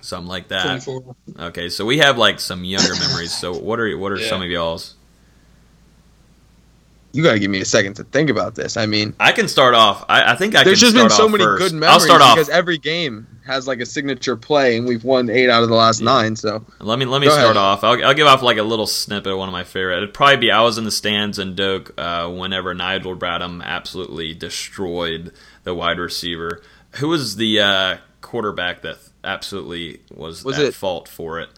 Something 0.00 0.28
like 0.28 0.48
that. 0.48 0.82
24. 0.82 1.16
Okay, 1.48 1.68
so 1.68 1.84
we 1.84 1.98
have 1.98 2.16
like 2.18 2.40
some 2.40 2.64
younger 2.64 2.94
memories. 2.94 3.36
So 3.36 3.52
what 3.54 3.78
are 3.78 3.96
what 3.98 4.10
are 4.12 4.16
Yeah. 4.18 4.28
some 4.28 4.42
of 4.42 4.48
y'all's? 4.48 4.94
You 7.18 7.24
got 7.24 7.32
to 7.32 7.40
give 7.40 7.50
me 7.50 7.60
a 7.60 7.64
second 7.64 7.94
to 7.94 8.04
think 8.04 8.30
about 8.30 8.54
this. 8.54 8.76
I 8.76 8.86
mean, 8.86 9.12
I 9.18 9.32
can 9.32 9.48
start 9.48 9.74
off. 9.74 10.04
I, 10.08 10.34
I 10.34 10.36
think 10.36 10.54
I 10.54 10.62
There's 10.62 10.78
just 10.78 10.94
been 10.94 11.10
so 11.10 11.28
many 11.28 11.42
first. 11.42 11.60
good 11.60 11.72
I'll 11.74 11.80
memories 11.80 12.04
start 12.04 12.22
off. 12.22 12.36
because 12.36 12.48
every 12.48 12.78
game 12.78 13.26
has 13.44 13.66
like 13.66 13.80
a 13.80 13.86
signature 13.86 14.36
play, 14.36 14.76
and 14.76 14.86
we've 14.86 15.02
won 15.02 15.28
eight 15.28 15.50
out 15.50 15.64
of 15.64 15.68
the 15.68 15.74
last 15.74 16.00
nine. 16.00 16.36
So 16.36 16.64
Let 16.78 16.96
me 16.96 17.06
let 17.06 17.20
me 17.20 17.26
Go 17.26 17.32
start 17.32 17.44
ahead. 17.46 17.56
off. 17.56 17.82
I'll, 17.82 18.04
I'll 18.04 18.14
give 18.14 18.28
off 18.28 18.40
like 18.42 18.56
a 18.58 18.62
little 18.62 18.86
snippet 18.86 19.32
of 19.32 19.38
one 19.38 19.48
of 19.48 19.52
my 19.52 19.64
favorite. 19.64 19.96
It'd 19.96 20.14
probably 20.14 20.36
be 20.36 20.52
I 20.52 20.62
was 20.62 20.78
in 20.78 20.84
the 20.84 20.92
stands 20.92 21.40
in 21.40 21.56
Doak 21.56 21.92
uh, 21.98 22.30
whenever 22.30 22.72
Nigel 22.72 23.16
Bradham 23.16 23.64
absolutely 23.64 24.32
destroyed 24.32 25.32
the 25.64 25.74
wide 25.74 25.98
receiver. 25.98 26.62
Who 27.00 27.08
was 27.08 27.34
the 27.34 27.60
uh, 27.60 27.96
quarterback 28.20 28.82
that 28.82 28.98
absolutely 29.24 30.02
was, 30.14 30.44
Was 30.44 30.56
at 30.58 30.66
it- 30.66 30.74
fault 30.74 31.08
for 31.08 31.40
it? 31.40 31.48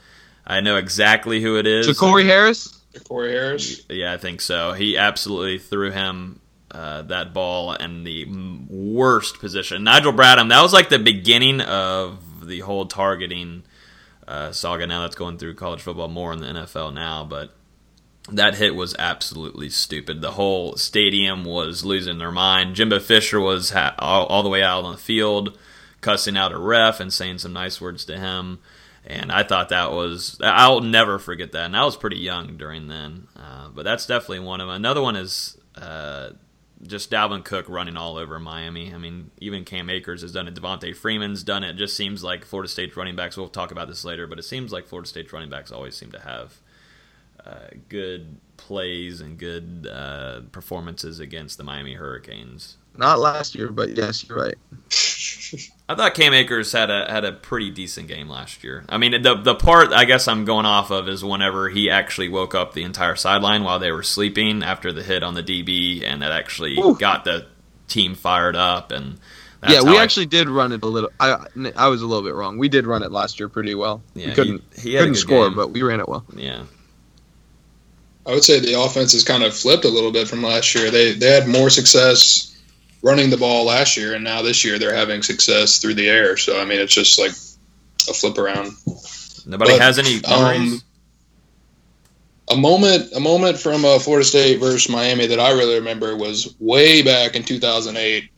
I 0.47 0.61
know 0.61 0.77
exactly 0.79 1.43
who 1.43 1.59
it 1.59 1.67
is. 1.67 1.87
so 1.87 1.93
Corey 1.93 2.25
Harris. 2.25 2.80
Corey 3.05 3.33
Harris. 3.33 3.83
Yeah, 3.89 4.13
I 4.13 4.17
think 4.17 4.41
so. 4.41 4.73
He 4.73 4.97
absolutely 4.97 5.59
threw 5.59 5.91
him 5.91 6.41
uh, 6.71 7.03
that 7.03 7.35
ball 7.35 7.73
in 7.75 8.05
the 8.05 8.27
worst 8.69 9.41
position. 9.41 9.85
Nigel 9.85 10.13
Bradham, 10.13 10.49
that 10.51 10.63
was 10.63 10.73
like 10.73 10.89
the 10.89 10.99
beginning 10.99 11.61
of 11.61 12.47
the 12.47 12.61
whole 12.61 12.87
targeting 12.87 13.65
uh, 14.29 14.53
saga. 14.53 14.87
Now 14.87 15.03
that's 15.03 15.17
going 15.17 15.39
through 15.39 15.55
college 15.55 15.81
football 15.83 16.09
more 16.09 16.33
in 16.33 16.41
the 16.41 16.47
NFL 16.47 16.95
now, 16.95 17.25
but 17.25 17.55
that 18.31 18.55
hit 18.55 18.75
was 18.75 18.95
absolutely 18.99 19.71
stupid. 19.71 20.21
The 20.21 20.33
whole 20.33 20.77
stadium 20.77 21.45
was 21.45 21.85
losing 21.85 22.19
their 22.19 22.31
mind. 22.31 22.77
Jimbo 22.77 23.01
Fisher 23.01 23.41
was 23.41 23.71
ha- 23.71 23.95
all, 23.99 24.27
all 24.27 24.43
the 24.43 24.49
way 24.49 24.63
out 24.63 24.85
on 24.85 24.93
the 24.93 24.99
field, 24.99 25.59
cussing 26.01 26.37
out 26.37 26.53
a 26.53 26.59
ref 26.59 27.01
and 27.01 27.13
saying 27.13 27.39
some 27.39 27.53
nice 27.53 27.81
words 27.81 28.05
to 28.05 28.17
him. 28.19 28.61
And 29.07 29.33
I 29.33 29.43
thought 29.43 29.71
that 29.71 29.93
was 29.93 30.39
I'll 30.43 30.81
never 30.81 31.19
forget 31.19 31.53
that. 31.53 31.67
And 31.67 31.77
I 31.77 31.85
was 31.85 31.97
pretty 31.97 32.19
young 32.19 32.57
during 32.57 32.89
then, 32.89 33.29
uh, 33.37 33.69
but 33.69 33.85
that's 33.85 34.07
definitely 34.07 34.41
one 34.41 34.61
of 34.61 34.67
them. 34.67 34.77
Another 34.77 35.01
one 35.01 35.17
is 35.17 35.57
uh, 35.75 36.31
just 36.87 37.11
Dalvin 37.11 37.45
Cook 37.45 37.67
running 37.69 37.97
all 37.97 38.17
over 38.17 38.39
Miami. 38.39 38.93
I 38.95 38.99
mean, 38.99 39.31
even 39.39 39.65
Cam 39.65 39.91
Akers 39.91 40.23
has 40.23 40.33
done 40.33 40.49
it. 40.49 40.55
Devonta 40.55 40.95
Freeman's 40.95 41.43
done 41.43 41.65
it. 41.65 41.71
It 41.71 41.77
just 41.77 41.97
seems 41.97 42.23
like 42.23 42.45
Florida 42.45 42.69
State's 42.69 42.97
running 42.97 43.17
backs. 43.17 43.37
We'll 43.37 43.49
talk 43.49 43.71
about 43.71 43.89
this 43.89 44.05
later, 44.05 44.27
but 44.27 44.39
it 44.39 44.45
seems 44.45 44.73
like 44.73 44.87
Florida 44.87 45.09
State's 45.09 45.33
running 45.33 45.51
backs 45.51 45.73
always 45.73 45.97
seem 45.97 46.13
to 46.13 46.21
have 46.21 46.55
uh, 47.45 47.69
good 47.89 48.39
plays 48.57 49.21
and 49.21 49.39
good 49.39 49.89
uh, 49.91 50.43
performances 50.53 51.21
against 51.21 51.59
the 51.59 51.65
Miami 51.65 51.95
Hurricanes. 51.95 52.77
Not 52.97 53.19
last 53.19 53.55
year, 53.55 53.71
but 53.71 53.97
yes, 53.97 54.29
you're 54.29 54.39
right. 54.39 54.57
I 55.91 55.97
thought 55.97 56.15
Cam 56.15 56.33
Akers 56.33 56.71
had 56.71 56.89
a 56.89 57.11
had 57.11 57.25
a 57.25 57.33
pretty 57.33 57.69
decent 57.69 58.07
game 58.07 58.29
last 58.29 58.63
year. 58.63 58.85
I 58.89 58.97
mean, 58.97 59.23
the 59.23 59.35
the 59.35 59.57
part 59.57 59.93
I 59.93 60.05
guess 60.05 60.29
I'm 60.29 60.45
going 60.45 60.65
off 60.65 60.93
of 60.93 61.09
is 61.09 61.25
whenever 61.25 61.69
he 61.69 61.91
actually 61.91 62.29
woke 62.29 62.55
up 62.55 62.75
the 62.75 62.85
entire 62.85 63.17
sideline 63.17 63.65
while 63.65 63.81
they 63.81 63.91
were 63.91 64.05
sleeping 64.05 64.63
after 64.63 64.93
the 64.93 65.03
hit 65.03 65.25
on 65.25 65.35
the 65.35 65.43
DB, 65.43 66.05
and 66.05 66.23
that 66.23 66.31
actually 66.31 66.79
Ooh. 66.79 66.95
got 66.97 67.25
the 67.25 67.47
team 67.89 68.15
fired 68.15 68.55
up. 68.55 68.93
And 68.93 69.19
that's 69.61 69.75
yeah, 69.75 69.83
we 69.83 69.99
I- 69.99 70.03
actually 70.05 70.27
did 70.27 70.49
run 70.49 70.71
it 70.71 70.85
a 70.85 70.87
little. 70.87 71.11
I 71.19 71.45
I 71.75 71.89
was 71.89 72.03
a 72.03 72.07
little 72.07 72.23
bit 72.23 72.37
wrong. 72.37 72.57
We 72.57 72.69
did 72.69 72.87
run 72.87 73.03
it 73.03 73.11
last 73.11 73.41
year 73.41 73.49
pretty 73.49 73.75
well. 73.75 74.01
yeah, 74.15 74.29
we 74.29 74.35
couldn't 74.35 74.63
he, 74.77 74.91
he 74.91 74.95
had 74.95 75.01
couldn't 75.01 75.15
score, 75.17 75.49
game. 75.49 75.57
but 75.57 75.73
we 75.73 75.83
ran 75.83 75.99
it 75.99 76.09
well. 76.09 76.25
yeah. 76.37 76.63
I 78.25 78.33
would 78.35 78.45
say 78.45 78.61
the 78.61 78.81
offense 78.81 79.11
has 79.13 79.25
kind 79.25 79.43
of 79.43 79.53
flipped 79.53 79.85
a 79.85 79.89
little 79.89 80.13
bit 80.13 80.29
from 80.29 80.43
last 80.45 80.73
year. 80.77 80.93
They 80.93 81.15
they 81.15 81.31
had 81.33 81.49
more 81.49 81.69
success 81.69 82.50
running 83.03 83.31
the 83.31 83.37
ball 83.37 83.65
last 83.65 83.97
year, 83.97 84.15
and 84.15 84.25
now 84.25 84.43
this 84.43 84.65
year 84.65 84.79
they're 84.79 84.95
having 84.95 85.23
success 85.23 85.79
through 85.79 85.95
the 85.95 86.09
air. 86.09 86.37
So 86.37 86.61
I 86.61 86.65
mean, 86.65 86.81
it's 86.81 86.95
just 86.95 87.19
like 87.19 87.33
a 88.09 88.15
flip 88.15 88.39
around. 88.39 88.73
Nobody 89.47 89.73
But, 89.73 89.81
has 89.81 89.99
any. 89.99 90.23
Um, 90.25 90.81
a 92.51 92.57
moment, 92.57 93.13
a 93.15 93.21
moment 93.21 93.59
from 93.59 93.85
uh, 93.85 93.99
Florida 93.99 94.25
State 94.25 94.59
versus 94.59 94.89
Miami 94.91 95.27
that 95.27 95.39
I 95.39 95.53
really 95.53 95.77
remember 95.77 96.17
was 96.17 96.55
way 96.59 97.01
back 97.01 97.37
in 97.37 97.45
2008 97.45 98.29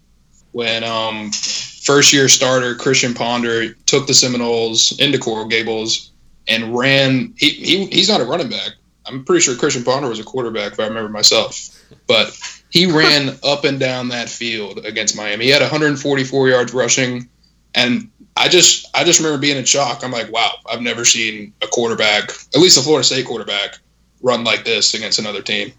when 0.52 0.84
um, 0.84 1.30
first 1.30 2.12
year 2.12 2.28
starter 2.28 2.74
Christian 2.74 3.14
Ponder 3.14 3.72
took 3.72 4.06
the 4.06 4.14
Seminoles 4.14 4.98
into 5.00 5.18
Coral 5.18 5.46
Gables 5.46 6.12
and 6.46 6.76
ran. 6.76 7.34
He, 7.36 7.50
he 7.50 7.86
he's 7.86 8.08
not 8.08 8.20
a 8.20 8.24
running 8.24 8.50
back. 8.50 8.72
I'm 9.07 9.24
pretty 9.24 9.40
sure 9.40 9.57
Christian 9.57 9.84
Ponder 9.84 10.09
was 10.09 10.20
a 10.20 10.24
quarterback 10.24 10.72
if 10.72 10.80
I 10.80 10.86
remember 10.86 11.09
myself, 11.09 11.68
but 12.07 12.36
he 12.70 12.86
ran 12.92 13.36
up 13.42 13.64
and 13.64 13.78
down 13.78 14.09
that 14.09 14.28
field 14.28 14.84
against 14.84 15.16
Miami. 15.16 15.46
He 15.46 15.50
had 15.50 15.62
144 15.62 16.48
yards 16.48 16.72
rushing, 16.72 17.28
and 17.74 18.11
I 18.36 18.48
just 18.48 18.88
I 18.94 19.05
just 19.05 19.20
remember 19.20 19.38
being 19.38 19.57
in 19.57 19.64
shock. 19.64 20.05
I'm 20.05 20.12
like, 20.12 20.32
wow, 20.32 20.53
I've 20.70 20.82
never 20.82 21.05
seen 21.05 21.53
a 21.62 21.66
quarterback, 21.66 22.30
at 22.55 22.61
least 22.61 22.78
a 22.78 22.82
Florida 22.82 23.05
State 23.05 23.26
quarterback, 23.26 23.78
run 24.22 24.44
like 24.44 24.64
this 24.64 24.94
against 24.94 25.18
another 25.18 25.42
team. 25.42 25.72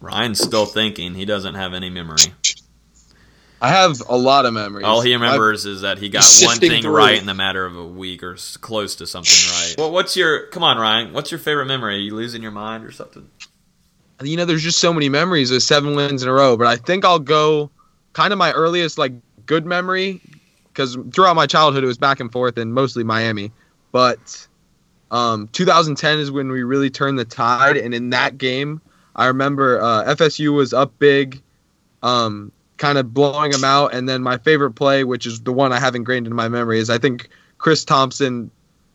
Ryan's 0.00 0.40
still 0.40 0.66
thinking. 0.66 1.14
He 1.14 1.24
doesn't 1.24 1.54
have 1.54 1.74
any 1.74 1.88
memory. 1.88 2.16
I 3.62 3.68
have 3.68 4.02
a 4.08 4.16
lot 4.16 4.44
of 4.44 4.52
memories. 4.52 4.84
All 4.84 5.00
he 5.00 5.14
remembers 5.14 5.66
is 5.66 5.82
that 5.82 5.98
he 5.98 6.08
got 6.08 6.24
one 6.42 6.58
thing 6.58 6.82
through. 6.82 6.96
right 6.96 7.18
in 7.18 7.26
the 7.26 7.34
matter 7.34 7.64
of 7.64 7.76
a 7.76 7.86
week 7.86 8.24
or 8.24 8.36
close 8.60 8.96
to 8.96 9.06
something 9.06 9.32
right. 9.54 9.74
Well, 9.78 9.92
what's 9.92 10.16
your? 10.16 10.48
Come 10.48 10.64
on, 10.64 10.78
Ryan. 10.78 11.12
What's 11.12 11.30
your 11.30 11.38
favorite 11.38 11.66
memory? 11.66 11.94
Are 11.94 11.98
you 11.98 12.14
losing 12.16 12.42
your 12.42 12.50
mind 12.50 12.84
or 12.84 12.90
something? 12.90 13.30
you 14.20 14.36
know, 14.36 14.44
there's 14.44 14.62
just 14.62 14.78
so 14.78 14.92
many 14.92 15.08
memories 15.08 15.50
of 15.50 15.62
seven 15.62 15.96
wins 15.96 16.22
in 16.22 16.28
a 16.28 16.32
row. 16.32 16.56
But 16.56 16.66
I 16.66 16.76
think 16.76 17.04
I'll 17.04 17.18
go 17.18 17.70
kind 18.12 18.32
of 18.32 18.38
my 18.38 18.52
earliest 18.52 18.98
like 18.98 19.12
good 19.46 19.64
memory 19.66 20.20
because 20.68 20.96
throughout 21.12 21.36
my 21.36 21.46
childhood 21.46 21.84
it 21.84 21.86
was 21.86 21.98
back 21.98 22.20
and 22.20 22.30
forth 22.30 22.56
and 22.58 22.74
mostly 22.74 23.04
Miami. 23.04 23.52
But 23.90 24.46
um, 25.10 25.48
2010 25.48 26.18
is 26.18 26.30
when 26.30 26.50
we 26.50 26.62
really 26.62 26.90
turned 26.90 27.18
the 27.18 27.24
tide, 27.24 27.76
and 27.76 27.94
in 27.94 28.10
that 28.10 28.38
game, 28.38 28.80
I 29.14 29.26
remember 29.26 29.80
uh, 29.80 30.14
FSU 30.14 30.52
was 30.54 30.72
up 30.72 30.98
big, 30.98 31.42
um, 32.02 32.50
kind 32.82 32.98
of 32.98 33.14
blowing 33.14 33.52
them 33.52 33.62
out. 33.62 33.94
And 33.94 34.08
then 34.08 34.22
my 34.22 34.38
favorite 34.38 34.72
play, 34.72 35.04
which 35.04 35.24
is 35.24 35.40
the 35.40 35.52
one 35.52 35.72
I 35.72 35.78
have 35.78 35.94
ingrained 35.94 36.26
in 36.26 36.34
my 36.34 36.48
memory, 36.48 36.80
is 36.80 36.90
I 36.90 36.98
think 36.98 37.28
Chris 37.56 37.84
Thompson 37.84 38.50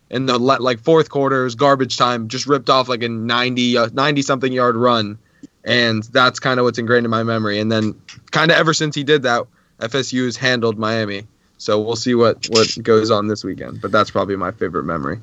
in 0.09 0.25
the 0.25 0.37
like 0.37 0.79
fourth 0.81 1.09
quarter, 1.09 1.45
was 1.45 1.55
garbage 1.55 1.97
time, 1.97 2.27
just 2.27 2.47
ripped 2.47 2.69
off 2.69 2.89
like 2.89 3.01
a 3.01 3.09
90 3.09 3.77
uh, 3.77 3.89
90 3.93 4.21
something 4.21 4.51
yard 4.51 4.75
run, 4.75 5.17
and 5.63 6.03
that's 6.03 6.39
kind 6.39 6.59
of 6.59 6.65
what's 6.65 6.77
ingrained 6.77 7.05
in 7.05 7.09
my 7.09 7.23
memory. 7.23 7.59
And 7.59 7.71
then 7.71 7.99
kind 8.31 8.51
of 8.51 8.57
ever 8.57 8.73
since 8.73 8.93
he 8.93 9.05
did 9.05 9.23
that, 9.23 9.47
FSU 9.79 10.25
has 10.25 10.35
handled 10.35 10.77
Miami. 10.77 11.25
So 11.57 11.79
we'll 11.79 11.95
see 11.95 12.13
what 12.13 12.45
what 12.49 12.77
goes 12.83 13.09
on 13.09 13.27
this 13.27 13.43
weekend. 13.43 13.81
But 13.81 13.93
that's 13.93 14.11
probably 14.11 14.35
my 14.35 14.51
favorite 14.51 14.83
memory. 14.83 15.19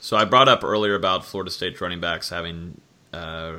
So 0.00 0.16
I 0.16 0.24
brought 0.24 0.48
up 0.48 0.64
earlier 0.64 0.96
about 0.96 1.24
Florida 1.24 1.50
State 1.50 1.80
running 1.80 2.00
backs 2.00 2.28
having, 2.28 2.80
uh, 3.12 3.54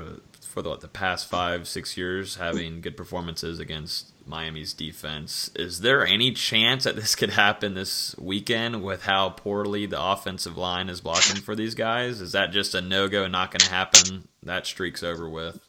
for 0.56 0.62
the, 0.62 0.70
what, 0.70 0.80
the 0.80 0.88
past 0.88 1.28
five, 1.28 1.68
six 1.68 1.98
years, 1.98 2.38
having 2.38 2.80
good 2.80 2.96
performances 2.96 3.60
against 3.60 4.14
Miami's 4.26 4.72
defense. 4.74 5.52
Is 5.54 5.82
there 5.82 6.08
any 6.08 6.32
chance 6.32 6.86
that 6.86 6.96
this 6.96 7.14
could 7.14 7.32
happen 7.32 7.74
this 7.74 8.16
weekend 8.18 8.82
with 8.82 9.04
how 9.04 9.32
poorly 9.32 9.86
the 9.86 10.02
offensive 10.02 10.58
line 10.58 10.88
is 10.88 11.02
blocking 11.02 11.42
for 11.42 11.58
these 11.58 11.76
guys? 11.76 12.22
Is 12.22 12.32
that 12.32 12.52
just 12.52 12.74
a 12.74 12.80
no 12.80 13.10
go, 13.10 13.28
not 13.28 13.52
going 13.52 13.60
to 13.60 13.70
happen? 13.70 14.30
That 14.44 14.66
streak's 14.66 15.04
over 15.04 15.30
with. 15.30 15.60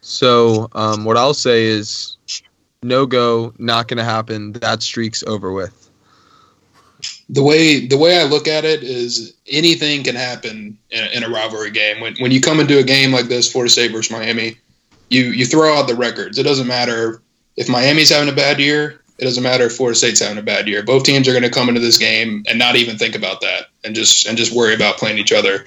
So 0.00 0.70
um, 0.72 1.04
what 1.04 1.16
I'll 1.16 1.32
say 1.32 1.66
is 1.66 2.16
no 2.82 3.06
go, 3.06 3.54
not 3.58 3.86
going 3.86 3.98
to 3.98 4.04
happen. 4.04 4.54
That 4.54 4.82
streak's 4.82 5.22
over 5.22 5.52
with 5.52 5.85
the 7.28 7.42
way 7.42 7.86
the 7.86 7.98
way 7.98 8.18
I 8.18 8.24
look 8.24 8.46
at 8.46 8.64
it 8.64 8.82
is 8.82 9.34
anything 9.50 10.04
can 10.04 10.14
happen 10.14 10.78
in 10.90 11.04
a, 11.04 11.06
in 11.08 11.24
a, 11.24 11.28
rivalry 11.28 11.70
game. 11.70 12.00
When 12.00 12.14
when 12.16 12.30
you 12.30 12.40
come 12.40 12.60
into 12.60 12.78
a 12.78 12.84
game 12.84 13.12
like 13.12 13.26
this, 13.26 13.50
Florida 13.50 13.70
State 13.70 13.90
versus 13.90 14.12
Miami, 14.12 14.58
you 15.08 15.24
you 15.24 15.44
throw 15.44 15.74
out 15.74 15.88
the 15.88 15.96
records. 15.96 16.38
It 16.38 16.44
doesn't 16.44 16.68
matter 16.68 17.20
if 17.56 17.68
Miami's 17.68 18.10
having 18.10 18.32
a 18.32 18.36
bad 18.36 18.60
year. 18.60 19.00
It 19.18 19.24
doesn't 19.24 19.42
matter 19.42 19.64
if 19.64 19.76
Florida 19.76 19.96
State's 19.96 20.20
having 20.20 20.38
a 20.38 20.42
bad 20.42 20.68
year. 20.68 20.82
Both 20.82 21.04
teams 21.04 21.26
are 21.26 21.32
going 21.32 21.42
to 21.42 21.50
come 21.50 21.68
into 21.68 21.80
this 21.80 21.98
game 21.98 22.44
and 22.46 22.58
not 22.58 22.76
even 22.76 22.98
think 22.98 23.16
about 23.16 23.40
that 23.40 23.68
and 23.82 23.94
just 23.94 24.26
and 24.26 24.38
just 24.38 24.52
worry 24.54 24.74
about 24.74 24.98
playing 24.98 25.18
each 25.18 25.32
other. 25.32 25.64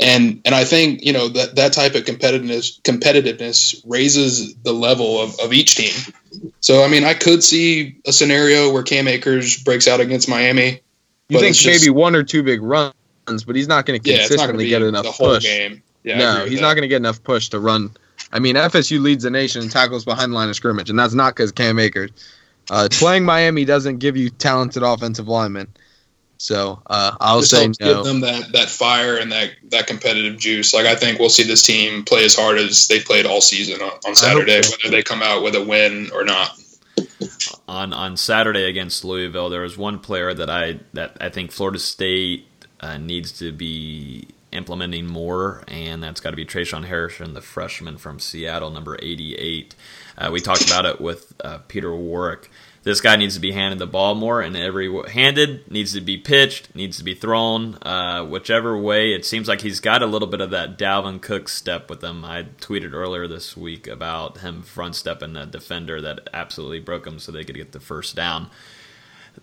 And 0.00 0.40
and 0.46 0.54
I 0.54 0.64
think 0.64 1.04
you 1.04 1.12
know 1.12 1.28
that 1.28 1.56
that 1.56 1.74
type 1.74 1.94
of 1.94 2.04
competitiveness 2.04 2.80
competitiveness 2.80 3.82
raises 3.84 4.54
the 4.56 4.72
level 4.72 5.20
of, 5.20 5.38
of 5.40 5.52
each 5.52 5.74
team. 5.74 6.14
So 6.60 6.82
I 6.82 6.88
mean, 6.88 7.04
I 7.04 7.12
could 7.12 7.44
see 7.44 7.98
a 8.06 8.12
scenario 8.12 8.72
where 8.72 8.82
Cam 8.82 9.08
Akers 9.08 9.62
breaks 9.62 9.86
out 9.86 10.00
against 10.00 10.28
Miami 10.28 10.80
you 11.28 11.40
think 11.40 11.56
maybe 11.64 11.90
one 11.90 12.14
or 12.14 12.22
two 12.22 12.42
big 12.42 12.62
runs, 12.62 12.92
but 13.26 13.56
he's 13.56 13.68
not 13.68 13.86
going 13.86 14.00
to 14.00 14.10
consistently 14.10 14.66
yeah, 14.66 14.78
get 14.78 14.88
enough 14.88 15.18
push. 15.18 15.44
Game. 15.44 15.82
Yeah, 16.04 16.18
no, 16.18 16.44
he's 16.44 16.60
not 16.60 16.74
going 16.74 16.82
to 16.82 16.88
get 16.88 16.96
enough 16.96 17.22
push 17.22 17.48
to 17.48 17.58
run. 17.58 17.90
I 18.32 18.38
mean, 18.38 18.54
FSU 18.54 19.00
leads 19.00 19.24
the 19.24 19.30
nation 19.30 19.62
in 19.62 19.68
tackles 19.68 20.04
behind 20.04 20.32
the 20.32 20.36
line 20.36 20.48
of 20.48 20.56
scrimmage, 20.56 20.90
and 20.90 20.98
that's 20.98 21.14
not 21.14 21.34
because 21.34 21.52
Cam 21.52 21.78
Akers. 21.78 22.10
Uh, 22.70 22.88
playing 22.90 23.24
Miami 23.24 23.64
doesn't 23.64 23.98
give 23.98 24.16
you 24.16 24.30
talented 24.30 24.82
offensive 24.82 25.28
linemen. 25.28 25.68
So 26.38 26.82
uh, 26.86 27.16
I'll 27.20 27.40
Just 27.40 27.52
say 27.52 27.66
no. 27.80 27.94
Give 27.94 28.04
them 28.04 28.20
that, 28.20 28.52
that 28.52 28.68
fire 28.68 29.16
and 29.16 29.32
that, 29.32 29.52
that 29.70 29.86
competitive 29.86 30.38
juice. 30.38 30.74
Like 30.74 30.86
I 30.86 30.94
think 30.94 31.18
we'll 31.18 31.30
see 31.30 31.44
this 31.44 31.62
team 31.62 32.04
play 32.04 32.24
as 32.24 32.36
hard 32.36 32.58
as 32.58 32.88
they 32.88 33.00
played 33.00 33.24
all 33.24 33.40
season 33.40 33.80
on, 33.80 33.92
on 34.06 34.14
Saturday, 34.14 34.56
whether 34.56 34.90
they 34.90 35.02
come 35.02 35.22
out 35.22 35.42
with 35.42 35.54
a 35.54 35.64
win 35.64 36.10
or 36.12 36.24
not 36.24 36.58
on 37.68 37.92
on 37.92 38.16
Saturday 38.16 38.64
against 38.64 39.04
Louisville, 39.04 39.50
there 39.50 39.62
was 39.62 39.76
one 39.76 39.98
player 39.98 40.34
that 40.34 40.50
I 40.50 40.80
that 40.92 41.16
I 41.20 41.28
think 41.28 41.52
Florida 41.52 41.78
State 41.78 42.46
uh, 42.80 42.98
needs 42.98 43.32
to 43.38 43.52
be 43.52 44.28
implementing 44.56 45.06
more, 45.06 45.62
and 45.68 46.02
that's 46.02 46.20
got 46.20 46.30
to 46.30 46.36
be 46.36 46.44
Tre'Shaun 46.44 46.86
Harrison, 46.86 47.34
the 47.34 47.40
freshman 47.40 47.98
from 47.98 48.18
Seattle, 48.18 48.70
number 48.70 48.98
88. 49.00 49.74
Uh, 50.18 50.30
we 50.32 50.40
talked 50.40 50.66
about 50.66 50.86
it 50.86 51.00
with 51.00 51.34
uh, 51.44 51.58
Peter 51.68 51.94
Warrick. 51.94 52.50
this 52.82 53.00
guy 53.00 53.16
needs 53.16 53.34
to 53.34 53.40
be 53.40 53.52
handed 53.52 53.78
the 53.78 53.86
ball 53.86 54.14
more, 54.14 54.40
and 54.40 54.56
every 54.56 54.90
handed 55.10 55.70
needs 55.70 55.92
to 55.92 56.00
be 56.00 56.16
pitched, 56.16 56.74
needs 56.74 56.98
to 56.98 57.04
be 57.04 57.14
thrown, 57.14 57.74
uh, 57.82 58.24
whichever 58.24 58.76
way. 58.78 59.12
It 59.12 59.24
seems 59.24 59.48
like 59.48 59.60
he's 59.60 59.80
got 59.80 60.02
a 60.02 60.06
little 60.06 60.28
bit 60.28 60.40
of 60.40 60.50
that 60.50 60.78
Dalvin 60.78 61.20
Cook 61.20 61.48
step 61.48 61.90
with 61.90 62.02
him. 62.02 62.24
I 62.24 62.44
tweeted 62.60 62.92
earlier 62.92 63.28
this 63.28 63.56
week 63.56 63.86
about 63.86 64.38
him 64.38 64.62
front 64.62 64.94
stepping 64.94 65.36
a 65.36 65.46
defender 65.46 66.00
that 66.00 66.28
absolutely 66.32 66.80
broke 66.80 67.06
him 67.06 67.18
so 67.18 67.30
they 67.30 67.44
could 67.44 67.56
get 67.56 67.72
the 67.72 67.80
first 67.80 68.16
down 68.16 68.50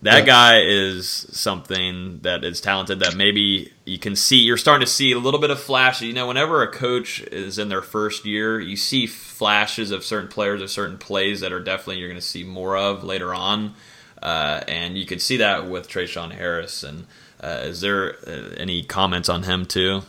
that 0.02 0.20
yeah. 0.20 0.24
guy 0.24 0.60
is 0.60 1.08
something 1.08 2.18
that 2.22 2.44
is 2.44 2.60
talented 2.60 3.00
that 3.00 3.16
maybe 3.16 3.72
you 3.84 3.98
can 3.98 4.16
see. 4.16 4.38
You're 4.38 4.56
starting 4.56 4.84
to 4.84 4.92
see 4.92 5.12
a 5.12 5.18
little 5.18 5.40
bit 5.40 5.50
of 5.50 5.60
flashes. 5.60 6.08
You 6.08 6.12
know 6.12 6.26
whenever 6.26 6.62
a 6.62 6.70
coach 6.70 7.20
is 7.20 7.58
in 7.58 7.68
their 7.68 7.82
first 7.82 8.24
year 8.24 8.60
you 8.60 8.76
see 8.76 9.06
flashes 9.06 9.90
of 9.90 10.04
certain 10.04 10.28
players 10.28 10.60
or 10.60 10.68
certain 10.68 10.98
plays 10.98 11.40
that 11.40 11.52
are 11.52 11.60
definitely 11.60 11.98
you're 11.98 12.08
going 12.08 12.20
to 12.20 12.26
see 12.26 12.44
more 12.44 12.76
of 12.76 13.04
later 13.04 13.34
on. 13.34 13.74
Uh, 14.22 14.62
and 14.68 14.96
you 14.96 15.06
can 15.06 15.18
see 15.18 15.36
that 15.38 15.68
with 15.68 15.88
Tre'Shaun 15.88 16.32
Harris. 16.32 16.82
And 16.82 17.06
uh, 17.40 17.60
is 17.64 17.80
there 17.80 18.16
uh, 18.26 18.54
any 18.56 18.82
comments 18.82 19.28
on 19.28 19.42
him 19.42 19.66
too? 19.66 20.02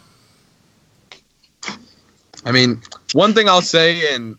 I 2.44 2.52
mean 2.52 2.82
one 3.14 3.34
thing 3.34 3.50
I'll 3.50 3.62
say 3.62 4.14
and 4.14 4.38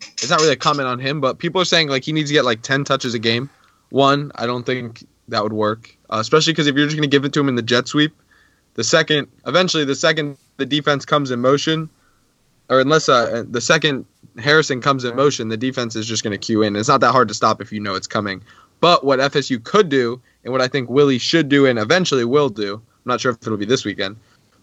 it's 0.00 0.30
not 0.30 0.40
really 0.40 0.52
a 0.52 0.56
comment 0.56 0.88
on 0.88 0.98
him 0.98 1.20
but 1.20 1.38
people 1.38 1.60
are 1.60 1.64
saying 1.64 1.88
like 1.88 2.04
he 2.04 2.12
needs 2.12 2.28
to 2.28 2.34
get 2.34 2.44
like 2.44 2.62
10 2.62 2.84
touches 2.84 3.14
a 3.14 3.18
game 3.18 3.48
one, 3.90 4.32
I 4.34 4.46
don't 4.46 4.64
think 4.64 5.06
that 5.28 5.42
would 5.42 5.52
work, 5.52 5.96
uh, 6.10 6.18
especially 6.18 6.52
because 6.52 6.66
if 6.66 6.76
you're 6.76 6.86
just 6.86 6.96
going 6.96 7.08
to 7.08 7.14
give 7.14 7.24
it 7.24 7.32
to 7.34 7.40
him 7.40 7.48
in 7.48 7.54
the 7.54 7.62
jet 7.62 7.88
sweep, 7.88 8.14
the 8.74 8.84
second, 8.84 9.28
eventually, 9.46 9.84
the 9.84 9.94
second 9.94 10.36
the 10.56 10.66
defense 10.66 11.04
comes 11.04 11.30
in 11.30 11.40
motion, 11.40 11.88
or 12.68 12.80
unless 12.80 13.08
uh, 13.08 13.44
the 13.48 13.60
second 13.60 14.04
Harrison 14.38 14.80
comes 14.80 15.04
in 15.04 15.16
motion, 15.16 15.48
the 15.48 15.56
defense 15.56 15.96
is 15.96 16.06
just 16.06 16.22
going 16.22 16.32
to 16.32 16.38
cue 16.38 16.62
in. 16.62 16.76
It's 16.76 16.88
not 16.88 17.00
that 17.00 17.12
hard 17.12 17.28
to 17.28 17.34
stop 17.34 17.60
if 17.60 17.72
you 17.72 17.80
know 17.80 17.94
it's 17.94 18.06
coming. 18.06 18.42
But 18.80 19.04
what 19.04 19.18
FSU 19.18 19.62
could 19.62 19.88
do, 19.88 20.20
and 20.44 20.52
what 20.52 20.60
I 20.60 20.68
think 20.68 20.90
Willie 20.90 21.18
should 21.18 21.48
do, 21.48 21.66
and 21.66 21.78
eventually 21.78 22.24
will 22.24 22.50
do, 22.50 22.74
I'm 22.74 22.82
not 23.06 23.20
sure 23.20 23.32
if 23.32 23.38
it'll 23.42 23.56
be 23.56 23.64
this 23.64 23.84
weekend, 23.84 24.16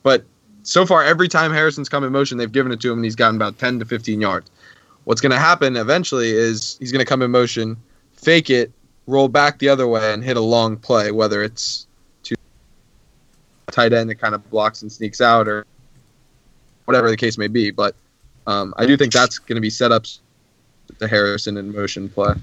but 0.04 0.26
so 0.64 0.86
far 0.86 1.04
every 1.04 1.28
time 1.28 1.52
Harrison's 1.52 1.90
come 1.90 2.04
in 2.04 2.12
motion, 2.12 2.38
they've 2.38 2.52
given 2.52 2.72
it 2.72 2.80
to 2.82 2.92
him, 2.92 3.00
and 3.00 3.06
he's 3.06 3.16
gotten 3.16 3.36
about 3.36 3.58
10 3.58 3.80
to 3.80 3.86
15 3.86 4.22
yards. 4.22 4.50
What's 5.06 5.22
going 5.22 5.32
to 5.32 5.40
happen 5.40 5.76
eventually 5.76 6.32
is 6.32 6.78
he's 6.80 6.92
going 6.92 7.00
to 7.00 7.06
come 7.06 7.22
in 7.22 7.32
motion, 7.32 7.78
fake 8.14 8.50
it, 8.50 8.72
roll 9.08 9.28
back 9.28 9.60
the 9.60 9.70
other 9.70 9.88
way 9.88 10.14
and 10.14 10.24
hit 10.24 10.38
a 10.38 10.42
long 10.42 10.78
play, 10.78 11.12
whether 11.12 11.44
it's 11.44 11.88
to 12.24 12.36
tight 13.68 13.94
end 13.94 14.10
that 14.10 14.16
kind 14.16 14.36
of 14.36 14.50
blocks 14.50 14.82
and 14.82 14.92
sneaks 14.92 15.22
out 15.22 15.48
or 15.48 15.66
whatever 16.86 17.10
the 17.10 17.18
case 17.18 17.38
may 17.38 17.48
be. 17.48 17.72
But 17.72 17.96
um, 18.48 18.74
I 18.78 18.86
do 18.86 18.98
think 18.98 19.14
that's 19.14 19.40
going 19.40 19.56
to 19.56 19.62
be 19.62 19.70
set 19.70 19.92
up 19.92 20.06
the 21.00 21.08
Harrison 21.08 21.58
in 21.58 21.74
motion 21.74 22.10
play. 22.10 22.36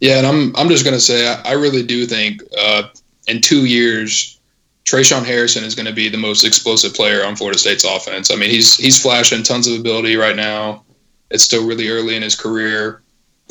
Yeah, 0.00 0.18
and 0.18 0.26
I'm 0.26 0.56
I'm 0.56 0.68
just 0.68 0.84
going 0.84 0.96
to 0.96 1.00
say 1.00 1.28
I, 1.28 1.50
I, 1.50 1.52
really 1.52 1.84
do 1.84 2.06
think 2.06 2.42
uh, 2.58 2.84
in 3.28 3.40
two 3.40 3.66
years. 3.66 4.38
Tre'Shaun 4.84 5.24
Harrison 5.24 5.62
is 5.62 5.76
going 5.76 5.86
to 5.86 5.92
be 5.92 6.08
the 6.08 6.18
most 6.18 6.42
explosive 6.42 6.92
player 6.92 7.24
on 7.24 7.36
Florida 7.36 7.56
State's 7.56 7.84
offense. 7.84 8.32
I 8.32 8.34
mean, 8.34 8.50
he's 8.50 8.76
he's 8.76 9.00
flashing 9.00 9.44
tons 9.44 9.68
of 9.68 9.78
ability 9.78 10.16
right 10.16 10.34
now. 10.34 10.84
It's 11.30 11.44
still 11.44 11.64
really 11.64 11.88
early 11.88 12.16
in 12.16 12.22
his 12.22 12.34
career, 12.34 13.01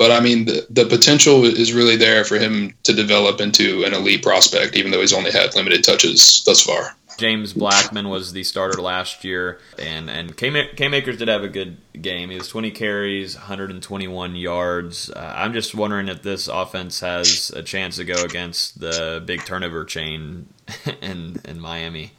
but 0.01 0.09
I 0.09 0.19
mean, 0.19 0.45
the, 0.45 0.65
the 0.67 0.85
potential 0.85 1.45
is 1.45 1.73
really 1.73 1.95
there 1.95 2.25
for 2.25 2.39
him 2.39 2.73
to 2.85 2.91
develop 2.91 3.39
into 3.39 3.83
an 3.83 3.93
elite 3.93 4.23
prospect, 4.23 4.75
even 4.75 4.89
though 4.89 4.99
he's 4.99 5.13
only 5.13 5.29
had 5.29 5.53
limited 5.53 5.83
touches 5.83 6.41
thus 6.43 6.59
far. 6.59 6.95
James 7.19 7.53
Blackman 7.53 8.09
was 8.09 8.33
the 8.33 8.43
starter 8.43 8.81
last 8.81 9.23
year, 9.23 9.59
and 9.77 10.09
and 10.09 10.35
Cam 10.35 10.55
Akers 10.55 11.17
did 11.17 11.27
have 11.27 11.43
a 11.43 11.47
good 11.47 11.77
game. 12.01 12.31
He 12.31 12.35
was 12.35 12.47
20 12.47 12.71
carries, 12.71 13.35
121 13.35 14.35
yards. 14.35 15.11
Uh, 15.11 15.33
I'm 15.37 15.53
just 15.53 15.75
wondering 15.75 16.07
if 16.07 16.23
this 16.23 16.47
offense 16.47 17.01
has 17.01 17.51
a 17.55 17.61
chance 17.61 17.97
to 17.97 18.03
go 18.03 18.23
against 18.23 18.79
the 18.79 19.21
big 19.23 19.45
turnover 19.45 19.85
chain 19.85 20.47
in 21.03 21.39
in 21.45 21.59
Miami. 21.59 22.13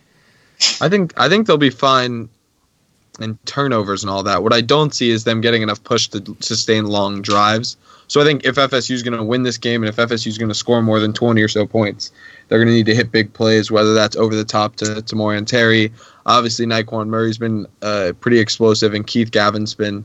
I 0.80 0.88
think 0.88 1.14
I 1.16 1.28
think 1.28 1.48
they'll 1.48 1.58
be 1.58 1.70
fine 1.70 2.28
and 3.20 3.38
turnovers 3.46 4.02
and 4.02 4.10
all 4.10 4.22
that. 4.22 4.42
What 4.42 4.52
I 4.52 4.60
don't 4.60 4.94
see 4.94 5.10
is 5.10 5.24
them 5.24 5.40
getting 5.40 5.62
enough 5.62 5.82
push 5.84 6.08
to 6.08 6.36
sustain 6.40 6.86
long 6.86 7.22
drives. 7.22 7.76
So 8.08 8.20
I 8.20 8.24
think 8.24 8.44
if 8.44 8.56
FSU 8.56 8.90
is 8.90 9.02
going 9.02 9.16
to 9.16 9.24
win 9.24 9.42
this 9.42 9.58
game 9.58 9.82
and 9.82 9.88
if 9.88 9.96
FSU 9.96 10.26
is 10.26 10.38
going 10.38 10.48
to 10.48 10.54
score 10.54 10.82
more 10.82 11.00
than 11.00 11.12
20 11.12 11.40
or 11.40 11.48
so 11.48 11.66
points, 11.66 12.10
they're 12.48 12.58
going 12.58 12.68
to 12.68 12.74
need 12.74 12.86
to 12.86 12.94
hit 12.94 13.10
big 13.10 13.32
plays, 13.32 13.70
whether 13.70 13.94
that's 13.94 14.16
over 14.16 14.34
the 14.34 14.44
top 14.44 14.76
to, 14.76 15.02
to 15.02 15.16
Morian 15.16 15.46
Terry. 15.46 15.92
Obviously, 16.26 16.66
Nyqwan 16.66 17.08
Murray's 17.08 17.38
been 17.38 17.66
uh, 17.80 18.12
pretty 18.20 18.38
explosive, 18.38 18.92
and 18.94 19.06
Keith 19.06 19.30
Gavin's 19.30 19.74
been, 19.74 20.04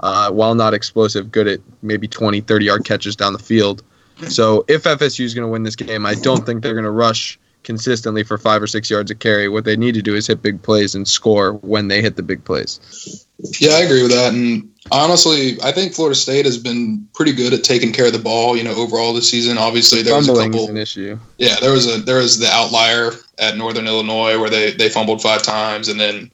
uh, 0.00 0.30
while 0.30 0.54
not 0.54 0.74
explosive, 0.74 1.30
good 1.30 1.46
at 1.46 1.60
maybe 1.82 2.08
20, 2.08 2.40
30 2.40 2.64
yard 2.64 2.84
catches 2.84 3.14
down 3.14 3.32
the 3.32 3.38
field. 3.38 3.82
So 4.28 4.64
if 4.68 4.84
FSU 4.84 5.24
is 5.24 5.34
going 5.34 5.46
to 5.46 5.50
win 5.50 5.64
this 5.64 5.76
game, 5.76 6.06
I 6.06 6.14
don't 6.14 6.46
think 6.46 6.62
they're 6.62 6.74
going 6.74 6.84
to 6.84 6.90
rush 6.90 7.38
consistently 7.64 8.22
for 8.22 8.38
five 8.38 8.62
or 8.62 8.66
six 8.66 8.90
yards 8.90 9.10
of 9.10 9.18
carry. 9.18 9.48
What 9.48 9.64
they 9.64 9.76
need 9.76 9.94
to 9.94 10.02
do 10.02 10.14
is 10.14 10.26
hit 10.26 10.42
big 10.42 10.62
plays 10.62 10.94
and 10.94 11.08
score 11.08 11.54
when 11.54 11.88
they 11.88 12.02
hit 12.02 12.16
the 12.16 12.22
big 12.22 12.44
plays. 12.44 13.26
Yeah, 13.58 13.72
I 13.72 13.80
agree 13.80 14.02
with 14.02 14.12
that. 14.12 14.32
And 14.32 14.72
honestly, 14.92 15.60
I 15.62 15.72
think 15.72 15.94
Florida 15.94 16.14
State 16.14 16.46
has 16.46 16.58
been 16.58 17.08
pretty 17.14 17.32
good 17.32 17.52
at 17.52 17.64
taking 17.64 17.92
care 17.92 18.06
of 18.06 18.12
the 18.12 18.18
ball. 18.18 18.56
You 18.56 18.64
know, 18.64 18.74
overall 18.74 19.12
this 19.12 19.30
season. 19.30 19.58
Obviously, 19.58 20.02
there 20.02 20.14
was 20.14 20.28
a 20.28 20.34
couple. 20.34 20.68
an 20.68 20.76
issue. 20.76 21.18
Yeah, 21.38 21.56
there 21.60 21.72
was 21.72 21.92
a 21.92 22.00
there 22.00 22.18
was 22.18 22.38
the 22.38 22.48
outlier 22.48 23.12
at 23.38 23.56
Northern 23.56 23.86
Illinois 23.86 24.38
where 24.38 24.50
they 24.50 24.72
they 24.72 24.88
fumbled 24.88 25.20
five 25.20 25.42
times, 25.42 25.88
and 25.88 25.98
then 25.98 26.30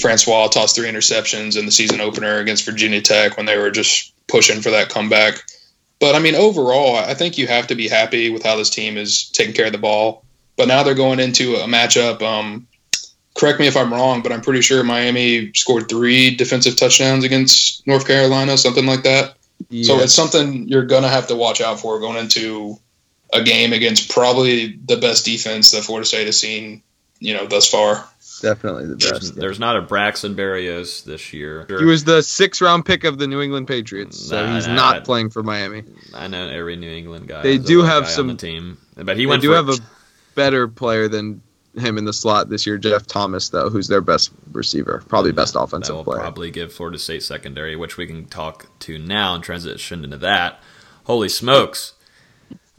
Francois 0.00 0.48
tossed 0.48 0.76
three 0.76 0.88
interceptions 0.88 1.58
in 1.58 1.66
the 1.66 1.72
season 1.72 2.00
opener 2.00 2.38
against 2.38 2.64
Virginia 2.64 3.00
Tech 3.00 3.36
when 3.36 3.46
they 3.46 3.56
were 3.56 3.70
just 3.70 4.12
pushing 4.26 4.60
for 4.60 4.70
that 4.70 4.88
comeback. 4.88 5.42
But 6.00 6.14
I 6.14 6.18
mean, 6.18 6.34
overall, 6.34 6.96
I 6.96 7.14
think 7.14 7.38
you 7.38 7.46
have 7.46 7.68
to 7.68 7.74
be 7.74 7.88
happy 7.88 8.30
with 8.30 8.42
how 8.42 8.56
this 8.56 8.70
team 8.70 8.96
is 8.96 9.30
taking 9.30 9.54
care 9.54 9.66
of 9.66 9.72
the 9.72 9.78
ball. 9.78 10.24
But 10.56 10.68
now 10.68 10.82
they're 10.82 10.94
going 10.94 11.20
into 11.20 11.56
a 11.56 11.66
matchup. 11.66 12.22
Um, 12.22 12.66
correct 13.34 13.58
me 13.60 13.66
if 13.66 13.76
I'm 13.76 13.92
wrong, 13.92 14.22
but 14.22 14.30
I'm 14.32 14.40
pretty 14.40 14.60
sure 14.62 14.82
Miami 14.84 15.52
scored 15.54 15.88
three 15.88 16.34
defensive 16.36 16.76
touchdowns 16.76 17.24
against 17.24 17.86
North 17.86 18.06
Carolina, 18.06 18.56
something 18.56 18.86
like 18.86 19.02
that. 19.02 19.34
So 19.82 19.98
it's 20.00 20.12
something 20.12 20.68
you're 20.68 20.84
gonna 20.86 21.08
have 21.08 21.28
to 21.28 21.36
watch 21.36 21.60
out 21.60 21.80
for 21.80 21.98
going 21.98 22.18
into 22.18 22.78
a 23.32 23.42
game 23.42 23.72
against 23.72 24.10
probably 24.10 24.78
the 24.86 24.96
best 24.96 25.24
defense 25.24 25.70
that 25.72 25.82
Florida 25.82 26.06
State 26.06 26.26
has 26.26 26.38
seen, 26.38 26.82
you 27.18 27.34
know, 27.34 27.46
thus 27.46 27.68
far. 27.68 28.06
definitely 28.42 28.86
the 28.86 28.96
There's, 28.96 29.12
best. 29.12 29.34
there's 29.36 29.58
not 29.60 29.76
a 29.76 29.82
Braxton 29.82 30.34
Berrios 30.36 31.04
this 31.04 31.32
year. 31.32 31.66
He 31.68 31.84
was 31.84 32.04
the 32.04 32.22
sixth 32.22 32.60
round 32.60 32.84
pick 32.84 33.04
of 33.04 33.18
the 33.18 33.26
New 33.26 33.40
England 33.40 33.66
Patriots, 33.68 34.18
so 34.28 34.44
Nah, 34.44 34.54
he's 34.54 34.66
nah, 34.68 34.74
not 34.74 34.96
nah. 34.98 35.02
playing 35.02 35.30
for 35.30 35.42
Miami. 35.42 35.82
I 36.14 36.26
know 36.28 36.48
every 36.48 36.76
New 36.76 36.90
England 36.90 37.26
guy. 37.28 37.42
They 37.42 37.54
is 37.54 37.64
a 37.64 37.66
do 37.66 37.82
have 37.82 38.04
guy 38.04 38.10
some- 38.10 38.28
the 38.28 38.34
team, 38.34 38.76
but 38.96 39.16
he 39.16 39.22
They 39.22 39.26
went. 39.26 39.42
do 39.42 39.50
for, 39.50 39.56
have 39.56 39.68
a 39.70 39.78
better 40.34 40.68
player 40.68 41.08
than 41.08 41.42
him 41.76 41.98
in 41.98 42.04
the 42.04 42.12
slot 42.12 42.48
this 42.48 42.66
year, 42.66 42.78
Jeff 42.78 43.06
Thomas, 43.06 43.48
though, 43.48 43.68
who's 43.68 43.88
their 43.88 44.00
best 44.00 44.30
receiver, 44.52 45.02
probably 45.08 45.32
best 45.32 45.54
that 45.54 45.60
offensive 45.60 46.04
player. 46.04 46.20
probably 46.20 46.50
give 46.50 46.72
Florida 46.72 46.98
State 46.98 47.22
secondary, 47.22 47.74
which 47.76 47.96
we 47.96 48.06
can 48.06 48.26
talk 48.26 48.66
to 48.80 48.98
now 48.98 49.34
and 49.34 49.42
transition 49.42 50.04
into 50.04 50.16
that. 50.18 50.60
Holy 51.04 51.28
smokes! 51.28 51.94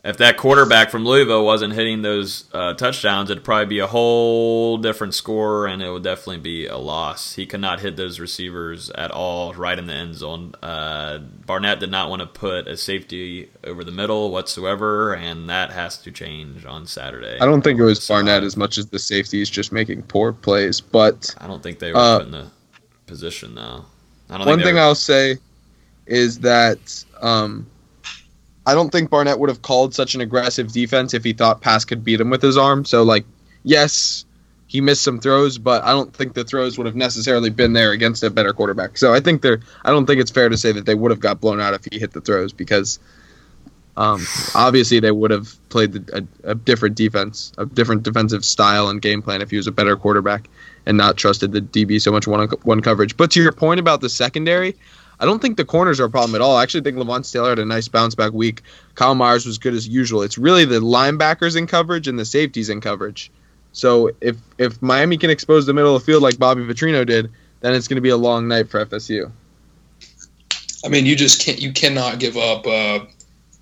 If 0.08 0.18
that 0.18 0.38
quarterback 0.38 0.92
from 0.92 1.04
Louisville 1.04 1.44
wasn't 1.44 1.74
hitting 1.74 2.04
those 2.04 2.44
uh, 2.54 2.76
touchdowns, 2.76 3.32
it'd 3.32 3.44
probably 3.44 3.66
be 3.66 3.80
a 3.80 3.88
whole 3.88 4.78
different 4.78 5.16
score, 5.16 5.66
and 5.66 5.82
it 5.82 5.90
would 5.90 6.04
definitely 6.04 6.38
be 6.38 6.68
a 6.68 6.78
loss. 6.78 7.34
He 7.34 7.48
could 7.48 7.60
not 7.60 7.80
hit 7.80 7.96
those 7.96 8.20
receivers 8.20 8.92
at 8.92 9.10
all, 9.10 9.56
right 9.56 9.80
in 9.80 9.88
the 9.88 9.94
end 9.94 10.14
zone. 10.14 10.54
Uh, 10.62 11.18
Barnett 11.18 11.80
did 11.80 11.90
not 11.90 12.12
want 12.12 12.20
to 12.20 12.28
put 12.28 12.68
a 12.68 12.78
safety 12.78 13.50
over 13.64 13.84
the 13.84 13.92
middle 13.92 14.30
whatsoever, 14.30 15.16
and 15.16 15.50
that 15.50 15.72
has 15.72 15.98
to 16.04 16.12
change 16.12 16.66
on 16.68 16.86
Saturday. 16.86 17.40
I 17.42 17.46
don't 17.46 17.64
think 17.64 17.80
it 17.80 17.84
was 17.84 18.04
So, 18.04 18.14
Barnett 18.14 18.44
as 18.44 18.56
much 18.56 18.78
as 18.78 18.86
the 18.86 19.00
safeties 19.00 19.50
just 19.50 19.72
making 19.72 20.04
poor 20.04 20.32
plays. 20.34 20.82
But 20.82 21.34
I 21.40 21.48
don't 21.48 21.64
think 21.64 21.80
they 21.80 21.92
were 21.92 21.98
Uh, 21.98 22.18
put 22.20 22.28
in 22.28 22.32
the 22.32 22.46
position 23.08 23.56
though. 23.56 23.86
I 24.30 24.38
don't 24.38 24.46
one 24.46 24.62
thing 24.62 24.76
were- 24.76 24.82
I'll 24.82 24.94
say 24.94 25.40
is 26.06 26.38
that 26.42 26.78
um, 27.24 27.66
I 28.66 28.74
don't 28.74 28.92
think 28.92 29.10
Barnett 29.10 29.40
would 29.40 29.50
have 29.50 29.62
called 29.62 29.94
such 29.94 30.16
an 30.16 30.22
aggressive 30.22 30.72
defense 30.72 31.14
if 31.14 31.24
he 31.24 31.34
thought 31.34 31.62
Pass 31.62 31.86
could 31.86 32.04
beat 32.04 32.20
him 32.20 32.30
with 32.30 32.42
his 32.42 32.58
arm. 32.58 32.84
So, 32.86 33.04
like, 33.04 33.26
yes, 33.64 34.26
he 34.68 34.82
missed 34.82 35.04
some 35.04 35.20
throws, 35.20 35.58
but 35.58 35.84
I 35.84 35.92
don't 35.92 36.14
think 36.14 36.34
the 36.34 36.44
throws 36.44 36.78
would 36.78 36.88
have 36.88 36.96
necessarily 36.96 37.50
been 37.50 37.74
there 37.74 37.92
against 37.92 38.24
a 38.24 38.30
better 38.30 38.54
quarterback. 38.54 38.98
So 38.98 39.14
I 39.14 39.20
think 39.20 39.42
they're. 39.42 39.60
I 39.84 39.92
don't 39.92 40.06
think 40.06 40.20
it's 40.20 40.32
fair 40.32 40.50
to 40.50 40.58
say 40.58 40.72
that 40.72 40.86
they 40.86 40.96
would 40.96 41.12
have 41.12 41.20
got 41.20 41.40
blown 41.40 41.62
out 41.62 41.74
if 41.74 41.86
he 41.90 42.00
hit 42.00 42.12
the 42.12 42.22
throws 42.22 42.54
because. 42.54 43.00
Um, 43.98 44.26
obviously, 44.56 45.00
they 45.00 45.12
would 45.12 45.32
have 45.32 45.58
played 45.70 45.94
the, 45.94 46.28
a, 46.44 46.52
a 46.52 46.54
different 46.56 46.98
defense, 46.98 47.54
a 47.58 47.66
different 47.66 48.04
defensive 48.04 48.44
style 48.44 48.90
and 48.90 49.02
game 49.02 49.22
plan 49.22 49.42
if 49.42 49.50
he 49.50 49.56
was 49.56 49.68
a 49.68 49.72
better 49.72 49.96
quarterback 49.96 50.50
and 50.86 50.98
not 50.98 51.16
trusted 51.16 51.54
the 51.54 51.62
DB 51.62 52.02
so 52.02 52.12
much 52.12 52.28
one 52.28 52.50
one 52.64 52.82
coverage. 52.82 53.16
But 53.16 53.32
to 53.32 53.42
your 53.42 53.54
point 53.54 53.80
about 53.80 54.02
the 54.02 54.10
secondary, 54.10 54.76
I 55.20 55.26
don't 55.26 55.42
think 55.42 55.58
the 55.58 55.66
corners 55.66 56.00
are 56.00 56.06
a 56.06 56.10
problem 56.10 56.36
at 56.36 56.42
all. 56.42 56.58
I 56.58 56.64
actually 56.64 56.82
think 56.82 56.98
Levonta 56.98 57.32
Taylor 57.32 57.50
had 57.50 57.60
a 57.60 57.66
nice 57.66 57.88
bounce 57.88 58.16
back 58.16 58.34
week. 58.34 58.62
Kyle 58.96 59.16
Myers 59.16 59.46
was 59.46 59.58
good 59.58 59.74
as 59.74 59.88
usual. 59.88 60.22
It's 60.22 60.38
really 60.38 60.66
the 60.66 60.80
linebackers 60.80 61.56
in 61.56 61.68
coverage 61.68 62.08
and 62.08 62.20
the 62.20 62.26
safeties 62.26 62.70
in 62.70 62.82
coverage. 62.82 63.32
So 63.72 64.12
if 64.22 64.38
if 64.58 64.82
Miami 64.82 65.18
can 65.18 65.30
expose 65.30 65.66
the 65.66 65.74
middle 65.74 65.96
of 65.96 66.02
the 66.02 66.06
field 66.06 66.24
like 66.24 66.40
Bobby 66.40 66.62
Petrino 66.64 67.06
did, 67.06 67.32
then 67.60 67.74
it's 67.74 67.88
going 67.88 67.96
to 67.96 68.02
be 68.02 68.10
a 68.10 68.18
long 68.18 68.48
night 68.48 68.70
for 68.70 68.86
FSU. 68.86 69.32
I 70.86 70.88
mean, 70.88 71.06
you 71.06 71.16
just 71.16 71.42
can't. 71.42 71.60
You 71.60 71.74
cannot 71.74 72.20
give 72.20 72.38
up. 72.38 72.66
Uh, 72.66 73.06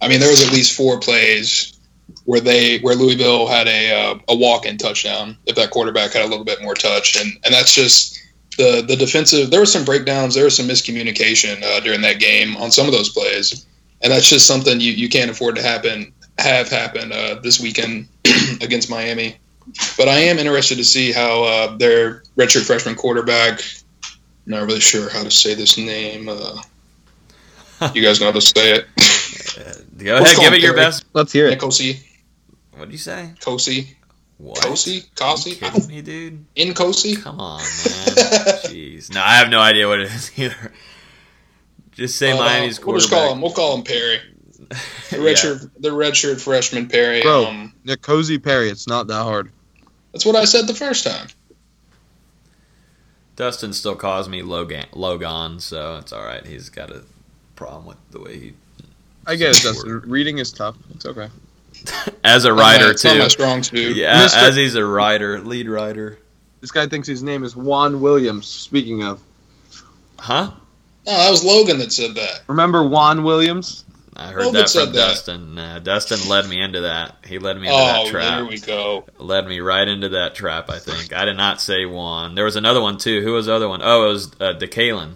I 0.01 0.07
mean, 0.07 0.19
there 0.19 0.29
was 0.29 0.45
at 0.45 0.51
least 0.51 0.75
four 0.75 0.99
plays 0.99 1.79
where 2.25 2.41
they 2.41 2.79
where 2.79 2.95
Louisville 2.95 3.47
had 3.47 3.67
a 3.67 3.91
uh, 3.91 4.19
a 4.27 4.35
walk 4.35 4.65
in 4.65 4.77
touchdown. 4.77 5.37
If 5.45 5.55
that 5.55 5.71
quarterback 5.71 6.13
had 6.13 6.23
a 6.23 6.27
little 6.27 6.45
bit 6.45 6.61
more 6.61 6.75
touch, 6.75 7.15
and 7.19 7.31
and 7.43 7.53
that's 7.53 7.73
just 7.73 8.19
the 8.57 8.83
the 8.87 8.95
defensive. 8.95 9.49
There 9.49 9.59
were 9.59 9.65
some 9.65 9.85
breakdowns. 9.85 10.35
There 10.35 10.45
was 10.45 10.55
some 10.55 10.67
miscommunication 10.67 11.63
uh, 11.63 11.79
during 11.79 12.01
that 12.01 12.19
game 12.19 12.55
on 12.57 12.71
some 12.71 12.87
of 12.87 12.93
those 12.93 13.09
plays, 13.09 13.65
and 14.01 14.11
that's 14.11 14.29
just 14.29 14.47
something 14.47 14.79
you, 14.79 14.91
you 14.91 15.09
can't 15.09 15.31
afford 15.31 15.55
to 15.55 15.61
happen 15.61 16.13
have 16.39 16.69
happen 16.69 17.11
uh, 17.11 17.35
this 17.43 17.59
weekend 17.59 18.07
against 18.61 18.89
Miami. 18.89 19.37
But 19.97 20.09
I 20.09 20.19
am 20.19 20.39
interested 20.39 20.75
to 20.75 20.83
see 20.83 21.11
how 21.11 21.43
uh, 21.43 21.77
their 21.77 22.23
redshirt 22.37 22.65
freshman 22.65 22.95
quarterback. 22.95 23.61
Not 24.45 24.65
really 24.65 24.81
sure 24.81 25.09
how 25.09 25.23
to 25.23 25.31
say 25.31 25.53
this 25.53 25.77
name. 25.77 26.27
Uh, 26.27 26.61
you 27.93 28.01
guys 28.01 28.19
know 28.19 28.27
how 28.27 28.33
to 28.33 28.41
say 28.41 28.73
it. 28.73 28.87
Go 29.97 30.17
ahead, 30.17 30.35
give 30.35 30.45
him 30.45 30.53
it 30.53 30.61
your 30.61 30.75
best. 30.75 31.05
Let's 31.13 31.31
hear 31.31 31.47
it. 31.47 31.57
Nikosi, 31.57 31.99
What 32.75 32.87
do 32.87 32.91
you 32.91 32.97
say? 32.97 33.31
Kosi, 33.39 33.95
What? 34.43 34.57
Kosi, 34.57 34.91
Are 34.91 34.93
you 34.95 35.01
Kosi, 35.15 35.59
kidding 35.59 35.87
me, 35.87 36.01
dude? 36.01 36.45
in 36.55 36.73
Kosi. 36.73 37.21
Come 37.21 37.39
on, 37.39 37.59
man. 37.61 37.67
Jeez. 38.65 39.13
No, 39.13 39.21
I 39.21 39.35
have 39.37 39.49
no 39.49 39.59
idea 39.59 39.87
what 39.87 40.01
it 40.01 40.11
is 40.11 40.31
either. 40.37 40.73
Just 41.93 42.17
say 42.17 42.31
Uh, 42.31 42.37
Miami's 42.37 42.83
We'll 42.83 42.97
just 42.97 43.09
call 43.09 43.31
him. 43.31 43.41
We'll 43.41 43.53
call 43.53 43.75
him 43.77 43.83
Perry. 43.83 44.19
The 45.11 45.17
Yeah. 45.17 45.23
redshirt, 45.33 45.71
the 45.79 45.89
redshirt 45.89 46.41
freshman 46.41 46.87
Perry. 46.87 47.21
Bro. 47.21 47.45
Um, 47.45 47.73
Cozy 48.01 48.37
Perry, 48.39 48.69
it's 48.69 48.87
not 48.87 49.07
that 49.07 49.23
hard. 49.23 49.51
that's 50.11 50.25
what 50.25 50.35
I 50.35 50.45
said 50.45 50.65
the 50.67 50.73
first 50.73 51.05
time. 51.05 51.27
Dustin 53.35 53.73
still 53.73 53.95
calls 53.95 54.27
me 54.27 54.41
Logan, 54.41 54.85
Logan, 54.93 55.59
so 55.59 55.97
it's 55.97 56.11
all 56.11 56.23
right. 56.25 56.45
He's 56.45 56.69
got 56.69 56.89
a 56.91 57.03
problem 57.55 57.85
with 57.85 57.97
the 58.11 58.19
way 58.21 58.39
he, 58.39 58.53
I 59.27 59.35
get 59.35 59.55
it, 59.57 59.63
Dustin. 59.63 60.01
Reading 60.05 60.37
is 60.39 60.51
tough. 60.51 60.75
It's 60.95 61.05
okay. 61.05 61.29
as 62.23 62.45
a 62.45 62.49
Not 62.49 62.59
writer 62.59 62.91
it's 62.91 63.03
not 63.03 63.17
my 63.17 63.23
too. 63.25 63.29
strong 63.29 63.63
suit. 63.63 63.95
Yeah, 63.95 64.25
Mr. 64.25 64.37
as 64.37 64.55
he's 64.55 64.75
a 64.75 64.85
writer, 64.85 65.39
lead 65.41 65.67
writer. 65.69 66.17
This 66.61 66.71
guy 66.71 66.87
thinks 66.87 67.07
his 67.07 67.23
name 67.23 67.43
is 67.43 67.55
Juan 67.55 67.99
Williams. 68.01 68.47
Speaking 68.47 69.03
of, 69.03 69.21
Huh? 70.19 70.51
No, 71.05 71.11
that 71.11 71.29
was 71.29 71.43
Logan 71.43 71.79
that 71.79 71.91
said 71.91 72.15
that. 72.15 72.43
remember 72.47 72.87
Juan 72.87 73.23
Williams? 73.25 73.83
I 74.15 74.27
heard 74.27 74.45
Logan 74.45 74.53
that 74.53 74.69
said 74.69 74.83
from 74.85 74.93
that. 74.93 75.07
Dustin. 75.07 75.83
Dustin 75.83 76.29
led 76.29 76.47
me 76.47 76.61
into 76.61 76.81
that. 76.81 77.17
He 77.25 77.39
led 77.39 77.57
me 77.59 77.67
into 77.67 77.73
Oh, 77.73 77.85
that 78.05 78.07
trap. 78.07 78.23
there 78.23 78.39
trap. 78.41 78.49
we 78.49 78.59
go. 78.59 79.05
Led 79.17 79.47
me 79.47 79.59
right 79.59 79.87
into 79.87 80.09
that 80.09 80.35
trap. 80.35 80.69
I 80.69 80.79
think 80.79 81.11
I 81.11 81.25
did 81.25 81.35
not 81.35 81.59
say 81.59 81.85
Juan. 81.85 82.35
There 82.35 82.45
was 82.45 82.55
another 82.55 82.79
one 82.79 82.97
too. 82.97 83.21
Who 83.21 83.33
was 83.33 83.47
the 83.47 83.53
other 83.53 83.67
one? 83.67 83.81
Oh, 83.83 84.05
it 84.05 84.13
was 84.13 84.27
uh, 84.39 84.53
DeKalen. 84.57 85.15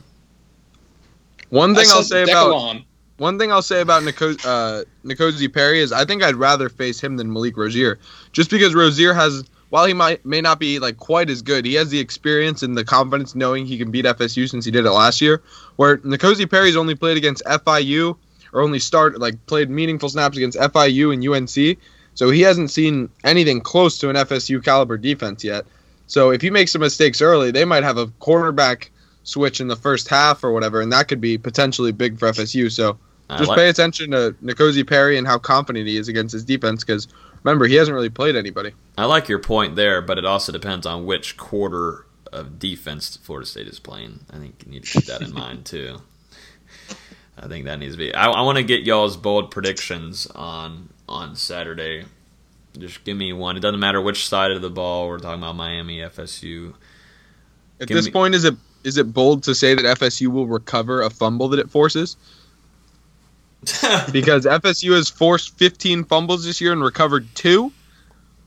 One 1.50 1.76
thing 1.76 1.86
I 1.88 1.96
I'll 1.96 2.04
said 2.04 2.28
say 2.28 2.32
about 2.32 2.52
Decalon. 2.52 2.86
One 3.18 3.40
thing 3.40 3.52
I'll 3.52 3.64
say 3.64 3.82
about 3.82 4.04
Niko- 4.04 4.40
uh, 4.46 5.50
Perry 5.50 5.80
is 5.80 5.92
I 5.92 6.06
think 6.06 6.22
I'd 6.22 6.36
rather 6.36 6.70
face 6.70 7.00
him 7.00 7.18
than 7.18 7.34
Malik 7.34 7.58
Rosier, 7.58 7.98
just 8.32 8.52
because 8.52 8.76
Rosier 8.76 9.14
has, 9.14 9.44
while 9.70 9.86
he 9.86 9.94
might 9.94 10.24
may 10.24 10.40
not 10.40 10.60
be 10.60 10.78
like 10.78 10.98
quite 10.98 11.30
as 11.32 11.42
good, 11.42 11.66
he 11.66 11.74
has 11.76 11.90
the 11.90 12.00
experience 12.00 12.62
and 12.62 12.78
the 12.78 12.86
confidence 12.86 13.34
knowing 13.34 13.66
he 13.66 13.80
can 13.80 13.90
beat 13.90 14.06
FSU 14.06 14.48
since 14.48 14.66
he 14.66 14.72
did 14.72 14.86
it 14.86 14.92
last 14.92 15.20
year. 15.20 15.42
Where 15.78 15.98
Nkosi 15.98 16.50
Perry's 16.50 16.78
only 16.78 16.94
played 16.94 17.18
against 17.18 17.44
FIU 17.46 18.16
or 18.54 18.62
only 18.62 18.80
started 18.80 19.20
like 19.20 19.44
played 19.48 19.72
meaningful 19.72 20.10
snaps 20.10 20.38
against 20.38 20.58
FIU 20.60 21.12
and 21.12 21.28
UNC, 21.28 21.80
so 22.14 22.30
he 22.30 22.42
hasn't 22.42 22.70
seen 22.70 23.10
anything 23.24 23.62
close 23.62 23.98
to 23.98 24.10
an 24.10 24.16
FSU 24.16 24.64
caliber 24.64 24.96
defense 24.96 25.44
yet. 25.44 25.66
So 26.06 26.30
if 26.30 26.42
he 26.42 26.52
makes 26.52 26.72
some 26.72 26.82
mistakes 26.82 27.20
early, 27.22 27.50
they 27.50 27.66
might 27.66 27.84
have 27.84 27.98
a 27.98 28.08
quarterback 28.20 28.92
switch 29.24 29.60
in 29.60 29.68
the 29.68 29.76
first 29.76 30.08
half 30.08 30.44
or 30.44 30.52
whatever, 30.52 30.82
and 30.82 30.94
that 30.94 31.08
could 31.08 31.20
be 31.20 31.40
potentially 31.40 31.92
big 31.92 32.18
for 32.20 32.30
FSU. 32.30 32.72
So 32.72 32.98
just 33.32 33.50
like- 33.50 33.58
pay 33.58 33.70
attention 33.70 34.12
to 34.12 34.36
Nkosi 34.44 34.88
Perry 34.88 35.18
and 35.18 35.28
how 35.28 35.38
confident 35.38 35.88
he 35.88 35.98
is 35.98 36.08
against 36.08 36.32
his 36.34 36.44
defense 36.46 36.84
because 36.84 37.08
remember, 37.44 37.66
he 37.68 37.76
hasn't 37.76 37.94
really 37.96 38.10
played 38.10 38.36
anybody. 38.36 38.72
I 38.98 39.06
like 39.06 39.28
your 39.28 39.40
point 39.40 39.76
there, 39.76 40.02
but 40.02 40.18
it 40.18 40.26
also 40.26 40.52
depends 40.52 40.86
on 40.86 41.06
which 41.06 41.36
quarter 41.38 42.06
of 42.32 42.60
defense 42.60 43.18
Florida 43.18 43.46
State 43.48 43.68
is 43.68 43.80
playing. 43.80 44.20
I 44.32 44.38
think 44.38 44.64
you 44.66 44.72
need 44.72 44.84
to 44.84 44.92
keep 44.92 45.06
that 45.06 45.22
in 45.22 45.34
mind 45.34 45.66
too. 45.66 45.98
I 47.40 47.48
think 47.48 47.66
that 47.66 47.80
needs 47.80 47.94
to 47.94 47.98
be. 47.98 48.14
I, 48.14 48.28
I 48.32 48.42
want 48.42 48.58
to 48.58 48.64
get 48.64 48.82
y'all's 48.84 49.16
bold 49.18 49.52
predictions 49.52 50.26
on 50.28 50.90
on 51.08 51.36
Saturday. 51.36 52.06
Just 52.78 53.04
give 53.04 53.16
me 53.18 53.32
one. 53.34 53.58
It 53.58 53.60
doesn't 53.62 53.80
matter 53.80 54.02
which 54.02 54.28
side 54.28 54.52
of 54.52 54.62
the 54.62 54.70
ball 54.70 55.08
we're 55.08 55.20
talking 55.20 55.42
about. 55.42 55.56
Miami, 55.56 55.98
FSU. 56.00 56.74
At 57.80 57.88
Give 57.88 57.96
this 57.96 58.06
me- 58.08 58.12
point, 58.12 58.36
is 58.36 58.44
it 58.44 58.56
is 58.84 58.98
it 58.98 59.14
bold 59.14 59.44
to 59.44 59.54
say 59.56 59.76
that 59.76 59.86
FSU 60.00 60.28
will 60.30 60.48
recover 60.48 61.02
a 61.02 61.10
fumble 61.10 61.48
that 61.50 61.60
it 61.60 61.70
forces? 61.70 62.18
Because 64.12 64.46
FSU 64.46 64.96
has 64.96 65.10
forced 65.10 65.58
15 65.58 66.06
fumbles 66.06 66.46
this 66.46 66.62
year 66.62 66.72
and 66.72 66.84
recovered 66.84 67.28
two, 67.36 67.72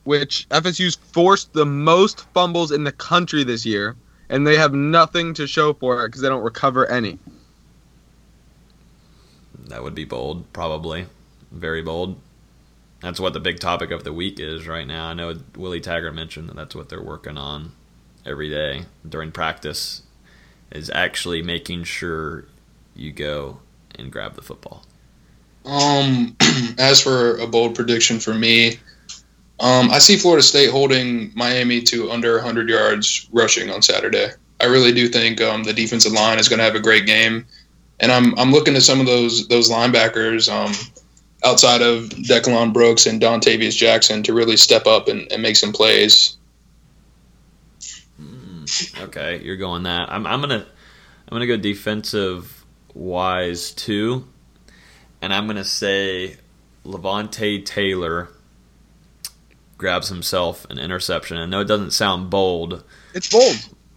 which 0.05 0.49
FSU's 0.51 0.97
forced 0.97 1.53
the 1.53 1.67
most 1.67 2.21
fumbles 2.33 2.73
in 2.73 2.85
the 2.85 2.93
country 2.93 3.45
this 3.45 3.67
year, 3.67 3.97
and 4.29 4.47
they 4.47 4.57
have 4.57 4.73
nothing 4.73 5.35
to 5.35 5.47
show 5.47 5.73
for 5.73 6.05
it 6.05 6.09
because 6.09 6.21
they 6.23 6.29
don't 6.29 6.43
recover 6.43 6.87
any. 6.87 7.19
that 9.69 9.83
would 9.83 9.95
be 9.95 10.05
bold, 10.05 10.53
probably 10.53 11.07
very 11.53 11.83
bold. 11.83 12.21
That's 13.01 13.21
what 13.21 13.33
the 13.33 13.41
big 13.41 13.61
topic 13.61 13.91
of 13.91 14.05
the 14.05 14.13
week 14.13 14.39
is 14.39 14.67
right 14.67 14.87
now. 14.87 15.07
I 15.07 15.15
know 15.15 15.35
Willie 15.57 15.81
Taggart 15.81 16.15
mentioned 16.15 16.49
that 16.49 16.57
that's 16.57 16.75
what 16.75 16.89
they're 16.89 17.03
working 17.03 17.39
on 17.39 17.73
every 18.27 18.51
day 18.51 18.85
during 19.09 19.33
practice 19.33 20.03
is 20.71 20.91
actually 20.91 21.43
making 21.43 21.85
sure 21.85 22.45
you 22.95 23.13
go 23.13 23.61
and 23.95 24.13
grab 24.13 24.35
the 24.35 24.43
football. 24.43 24.85
Um, 25.65 26.37
as 26.79 27.01
for 27.01 27.37
a 27.39 27.47
bold 27.47 27.75
prediction 27.75 28.21
for 28.21 28.35
me, 28.35 28.79
um, 29.61 29.91
I 29.91 29.99
see 29.99 30.17
Florida 30.17 30.43
State 30.43 30.71
holding 30.71 31.33
Miami 31.35 31.83
to 31.83 32.11
under 32.11 32.37
100 32.37 32.69
yards 32.69 33.29
rushing 33.31 33.71
on 33.71 33.83
Saturday. 33.83 34.31
I 34.61 34.67
really 34.67 34.93
do 34.93 35.09
think 35.09 35.41
um, 35.41 35.65
the 35.65 35.73
defensive 35.73 36.13
line 36.13 36.39
is 36.39 36.49
going 36.49 36.59
to 36.59 36.65
have 36.65 36.75
a 36.75 36.81
great 36.81 37.07
game, 37.07 37.47
and 37.99 38.11
I'm 38.11 38.39
I'm 38.39 38.53
looking 38.53 38.77
at 38.77 38.83
some 38.83 39.01
of 39.01 39.07
those 39.07 39.49
those 39.49 39.71
linebackers 39.71 40.51
um, 40.53 40.73
outside 41.45 41.83
of 41.83 42.05
DeCalon 42.11 42.73
Brooks 42.73 43.07
and 43.07 43.21
Dontavious 43.21 43.77
Jackson 43.77 44.23
to 44.25 44.35
really 44.35 44.57
step 44.57 44.87
up 44.87 45.09
and, 45.09 45.31
and 45.33 45.43
make 45.43 45.57
some 45.57 45.73
plays. 45.73 46.37
Mm, 48.21 49.03
okay, 49.05 49.41
you're 49.43 49.57
going 49.57 49.85
that. 49.85 50.11
I'm, 50.11 50.27
I'm 50.27 50.41
gonna 50.41 50.67
I'm 50.67 51.31
gonna 51.31 51.47
go 51.47 51.57
defensive 51.57 52.65
wise 52.95 53.73
too, 53.73 54.27
and 55.23 55.33
I'm 55.33 55.47
gonna 55.47 55.65
say 55.65 56.37
Levonta 56.85 57.65
Taylor 57.65 58.29
grabs 59.79 60.09
himself 60.09 60.67
an 60.71 60.79
interception. 60.79 61.39
I 61.39 61.47
know 61.47 61.61
it 61.61 61.69
doesn't 61.69 61.93
sound 61.93 62.31
bold. 62.31 62.85
It's 63.15 63.29
bold. 63.29 63.57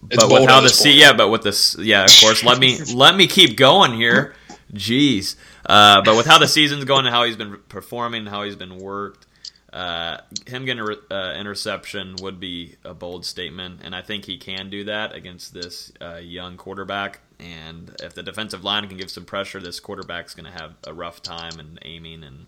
It's 0.09 0.21
but 0.21 0.29
with 0.31 0.39
bold 0.39 0.49
how 0.49 0.61
the 0.61 0.67
this 0.67 0.77
se- 0.79 0.91
point. 0.91 0.99
yeah, 0.99 1.13
but 1.13 1.29
with 1.29 1.43
this 1.43 1.75
yeah, 1.79 2.05
of 2.05 2.11
course. 2.21 2.43
Let 2.43 2.59
me 2.59 2.79
let 2.93 3.15
me 3.15 3.27
keep 3.27 3.57
going 3.57 3.93
here. 3.93 4.35
Jeez, 4.73 5.35
uh, 5.67 6.01
but 6.01 6.15
with 6.17 6.25
how 6.25 6.39
the 6.39 6.47
season's 6.47 6.85
going 6.85 7.05
and 7.05 7.13
how 7.13 7.25
he's 7.25 7.37
been 7.37 7.57
performing, 7.69 8.25
how 8.25 8.43
he's 8.43 8.55
been 8.55 8.79
worked, 8.79 9.27
uh, 9.71 10.17
him 10.47 10.65
getting 10.65 10.87
an 10.87 10.97
uh, 11.11 11.35
interception 11.37 12.15
would 12.21 12.39
be 12.39 12.75
a 12.83 12.93
bold 12.93 13.23
statement, 13.25 13.81
and 13.83 13.95
I 13.95 14.01
think 14.01 14.25
he 14.25 14.37
can 14.37 14.69
do 14.71 14.85
that 14.85 15.13
against 15.13 15.53
this 15.53 15.91
uh, 16.01 16.15
young 16.15 16.57
quarterback. 16.57 17.19
And 17.43 17.95
if 18.01 18.13
the 18.13 18.23
defensive 18.23 18.63
line 18.63 18.87
can 18.87 18.97
give 18.97 19.11
some 19.11 19.25
pressure, 19.25 19.59
this 19.59 19.79
quarterback's 19.79 20.33
going 20.33 20.51
to 20.51 20.57
have 20.57 20.75
a 20.85 20.93
rough 20.93 21.21
time 21.21 21.59
and 21.59 21.77
aiming 21.83 22.23
and 22.23 22.45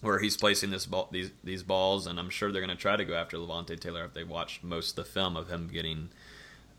where 0.00 0.20
he's 0.20 0.36
placing 0.36 0.70
this 0.70 0.86
ball, 0.86 1.08
these 1.10 1.30
these 1.42 1.64
balls, 1.64 2.06
and 2.06 2.20
I'm 2.20 2.30
sure 2.30 2.52
they're 2.52 2.62
going 2.64 2.76
to 2.76 2.80
try 2.80 2.96
to 2.96 3.04
go 3.04 3.14
after 3.14 3.36
Levonta 3.36 3.78
Taylor 3.78 4.04
if 4.04 4.14
they 4.14 4.22
watched 4.22 4.62
most 4.62 4.90
of 4.90 5.04
the 5.04 5.10
film 5.10 5.36
of 5.36 5.48
him 5.48 5.68
getting 5.72 6.10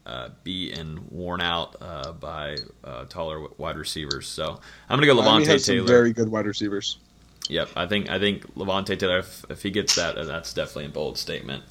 uh, 0.06 0.30
beat 0.44 0.78
and 0.78 1.12
worn 1.12 1.42
out 1.42 1.76
uh, 1.82 2.14
by 2.14 2.56
uh, 2.84 3.06
taller 3.06 3.48
wide 3.58 3.76
receivers. 3.76 4.28
So 4.28 4.60
I'm 4.88 5.00
going 5.00 5.02
to 5.02 5.14
go 5.14 5.22
Miami 5.22 5.46
Levonta 5.46 5.48
has 5.50 5.66
some 5.66 5.76
Taylor. 5.76 5.88
very 5.88 6.14
good 6.14 6.30
wide 6.30 6.46
receivers. 6.46 6.98
Yep, 7.50 7.70
I 7.76 7.88
think 7.88 8.10
I 8.10 8.20
think 8.20 8.56
Levonta 8.56 8.98
Taylor. 8.98 9.20
If, 9.20 9.44
if 9.50 9.64
he 9.64 9.72
gets 9.72 9.96
that, 9.96 10.16
that's 10.16 10.54
definitely 10.54 10.86
a 10.86 10.90
bold 10.90 11.18
statement. 11.18 11.64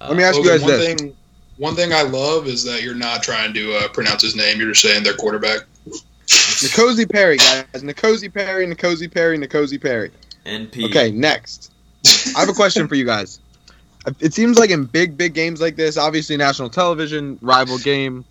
Let 0.00 0.16
me 0.16 0.24
ask 0.24 0.38
you 0.38 0.44
guys 0.44 0.62
one 0.62 0.70
this. 0.72 1.00
thing. 1.00 1.16
One 1.60 1.74
thing 1.74 1.92
I 1.92 2.00
love 2.00 2.46
is 2.46 2.64
that 2.64 2.82
you're 2.82 2.94
not 2.94 3.22
trying 3.22 3.52
to 3.52 3.74
uh, 3.74 3.88
pronounce 3.88 4.22
his 4.22 4.34
name. 4.34 4.58
You're 4.58 4.70
just 4.70 4.80
saying 4.80 5.02
their 5.02 5.12
quarterback. 5.12 5.60
Nkosi 5.86 7.10
Perry, 7.10 7.36
guys. 7.36 7.66
Nkosi 7.74 8.32
Perry, 8.32 8.66
Nkosi 8.66 9.12
Perry, 9.12 9.36
Nkosi 9.38 9.78
Perry. 9.78 10.10
NP. 10.46 10.86
Okay, 10.86 11.10
next. 11.10 11.70
I 12.34 12.40
have 12.40 12.48
a 12.48 12.54
question 12.54 12.88
for 12.88 12.94
you 12.94 13.04
guys. 13.04 13.40
It 14.20 14.32
seems 14.32 14.58
like 14.58 14.70
in 14.70 14.86
big, 14.86 15.18
big 15.18 15.34
games 15.34 15.60
like 15.60 15.76
this, 15.76 15.98
obviously 15.98 16.38
national 16.38 16.70
television, 16.70 17.38
rival 17.42 17.76
game, 17.76 18.24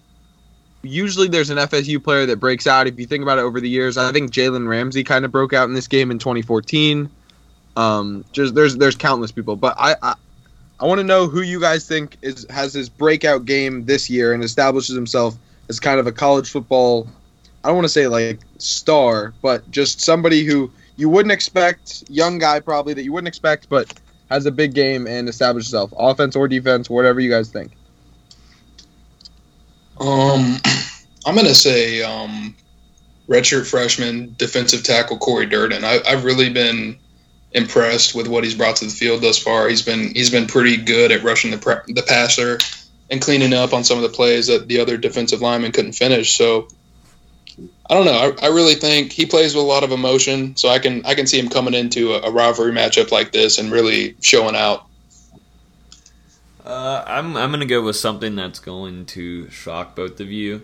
usually 0.82 1.28
there's 1.28 1.52
an 1.52 1.60
FSU 1.60 2.04
player 2.04 2.26
that 2.26 2.38
breaks 2.38 2.66
out. 2.66 2.88
If 2.88 3.00
you 3.00 3.06
think 3.06 3.22
about 3.22 3.38
it 3.38 3.42
over 3.42 3.62
the 3.62 3.70
years, 3.70 3.96
I 3.96 4.12
think 4.12 4.32
Jalen 4.32 4.68
Ramsey 4.68 5.04
kind 5.04 5.24
of 5.24 5.32
broke 5.32 5.54
out 5.54 5.68
in 5.70 5.76
this 5.76 5.88
game 5.88 6.10
in 6.10 6.18
2014. 6.18 7.08
Um, 7.76 8.26
just 8.32 8.56
there's 8.56 8.76
there's 8.76 8.96
countless 8.96 9.32
people, 9.32 9.56
but 9.56 9.76
I 9.78 9.96
I, 10.02 10.16
I 10.80 10.86
want 10.86 11.00
to 11.00 11.04
know 11.04 11.28
who 11.28 11.42
you 11.42 11.60
guys 11.60 11.88
think 11.88 12.18
is 12.22 12.46
has 12.50 12.74
his 12.74 12.90
breakout 12.90 13.46
game 13.46 13.86
this 13.86 14.10
year 14.10 14.34
and 14.34 14.44
establishes 14.44 14.96
himself 14.96 15.38
as 15.68 15.80
kind 15.80 16.00
of 16.00 16.08
a 16.08 16.12
college 16.12 16.50
football. 16.50 17.08
I 17.64 17.68
don't 17.68 17.76
want 17.76 17.86
to 17.86 17.90
say 17.90 18.08
like 18.08 18.40
star, 18.58 19.34
but 19.42 19.70
just 19.70 20.00
somebody 20.00 20.46
who 20.46 20.72
you 20.96 21.10
wouldn't 21.10 21.34
expect, 21.34 22.04
young 22.10 22.40
guy 22.40 22.60
probably 22.60 22.94
that 22.94 23.04
you 23.04 23.12
wouldn't 23.12 23.28
expect, 23.28 23.68
but 23.70 23.94
has 24.30 24.46
a 24.46 24.52
big 24.52 24.74
game 24.74 25.08
and 25.08 25.28
established 25.28 25.68
himself, 25.68 25.94
offense 25.98 26.36
or 26.36 26.48
defense, 26.48 26.90
whatever 26.90 27.20
you 27.20 27.30
guys 27.30 27.50
think. 27.50 27.72
Um, 30.00 30.58
I'm 31.26 31.36
gonna 31.36 31.54
say 31.54 32.02
um, 32.04 32.56
redshirt 33.28 33.70
freshman 33.70 34.34
defensive 34.38 34.84
tackle 34.84 35.18
Cory 35.18 35.46
Durden. 35.46 35.84
I, 35.84 36.00
I've 36.08 36.24
really 36.24 36.50
been 36.50 36.98
impressed 37.52 38.14
with 38.14 38.28
what 38.28 38.44
he's 38.44 38.56
brought 38.56 38.78
to 38.78 38.86
the 38.86 38.92
field 38.92 39.22
thus 39.22 39.38
far. 39.38 39.68
He's 39.68 39.82
been 39.82 40.14
he's 40.14 40.30
been 40.30 40.48
pretty 40.48 40.78
good 40.78 41.12
at 41.12 41.24
rushing 41.24 41.52
the 41.52 41.58
pre- 41.58 41.94
the 41.94 42.04
passer 42.04 42.58
and 43.10 43.22
cleaning 43.22 43.54
up 43.54 43.74
on 43.74 43.84
some 43.84 43.98
of 43.98 44.04
the 44.04 44.10
plays 44.10 44.48
that 44.48 44.68
the 44.68 44.80
other 44.80 44.98
defensive 44.98 45.42
linemen 45.42 45.72
couldn't 45.72 45.94
finish. 45.94 46.38
So 46.38 46.68
I 47.90 47.96
don't 47.96 48.06
know. 48.06 48.36
I, 48.40 48.46
I 48.46 48.50
really 48.50 48.76
think 48.76 49.12
he 49.12 49.26
plays 49.26 49.56
with 49.56 49.64
a 49.64 49.68
lot 49.68 49.84
of 49.84 49.92
emotion. 49.92 50.56
So 50.56 50.70
I 50.70 50.80
can 50.80 51.06
I 51.06 51.16
can 51.16 51.26
see 51.26 51.40
him 51.40 51.50
coming 51.50 51.74
into 51.74 52.14
a, 52.14 52.22
a 52.22 52.32
rivalry 52.32 52.72
matchup 52.72 53.12
like 53.12 53.32
this 53.32 53.58
and 53.58 53.72
really 53.72 54.16
showing 54.22 54.56
out. 54.56 54.86
Uh, 56.64 57.04
I'm 57.08 57.36
I'm 57.36 57.52
gonna 57.52 57.66
go 57.66 57.82
with 57.82 57.96
something 57.96 58.36
that's 58.36 58.60
going 58.60 59.08
to 59.08 59.50
shock 59.50 59.96
both 59.96 60.20
of 60.20 60.32
you. 60.32 60.62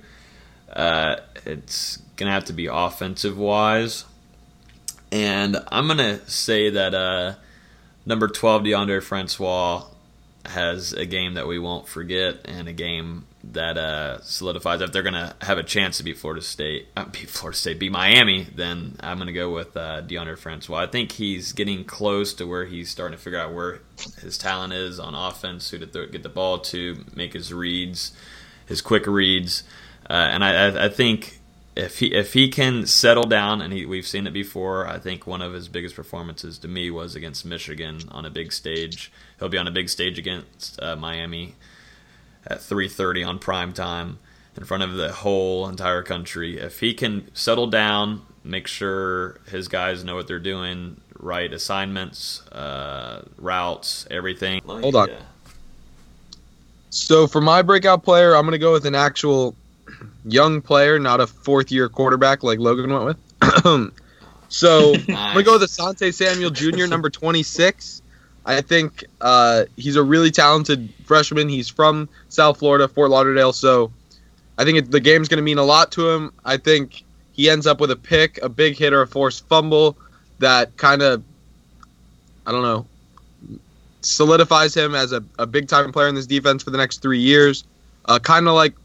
Uh, 0.71 1.17
it's 1.45 1.97
gonna 2.15 2.31
have 2.31 2.45
to 2.45 2.53
be 2.53 2.67
offensive 2.67 3.37
wise, 3.37 4.05
and 5.15 5.55
I'm 5.69 5.87
gonna 5.87 6.19
say 6.29 6.71
that 6.71 6.93
uh, 6.93 7.35
number 8.05 8.27
12 8.27 8.63
Deondre 8.63 9.01
Francois 9.01 9.85
has 10.43 10.91
a 10.91 11.05
game 11.05 11.35
that 11.35 11.47
we 11.47 11.57
won't 11.57 11.87
forget, 11.87 12.39
and 12.43 12.67
a 12.67 12.73
game 12.73 13.25
that 13.41 13.77
uh, 13.77 14.19
solidifies 14.23 14.81
if 14.81 14.91
they're 14.91 15.03
gonna 15.03 15.33
have 15.39 15.57
a 15.57 15.63
chance 15.63 15.99
to 15.99 16.03
beat 16.03 16.17
Florida 16.17 16.41
State, 16.41 16.89
uh, 16.97 17.05
beat 17.05 17.29
Florida 17.29 17.57
State, 17.57 17.79
beat 17.79 17.93
Miami. 17.93 18.45
Then 18.55 18.97
I'm 18.99 19.17
gonna 19.17 19.31
go 19.31 19.53
with 19.53 19.77
uh, 19.77 20.01
Deondre 20.01 20.37
Francois. 20.37 20.79
I 20.79 20.87
think 20.87 21.13
he's 21.13 21.53
getting 21.53 21.85
close 21.85 22.33
to 22.33 22.45
where 22.45 22.65
he's 22.65 22.89
starting 22.89 23.17
to 23.17 23.23
figure 23.23 23.39
out 23.39 23.53
where 23.53 23.79
his 24.21 24.37
talent 24.37 24.73
is 24.73 24.99
on 24.99 25.15
offense, 25.15 25.69
who 25.69 25.77
to 25.77 26.07
get 26.07 26.23
the 26.23 26.29
ball 26.29 26.59
to, 26.59 27.05
make 27.15 27.31
his 27.31 27.53
reads, 27.53 28.11
his 28.65 28.81
quick 28.81 29.07
reads, 29.07 29.63
uh, 30.09 30.13
and 30.13 30.43
I, 30.43 30.87
I 30.87 30.89
think 30.89 31.39
if 31.75 31.99
he 31.99 32.13
if 32.13 32.33
he 32.33 32.49
can 32.49 32.85
settle 32.85 33.25
down, 33.25 33.61
and 33.61 33.73
he, 33.73 33.85
we've 33.85 34.07
seen 34.07 34.27
it 34.27 34.33
before, 34.33 34.87
I 34.87 34.97
think 34.97 35.27
one 35.27 35.41
of 35.41 35.53
his 35.53 35.67
biggest 35.67 35.95
performances 35.95 36.57
to 36.59 36.67
me 36.67 36.89
was 36.89 37.15
against 37.15 37.45
Michigan 37.45 38.01
on 38.11 38.25
a 38.25 38.29
big 38.29 38.53
stage. 38.53 39.11
He'll 39.39 39.49
be 39.49 39.57
on 39.57 39.67
a 39.67 39.71
big 39.71 39.89
stage 39.89 40.17
against 40.17 40.81
uh, 40.81 40.95
Miami 40.95 41.55
at 42.47 42.59
3:30 42.59 43.27
on 43.27 43.39
prime 43.39 43.73
time 43.73 44.19
in 44.55 44.63
front 44.63 44.83
of 44.83 44.93
the 44.93 45.11
whole 45.11 45.67
entire 45.67 46.01
country. 46.01 46.57
If 46.57 46.79
he 46.79 46.93
can 46.93 47.29
settle 47.35 47.67
down, 47.67 48.21
make 48.43 48.67
sure 48.67 49.41
his 49.49 49.67
guys 49.67 50.03
know 50.05 50.15
what 50.15 50.27
they're 50.27 50.39
doing, 50.39 51.01
right 51.19 51.51
assignments, 51.51 52.47
uh, 52.51 53.25
routes, 53.37 54.07
everything. 54.09 54.61
Hold 54.65 54.95
on. 54.95 55.09
So 56.89 57.27
for 57.27 57.41
my 57.41 57.61
breakout 57.61 58.03
player, 58.03 58.33
I'm 58.33 58.43
going 58.43 58.53
to 58.53 58.57
go 58.57 58.71
with 58.71 58.85
an 58.85 58.95
actual 58.95 59.53
young 60.25 60.61
player, 60.61 60.99
not 60.99 61.21
a 61.21 61.27
fourth 61.27 61.71
year 61.71 61.89
quarterback 61.89 62.43
like 62.43 62.59
Logan 62.59 62.91
went 62.91 63.05
with. 63.05 63.93
so 64.49 64.93
I'm 64.95 65.05
going 65.05 65.35
to 65.35 65.43
go 65.43 65.59
with 65.59 65.69
Asante 65.69 66.13
Samuel 66.13 66.49
Jr., 66.49 66.87
number 66.87 67.09
26. 67.09 68.01
I 68.45 68.61
think 68.61 69.03
uh, 69.21 69.65
he's 69.75 69.95
a 69.95 70.03
really 70.03 70.31
talented 70.31 70.93
freshman. 71.05 71.49
He's 71.49 71.67
from 71.67 72.09
South 72.29 72.59
Florida, 72.59 72.87
Fort 72.87 73.09
Lauderdale. 73.09 73.53
So 73.53 73.91
I 74.57 74.63
think 74.63 74.77
it, 74.77 74.91
the 74.91 74.99
game's 74.99 75.27
going 75.27 75.37
to 75.37 75.43
mean 75.43 75.57
a 75.57 75.63
lot 75.63 75.91
to 75.93 76.09
him. 76.09 76.31
I 76.43 76.57
think 76.57 77.03
he 77.33 77.49
ends 77.49 77.65
up 77.65 77.79
with 77.79 77.91
a 77.91 77.95
pick, 77.95 78.39
a 78.43 78.49
big 78.49 78.77
hit, 78.77 78.93
or 78.93 79.01
a 79.01 79.07
forced 79.07 79.47
fumble 79.47 79.97
that 80.39 80.77
kind 80.77 81.01
of, 81.01 81.23
I 82.45 82.51
don't 82.51 82.61
know, 82.61 82.85
solidifies 84.01 84.75
him 84.75 84.93
as 84.93 85.11
a, 85.11 85.23
a 85.39 85.47
big 85.47 85.67
time 85.67 85.91
player 85.91 86.07
in 86.07 86.15
this 86.15 86.27
defense 86.27 86.61
for 86.61 86.69
the 86.69 86.77
next 86.77 87.01
three 87.01 87.19
years. 87.19 87.63
Uh, 88.05 88.19
kind 88.19 88.47
of 88.47 88.53
like 88.53 88.75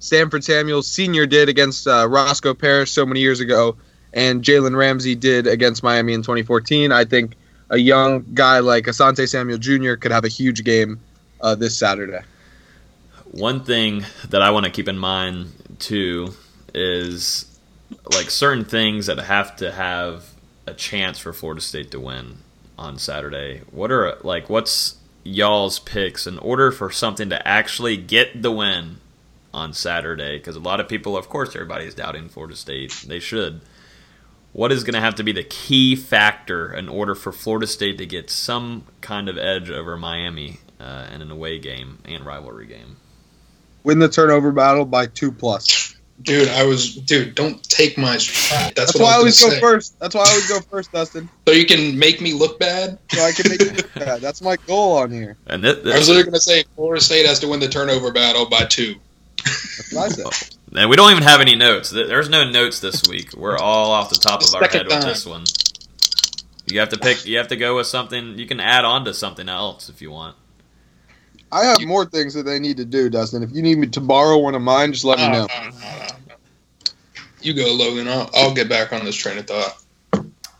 Stanford 0.00 0.42
Samuels 0.42 0.88
Sr. 0.88 1.26
did 1.26 1.48
against 1.48 1.86
uh, 1.86 2.08
Roscoe 2.08 2.54
Parrish 2.54 2.90
so 2.90 3.06
many 3.06 3.20
years 3.20 3.40
ago, 3.40 3.76
and 4.12 4.42
Jalen 4.42 4.76
Ramsey 4.76 5.14
did 5.14 5.46
against 5.46 5.82
Miami 5.82 6.14
in 6.14 6.22
2014. 6.22 6.90
I 6.90 7.04
think 7.04 7.36
a 7.68 7.76
young 7.76 8.24
guy 8.34 8.58
like 8.58 8.86
Asante 8.86 9.28
Samuel 9.28 9.58
Jr. 9.58 9.94
could 9.94 10.10
have 10.10 10.24
a 10.24 10.28
huge 10.28 10.64
game 10.64 11.00
uh, 11.40 11.54
this 11.54 11.76
Saturday. 11.76 12.20
One 13.30 13.62
thing 13.62 14.04
that 14.30 14.42
I 14.42 14.50
want 14.50 14.64
to 14.64 14.72
keep 14.72 14.88
in 14.88 14.98
mind 14.98 15.52
too 15.78 16.34
is 16.74 17.46
like 18.12 18.30
certain 18.30 18.64
things 18.64 19.06
that 19.06 19.18
have 19.18 19.54
to 19.56 19.70
have 19.70 20.30
a 20.66 20.74
chance 20.74 21.18
for 21.18 21.32
Florida 21.32 21.60
State 21.60 21.90
to 21.90 22.00
win 22.00 22.38
on 22.78 22.98
Saturday. 22.98 23.62
What 23.70 23.92
are 23.92 24.16
like 24.22 24.48
what's 24.48 24.96
y'all's 25.22 25.78
picks 25.78 26.26
in 26.26 26.38
order 26.38 26.72
for 26.72 26.90
something 26.90 27.28
to 27.28 27.46
actually 27.46 27.96
get 27.96 28.42
the 28.42 28.50
win 28.50 28.96
on 29.52 29.72
Saturday? 29.72 30.38
Because 30.38 30.56
a 30.56 30.60
lot 30.60 30.80
of 30.80 30.88
people, 30.88 31.16
of 31.16 31.28
course, 31.28 31.54
everybody 31.54 31.84
is 31.86 31.94
doubting 31.94 32.28
Florida 32.28 32.56
State. 32.56 33.04
They 33.06 33.18
should. 33.20 33.60
What 34.52 34.72
is 34.72 34.82
going 34.82 34.94
to 34.94 35.00
have 35.00 35.14
to 35.16 35.22
be 35.22 35.32
the 35.32 35.44
key 35.44 35.94
factor 35.94 36.72
in 36.72 36.88
order 36.88 37.14
for 37.14 37.30
Florida 37.32 37.66
State 37.68 37.98
to 37.98 38.06
get 38.06 38.30
some 38.30 38.84
kind 39.00 39.28
of 39.28 39.38
edge 39.38 39.70
over 39.70 39.96
Miami 39.96 40.58
uh, 40.80 41.06
in 41.14 41.22
an 41.22 41.30
away 41.30 41.58
game 41.60 41.98
and 42.04 42.26
rivalry 42.26 42.66
game? 42.66 42.96
Win 43.84 43.98
the 44.00 44.08
turnover 44.08 44.50
battle 44.52 44.84
by 44.84 45.06
two 45.06 45.30
plus. 45.32 45.94
Dude, 46.22 46.48
I 46.48 46.64
was 46.64 46.94
dude. 46.96 47.34
Don't 47.34 47.62
take 47.64 47.96
my. 47.96 48.12
That's, 48.12 48.72
That's 48.74 48.94
what 48.94 49.04
why 49.04 49.10
I 49.10 49.12
I 49.12 49.16
always 49.16 49.40
was 49.40 49.40
gonna 49.40 49.50
go 49.52 49.54
say. 49.54 49.60
first. 49.60 49.98
That's 50.00 50.14
why 50.14 50.22
I 50.22 50.28
always 50.28 50.48
go 50.48 50.60
first, 50.60 50.92
Dustin. 50.92 51.30
So 51.48 51.54
you 51.54 51.64
can 51.64 51.98
make 51.98 52.20
me 52.20 52.34
look 52.34 52.58
bad. 52.58 52.98
So 53.08 53.22
I 53.24 53.32
can 53.32 53.50
make 53.50 53.62
it 53.62 53.74
look 53.76 53.94
bad. 53.94 54.20
That's 54.20 54.42
my 54.42 54.56
goal 54.66 54.98
on 54.98 55.10
here. 55.12 55.38
And 55.46 55.64
this, 55.64 55.76
I 55.86 55.96
was 55.96 56.08
literally 56.08 56.24
going 56.24 56.34
to 56.34 56.40
say 56.40 56.64
Florida 56.76 57.02
State 57.02 57.24
has 57.26 57.40
to 57.40 57.48
win 57.48 57.60
the 57.60 57.68
turnover 57.68 58.12
battle 58.12 58.44
by 58.46 58.66
two. 58.66 58.96
That's 59.44 59.92
what 59.92 60.04
I 60.04 60.08
said. 60.08 60.56
And 60.76 60.88
we 60.88 60.96
don't 60.96 61.10
even 61.10 61.24
have 61.24 61.40
any 61.40 61.56
notes. 61.56 61.90
There's 61.90 62.28
no 62.28 62.48
notes 62.48 62.80
this 62.80 63.02
week. 63.08 63.34
We're 63.36 63.58
all 63.58 63.90
off 63.90 64.10
the 64.10 64.16
top 64.16 64.42
of 64.42 64.54
our 64.54 64.62
Second 64.62 64.78
head 64.78 64.86
with 64.86 65.00
time. 65.00 65.08
this 65.08 65.26
one. 65.26 65.44
You 66.66 66.78
have 66.80 66.90
to 66.90 66.98
pick. 66.98 67.26
You 67.26 67.38
have 67.38 67.48
to 67.48 67.56
go 67.56 67.76
with 67.76 67.86
something. 67.88 68.38
You 68.38 68.46
can 68.46 68.60
add 68.60 68.84
on 68.84 69.04
to 69.06 69.14
something 69.14 69.48
else 69.48 69.88
if 69.88 70.00
you 70.00 70.10
want. 70.10 70.36
I 71.52 71.64
have 71.64 71.82
more 71.84 72.06
things 72.06 72.34
that 72.34 72.44
they 72.44 72.60
need 72.60 72.76
to 72.76 72.84
do, 72.84 73.10
Dustin. 73.10 73.42
If 73.42 73.50
you 73.52 73.62
need 73.62 73.78
me 73.78 73.88
to 73.88 74.00
borrow 74.00 74.38
one 74.38 74.54
of 74.54 74.62
mine, 74.62 74.92
just 74.92 75.04
let 75.04 75.18
me 75.18 75.28
know. 75.28 75.46
no, 75.48 75.62
no, 75.62 75.70
no, 75.70 76.06
no. 76.28 76.34
You 77.42 77.54
go, 77.54 77.74
Logan. 77.74 78.06
I'll, 78.06 78.30
I'll 78.34 78.54
get 78.54 78.68
back 78.68 78.92
on 78.92 79.04
this 79.04 79.16
train 79.16 79.38
of 79.38 79.46
thought. 79.46 79.82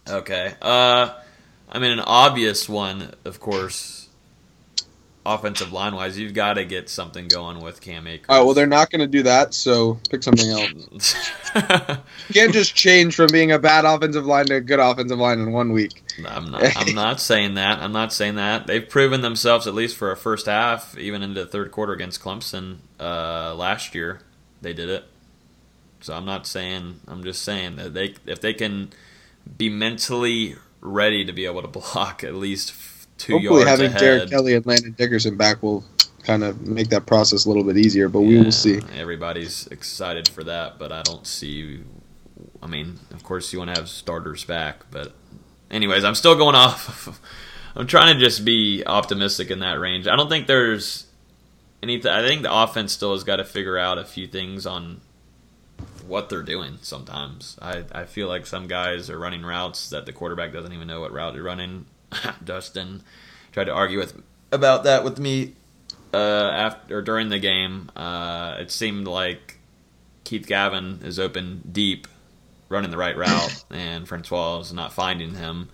Okay. 0.08 0.54
Uh, 0.60 1.14
I 1.68 1.78
mean, 1.78 1.92
an 1.92 2.00
obvious 2.00 2.68
one, 2.68 3.12
of 3.24 3.38
course. 3.38 3.99
Offensive 5.26 5.70
line 5.70 5.94
wise, 5.94 6.18
you've 6.18 6.32
got 6.32 6.54
to 6.54 6.64
get 6.64 6.88
something 6.88 7.28
going 7.28 7.60
with 7.60 7.82
Cam 7.82 8.06
Akers. 8.06 8.26
All 8.30 8.38
right, 8.38 8.44
well, 8.44 8.54
they're 8.54 8.66
not 8.66 8.90
going 8.90 9.00
to 9.00 9.06
do 9.06 9.22
that, 9.24 9.52
so 9.52 10.00
pick 10.08 10.22
something 10.22 10.48
else. 10.48 11.14
You 12.28 12.34
can't 12.34 12.52
just 12.52 12.76
change 12.76 13.16
from 13.16 13.26
being 13.32 13.50
a 13.50 13.58
bad 13.58 13.84
offensive 13.84 14.24
line 14.24 14.46
to 14.46 14.54
a 14.56 14.60
good 14.60 14.78
offensive 14.78 15.18
line 15.18 15.40
in 15.40 15.50
one 15.50 15.72
week. 15.72 16.04
I'm 16.24 16.52
not. 16.52 16.76
I'm 16.76 16.94
not 16.94 17.20
saying 17.20 17.54
that. 17.54 17.80
I'm 17.80 17.90
not 17.90 18.12
saying 18.12 18.36
that. 18.36 18.68
They've 18.68 18.88
proven 18.88 19.20
themselves 19.20 19.66
at 19.66 19.74
least 19.74 19.96
for 19.96 20.12
a 20.12 20.16
first 20.16 20.46
half, 20.46 20.96
even 20.96 21.22
into 21.22 21.40
the 21.44 21.50
third 21.50 21.72
quarter 21.72 21.92
against 21.92 22.22
Clemson 22.22 22.78
uh, 23.00 23.54
last 23.56 23.96
year. 23.96 24.20
They 24.62 24.72
did 24.72 24.88
it. 24.88 25.04
So 26.00 26.14
I'm 26.14 26.24
not 26.24 26.46
saying. 26.46 27.00
I'm 27.08 27.24
just 27.24 27.42
saying 27.42 27.76
that 27.76 27.94
they, 27.94 28.14
if 28.26 28.40
they 28.40 28.54
can 28.54 28.90
be 29.58 29.68
mentally 29.68 30.54
ready 30.80 31.24
to 31.24 31.32
be 31.32 31.46
able 31.46 31.62
to 31.62 31.68
block 31.80 32.22
at 32.22 32.34
least 32.34 32.72
two 33.20 33.34
Hopefully, 33.34 33.60
yards 33.60 33.70
having 33.70 33.86
ahead. 33.86 34.00
Derrick 34.00 34.30
Kelly 34.30 34.54
and 34.54 34.66
Landon 34.66 34.92
Dickerson 34.92 35.36
back 35.36 35.62
will 35.62 35.84
kind 36.22 36.42
of 36.42 36.66
make 36.66 36.88
that 36.88 37.06
process 37.06 37.44
a 37.44 37.48
little 37.48 37.64
bit 37.64 37.76
easier, 37.76 38.08
but 38.08 38.22
we 38.22 38.38
will 38.38 38.52
see. 38.52 38.80
Everybody's 38.96 39.66
excited 39.68 40.28
for 40.28 40.42
that, 40.44 40.78
but 40.78 40.90
I 40.90 41.02
don't 41.02 41.26
see. 41.26 41.80
I 42.62 42.66
mean, 42.66 42.98
of 43.12 43.22
course, 43.22 43.52
you 43.52 43.58
want 43.58 43.74
to 43.74 43.80
have 43.80 43.88
starters 43.88 44.44
back, 44.44 44.84
but 44.90 45.12
anyways, 45.70 46.04
I'm 46.04 46.14
still 46.14 46.34
going 46.34 46.54
off. 46.54 47.20
I'm 47.76 47.86
trying 47.86 48.14
to 48.14 48.20
just 48.22 48.44
be 48.44 48.82
optimistic 48.86 49.50
in 49.50 49.60
that 49.60 49.78
range. 49.78 50.08
I 50.08 50.16
don't 50.16 50.28
think 50.28 50.46
there's 50.46 51.06
anything. 51.82 52.10
I 52.10 52.26
think 52.26 52.42
the 52.42 52.52
offense 52.52 52.92
still 52.92 53.12
has 53.12 53.22
got 53.22 53.36
to 53.36 53.44
figure 53.44 53.78
out 53.78 53.98
a 53.98 54.04
few 54.04 54.26
things 54.26 54.66
on 54.66 55.00
what 56.06 56.28
they're 56.28 56.42
doing. 56.42 56.78
Sometimes 56.82 57.56
I 57.62 57.84
I 57.92 58.04
feel 58.04 58.28
like 58.28 58.46
some 58.46 58.66
guys 58.66 59.08
are 59.08 59.18
running 59.18 59.42
routes 59.42 59.90
that 59.90 60.06
the 60.06 60.12
quarterback 60.12 60.52
doesn't 60.52 60.72
even 60.72 60.88
know 60.88 61.00
what 61.00 61.12
route 61.12 61.34
they're 61.34 61.42
running. 61.42 61.86
Dustin 62.44 63.02
tried 63.52 63.64
to 63.64 63.72
argue 63.72 63.98
with 63.98 64.20
about 64.52 64.84
that 64.84 65.04
with 65.04 65.18
me 65.18 65.54
uh, 66.12 66.50
after 66.52 67.02
during 67.02 67.28
the 67.28 67.38
game, 67.38 67.90
uh, 67.94 68.56
it 68.58 68.70
seemed 68.70 69.06
like 69.06 69.58
Keith 70.24 70.46
Gavin 70.46 71.00
is 71.04 71.18
open 71.18 71.62
deep, 71.70 72.08
running 72.68 72.90
the 72.90 72.96
right 72.96 73.16
route, 73.16 73.64
and 73.70 74.08
Francois 74.08 74.60
is 74.60 74.72
not 74.72 74.92
finding 74.92 75.34
him. 75.34 75.68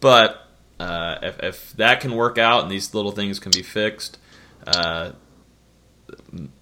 But 0.00 0.46
uh, 0.78 1.18
if, 1.22 1.40
if 1.40 1.72
that 1.74 2.00
can 2.00 2.14
work 2.14 2.38
out 2.38 2.62
and 2.62 2.70
these 2.70 2.94
little 2.94 3.12
things 3.12 3.38
can 3.38 3.52
be 3.52 3.62
fixed, 3.62 4.18
uh, 4.66 5.12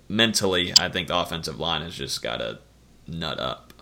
mentally, 0.08 0.72
I 0.78 0.88
think 0.88 1.08
the 1.08 1.16
offensive 1.16 1.58
line 1.58 1.82
has 1.82 1.94
just 1.94 2.22
got 2.22 2.38
to 2.38 2.58
nut 3.06 3.38
up. 3.38 3.72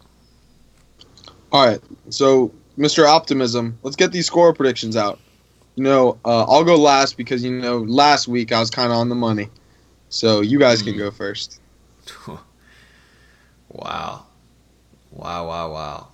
All 1.51 1.67
right, 1.67 1.81
so 2.11 2.53
Mr. 2.77 3.07
Optimism, 3.07 3.79
let's 3.83 3.97
get 3.97 4.13
these 4.13 4.27
score 4.27 4.53
predictions 4.53 4.97
out. 4.97 5.19
You 5.79 5.85
know, 5.85 6.19
uh, 6.25 6.43
I'll 6.43 6.65
go 6.65 6.75
last 6.77 7.17
because 7.17 7.45
you 7.45 7.53
know 7.53 7.79
last 7.79 8.27
week 8.27 8.51
I 8.51 8.59
was 8.59 8.69
kind 8.69 8.91
of 8.91 8.99
on 8.99 9.09
the 9.09 9.15
money, 9.15 9.49
so 10.09 10.41
you 10.41 10.59
guys 10.59 10.83
can 10.83 10.99
go 10.99 11.13
first. 11.13 11.61
wow. 13.69 14.25
Wow, 15.13 15.47
wow, 15.47 15.73
wow. 15.73 16.09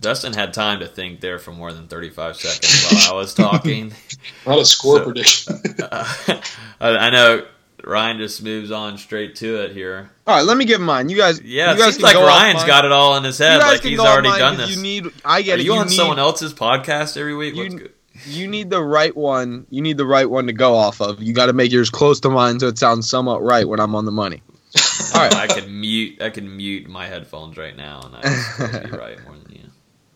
Dustin 0.00 0.32
had 0.32 0.52
time 0.52 0.80
to 0.80 0.88
think 0.88 1.20
there 1.20 1.38
for 1.38 1.52
more 1.52 1.72
than 1.72 1.86
35 1.86 2.34
seconds 2.36 2.86
while 3.06 3.14
I 3.14 3.16
was 3.16 3.32
talking. 3.32 3.92
Not 4.46 4.58
a 4.58 4.64
score 4.64 4.98
So- 4.98 5.04
prediction. 5.04 5.60
Uh, 5.80 6.04
I 6.80 6.88
I 6.96 7.10
know 7.10 7.46
Ryan 7.84 8.18
just 8.18 8.42
moves 8.42 8.72
on 8.72 8.98
straight 8.98 9.36
to 9.36 9.62
it 9.62 9.72
here. 9.72 10.10
All 10.26 10.34
right, 10.34 10.44
let 10.44 10.56
me 10.56 10.64
give 10.64 10.80
mine. 10.80 11.08
You 11.10 11.16
guys, 11.16 11.40
Yeah, 11.40 11.68
you 11.68 11.76
it 11.76 11.78
guys 11.78 11.92
seems 11.94 12.02
like 12.02 12.14
go 12.14 12.22
off 12.22 12.28
Ryan's 12.28 12.64
got 12.64 12.84
it 12.84 12.90
all 12.90 13.16
in 13.18 13.22
his 13.22 13.38
head, 13.38 13.58
like 13.58 13.82
he's 13.84 14.00
already 14.00 14.30
done 14.30 14.56
this. 14.56 14.74
You 14.74 14.82
need, 14.82 15.04
I 15.24 15.42
get 15.42 15.58
Are 15.58 15.60
it. 15.60 15.64
you, 15.64 15.74
on 15.74 15.86
need, 15.86 15.94
someone 15.94 16.18
else's 16.18 16.52
podcast 16.52 17.16
every 17.16 17.36
week? 17.36 17.54
you- 17.54 17.62
What's 17.62 17.74
good? 17.76 17.92
You 18.26 18.48
need 18.48 18.70
the 18.70 18.82
right 18.82 19.16
one. 19.16 19.66
You 19.70 19.82
need 19.82 19.96
the 19.96 20.06
right 20.06 20.28
one 20.28 20.46
to 20.46 20.52
go 20.52 20.74
off 20.74 21.00
of. 21.00 21.22
You 21.22 21.32
got 21.32 21.46
to 21.46 21.52
make 21.52 21.72
yours 21.72 21.90
close 21.90 22.20
to 22.20 22.30
mine 22.30 22.60
so 22.60 22.68
it 22.68 22.78
sounds 22.78 23.08
somewhat 23.08 23.42
right 23.42 23.66
when 23.66 23.80
I'm 23.80 23.94
on 23.94 24.04
the 24.04 24.12
money. 24.12 24.42
All 25.14 25.20
right. 25.20 25.34
I 25.34 25.46
could 25.46 25.70
mute. 25.70 26.22
I 26.22 26.30
could 26.30 26.44
mute 26.44 26.88
my 26.88 27.06
headphones 27.06 27.56
right 27.56 27.76
now, 27.76 28.00
and 28.02 28.16
I'd 28.16 28.90
be 28.90 28.96
right 28.96 29.22
more 29.24 29.36
than 29.36 29.52
you. 29.52 29.58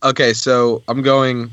Okay, 0.03 0.35
so 0.35 0.83
I'm 0.89 1.03
going. 1.03 1.51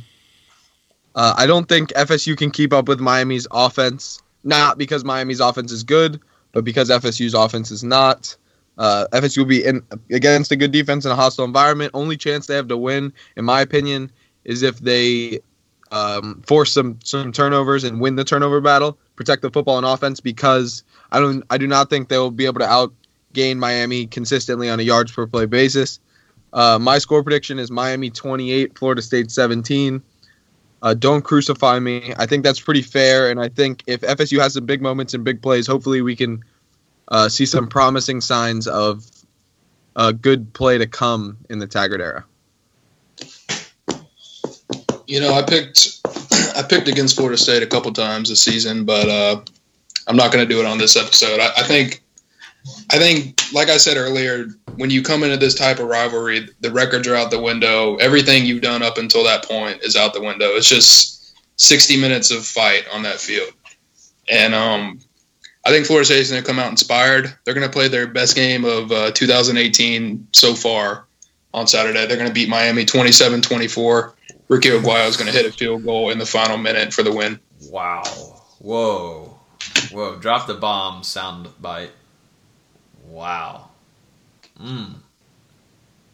Uh, 1.16 1.34
I 1.38 1.48
don't 1.48 1.68
think 1.68 1.90
FSU 1.94 2.38
can 2.38 2.52
keep 2.52 2.74
up 2.74 2.88
with 2.88 3.00
Miami's 3.00 3.48
offense. 3.50 4.22
Not 4.44 4.78
because 4.78 5.06
Miami's 5.06 5.40
offense 5.40 5.72
is 5.72 5.84
good, 5.84 6.20
but 6.52 6.64
because 6.66 6.90
FSU's 6.90 7.34
offense 7.34 7.72
is 7.72 7.84
not. 7.84 8.36
Uh, 8.78 9.08
FSU 9.12 9.40
will 9.40 9.46
be 9.46 9.64
in 9.64 9.82
against 10.12 10.52
a 10.52 10.56
good 10.56 10.72
defense 10.72 11.06
in 11.06 11.12
a 11.12 11.16
hostile 11.16 11.46
environment. 11.46 11.92
Only 11.94 12.18
chance 12.18 12.48
they 12.48 12.56
have 12.56 12.68
to 12.68 12.78
win, 12.78 13.14
in 13.38 13.46
my 13.46 13.62
opinion, 13.62 14.12
is 14.44 14.62
if 14.62 14.80
they 14.80 15.40
um, 15.94 16.42
force 16.42 16.74
some 16.74 17.00
some 17.04 17.32
turnovers 17.32 17.84
and 17.84 18.02
win 18.02 18.16
the 18.16 18.24
turnover 18.24 18.60
battle, 18.60 18.98
protect 19.16 19.44
the 19.44 19.52
football 19.52 19.78
and 19.78 19.86
offense. 19.86 20.20
Because 20.20 20.84
I 21.12 21.20
don't, 21.20 21.44
I 21.50 21.58
do 21.58 21.68
not 21.68 21.90
think 21.90 22.10
they 22.10 22.18
will 22.18 22.32
be 22.32 22.46
able 22.46 22.60
to 22.60 22.66
outgain 22.66 23.58
Miami 23.58 24.08
consistently 24.08 24.70
on 24.70 24.80
a 24.80 24.84
yards 24.84 25.12
per 25.12 25.28
play 25.28 25.46
basis. 25.46 26.00
Uh, 26.52 26.80
my 26.80 26.98
score 26.98 27.24
prediction 27.24 27.60
is 27.60 27.72
Miami 27.72 28.10
28, 28.10 28.78
Florida 28.78 29.02
State 29.02 29.32
17. 29.32 30.02
Uh, 30.82 30.94
don't 30.94 31.22
crucify 31.22 31.80
me. 31.80 32.14
I 32.18 32.26
think 32.26 32.44
that's 32.44 32.60
pretty 32.60 32.82
fair, 32.82 33.32
and 33.32 33.40
I 33.40 33.50
think 33.50 33.84
if 33.88 34.02
FSU 34.02 34.40
has 34.40 34.54
some 34.56 34.66
big 34.66 34.82
moments 34.82 35.14
and 35.14 35.24
big 35.24 35.42
plays, 35.42 35.66
hopefully 35.66 36.02
we 36.02 36.16
can 36.16 36.44
uh, 37.08 37.30
see 37.30 37.46
some 37.46 37.68
promising 37.68 38.20
signs 38.20 38.68
of 38.68 39.06
a 39.96 40.12
good 40.12 40.54
play 40.54 40.80
to 40.80 40.88
come 40.88 41.38
in 41.50 41.60
the 41.60 41.68
Taggart 41.68 42.02
era. 42.02 42.26
You 45.14 45.22
know, 45.22 45.36
I 45.36 45.44
picked 45.44 46.00
I 46.56 46.64
picked 46.68 46.88
against 46.88 47.16
Florida 47.16 47.38
State 47.38 47.62
a 47.62 47.68
couple 47.68 47.94
times 47.94 48.30
this 48.30 48.42
season, 48.42 48.84
but 48.84 49.08
uh, 49.08 49.42
I'm 50.08 50.16
not 50.16 50.32
going 50.32 50.44
to 50.44 50.52
do 50.52 50.60
it 50.60 50.66
on 50.66 50.80
this 50.80 50.96
episode. 50.96 51.40
I, 51.40 51.52
I 51.56 51.62
think 51.62 52.02
I 52.90 52.98
think, 52.98 53.40
like 53.54 53.70
I 53.70 53.78
said 53.78 53.96
earlier, 53.96 54.48
when 54.78 54.90
you 54.90 55.04
come 55.04 55.22
into 55.22 55.38
this 55.38 55.54
type 55.54 55.78
of 55.78 55.86
rivalry, 55.86 56.50
the 56.62 56.72
records 56.72 57.08
are 57.08 57.14
out 57.14 57.30
the 57.30 57.40
window. 57.40 57.96
Everything 57.98 58.48
you've 58.48 58.64
done 58.64 58.82
up 58.82 58.98
until 58.98 59.24
that 59.26 59.46
point 59.46 59.84
is 59.84 59.96
out 59.96 60.16
the 60.16 60.22
window. 60.22 60.48
It's 60.56 60.68
just 60.68 61.36
60 61.58 61.98
minutes 61.98 62.32
of 62.32 62.44
fight 62.44 62.86
on 62.92 63.04
that 63.04 63.20
field, 63.20 63.54
and 64.32 64.56
um, 64.56 65.00
I 65.64 65.70
think 65.70 65.86
Florida 65.86 66.06
State's 66.06 66.32
going 66.32 66.42
to 66.42 66.48
come 66.48 66.58
out 66.58 66.72
inspired. 66.72 67.32
They're 67.46 67.54
going 67.54 67.68
to 67.68 67.72
play 67.72 67.88
their 67.88 68.08
best 68.08 68.36
game 68.36 68.66
of 68.66 68.92
uh, 68.92 69.12
2018 69.12 70.30
so 70.32 70.56
far 70.56 71.06
on 71.54 71.68
Saturday. 71.68 72.04
They're 72.08 72.18
going 72.18 72.30
to 72.30 72.34
beat 72.34 72.50
Miami 72.50 72.84
27-24. 72.84 74.14
Ricky 74.48 74.70
Aguayo 74.70 75.08
is 75.08 75.18
going 75.18 75.32
to 75.32 75.38
hit 75.38 75.46
a 75.46 75.52
field 75.52 75.84
goal 75.84 76.10
in 76.10 76.18
the 76.18 76.26
final 76.26 76.58
minute 76.58 76.94
for 76.94 77.04
the 77.04 77.12
win. 77.12 77.40
Wow. 77.70 78.04
Whoa. 78.60 79.40
Whoa. 79.92 80.18
Drop 80.18 80.48
the 80.48 80.54
bomb 80.54 81.04
sound 81.04 81.50
bite. 81.62 81.92
Wow. 83.06 83.70
Mm. 84.60 84.96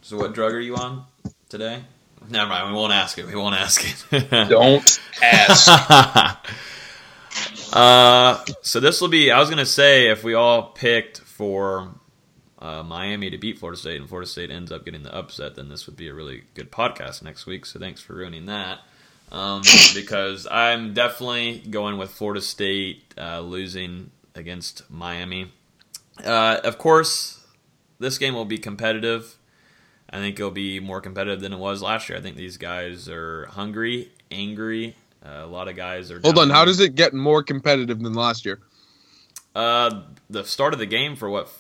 So 0.02 0.18
what 0.18 0.34
drug 0.34 0.54
are 0.54 0.60
you 0.60 0.76
on 0.76 1.06
today? 1.50 1.84
Never 2.30 2.50
mind. 2.50 2.70
We 2.70 2.76
won't 2.76 2.94
ask 2.94 3.18
it. 3.18 3.26
We 3.26 3.36
won't 3.36 3.56
ask 3.56 3.84
it. 4.12 4.30
Don't 4.50 5.00
ask. 5.22 5.68
uh, 7.74 8.44
so 8.62 8.80
this 8.80 9.02
will 9.02 9.08
be. 9.08 9.32
I 9.32 9.40
was 9.40 9.50
gonna 9.50 9.66
say 9.66 10.10
if 10.10 10.24
we 10.24 10.34
all 10.34 10.64
picked 10.64 11.20
for 11.20 11.94
uh, 12.60 12.84
Miami 12.84 13.30
to 13.30 13.38
beat 13.38 13.58
Florida 13.58 13.80
State 13.80 14.00
and 14.00 14.08
Florida 14.10 14.30
State 14.30 14.52
ends 14.52 14.72
up 14.72 14.86
getting 14.86 15.04
the 15.04 15.16
upset, 15.16 15.56
then 15.56 15.70
this 15.70 15.88
would 15.88 15.96
be 15.96 16.10
a 16.10 16.14
really 16.14 16.44
good 16.54 16.72
podcast 16.72 17.24
next 17.24 17.46
week. 17.46 17.66
So 17.66 17.80
thanks 17.80 18.02
for 18.02 18.14
ruining 18.14 18.46
that. 18.48 18.80
Um, 19.32 19.62
because 19.94 20.48
I'm 20.50 20.94
definitely 20.94 21.60
going 21.70 21.98
with 21.98 22.12
Florida 22.12 22.42
State 22.42 23.14
uh, 23.18 23.40
losing 23.42 24.12
against 24.36 24.90
Miami. 24.90 25.52
Uh, 26.24 26.60
of 26.64 26.78
course, 26.78 27.46
this 28.00 28.18
game 28.18 28.34
will 28.34 28.46
be 28.46 28.58
competitive. 28.58 29.36
I 30.10 30.18
think 30.18 30.40
it'll 30.40 30.52
be 30.52 30.80
more 30.80 31.02
competitive 31.02 31.40
than 31.42 31.54
it 31.54 31.60
was 31.60 31.82
last 31.82 32.10
year. 32.10 32.18
I 32.18 32.22
think 32.22 32.36
these 32.36 32.58
guys 32.58 33.08
are 33.08 33.46
hungry, 33.48 34.12
angry. 34.32 34.96
Uh, 35.24 35.42
a 35.44 35.48
lot 35.48 35.68
of 35.68 35.76
guys 35.76 36.12
are. 36.12 36.20
Hold 36.22 36.40
on, 36.40 36.50
how 36.50 36.66
does 36.66 36.80
it 36.80 36.96
get 36.96 37.14
more 37.14 37.44
competitive 37.44 38.02
than 38.02 38.14
last 38.14 38.46
year? 38.46 38.60
Uh, 39.54 40.04
the 40.30 40.44
start 40.44 40.74
of 40.74 40.80
the 40.80 40.86
game 40.86 41.16
for 41.16 41.30
what, 41.30 41.52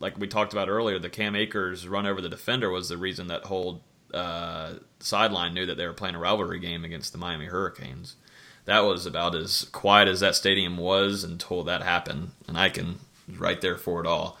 like 0.00 0.18
we 0.18 0.26
talked 0.26 0.52
about 0.52 0.68
earlier, 0.68 0.98
the 0.98 1.08
Cam 1.10 1.36
Akers 1.36 1.86
run 1.86 2.06
over 2.06 2.20
the 2.20 2.28
defender 2.28 2.70
was 2.70 2.88
the 2.88 2.96
reason 2.96 3.28
that 3.28 3.44
whole 3.44 3.82
uh, 4.12 4.72
sideline 4.98 5.54
knew 5.54 5.66
that 5.66 5.76
they 5.76 5.86
were 5.86 5.92
playing 5.92 6.16
a 6.16 6.18
rivalry 6.18 6.58
game 6.58 6.84
against 6.84 7.12
the 7.12 7.18
Miami 7.18 7.46
Hurricanes. 7.46 8.16
That 8.64 8.80
was 8.80 9.06
about 9.06 9.34
as 9.36 9.64
quiet 9.72 10.08
as 10.08 10.20
that 10.20 10.34
stadium 10.34 10.76
was 10.76 11.22
until 11.22 11.62
that 11.64 11.82
happened, 11.82 12.32
and 12.48 12.58
I 12.58 12.70
can 12.70 12.98
right 13.38 13.60
there 13.60 13.76
for 13.76 14.00
it 14.00 14.06
all. 14.06 14.38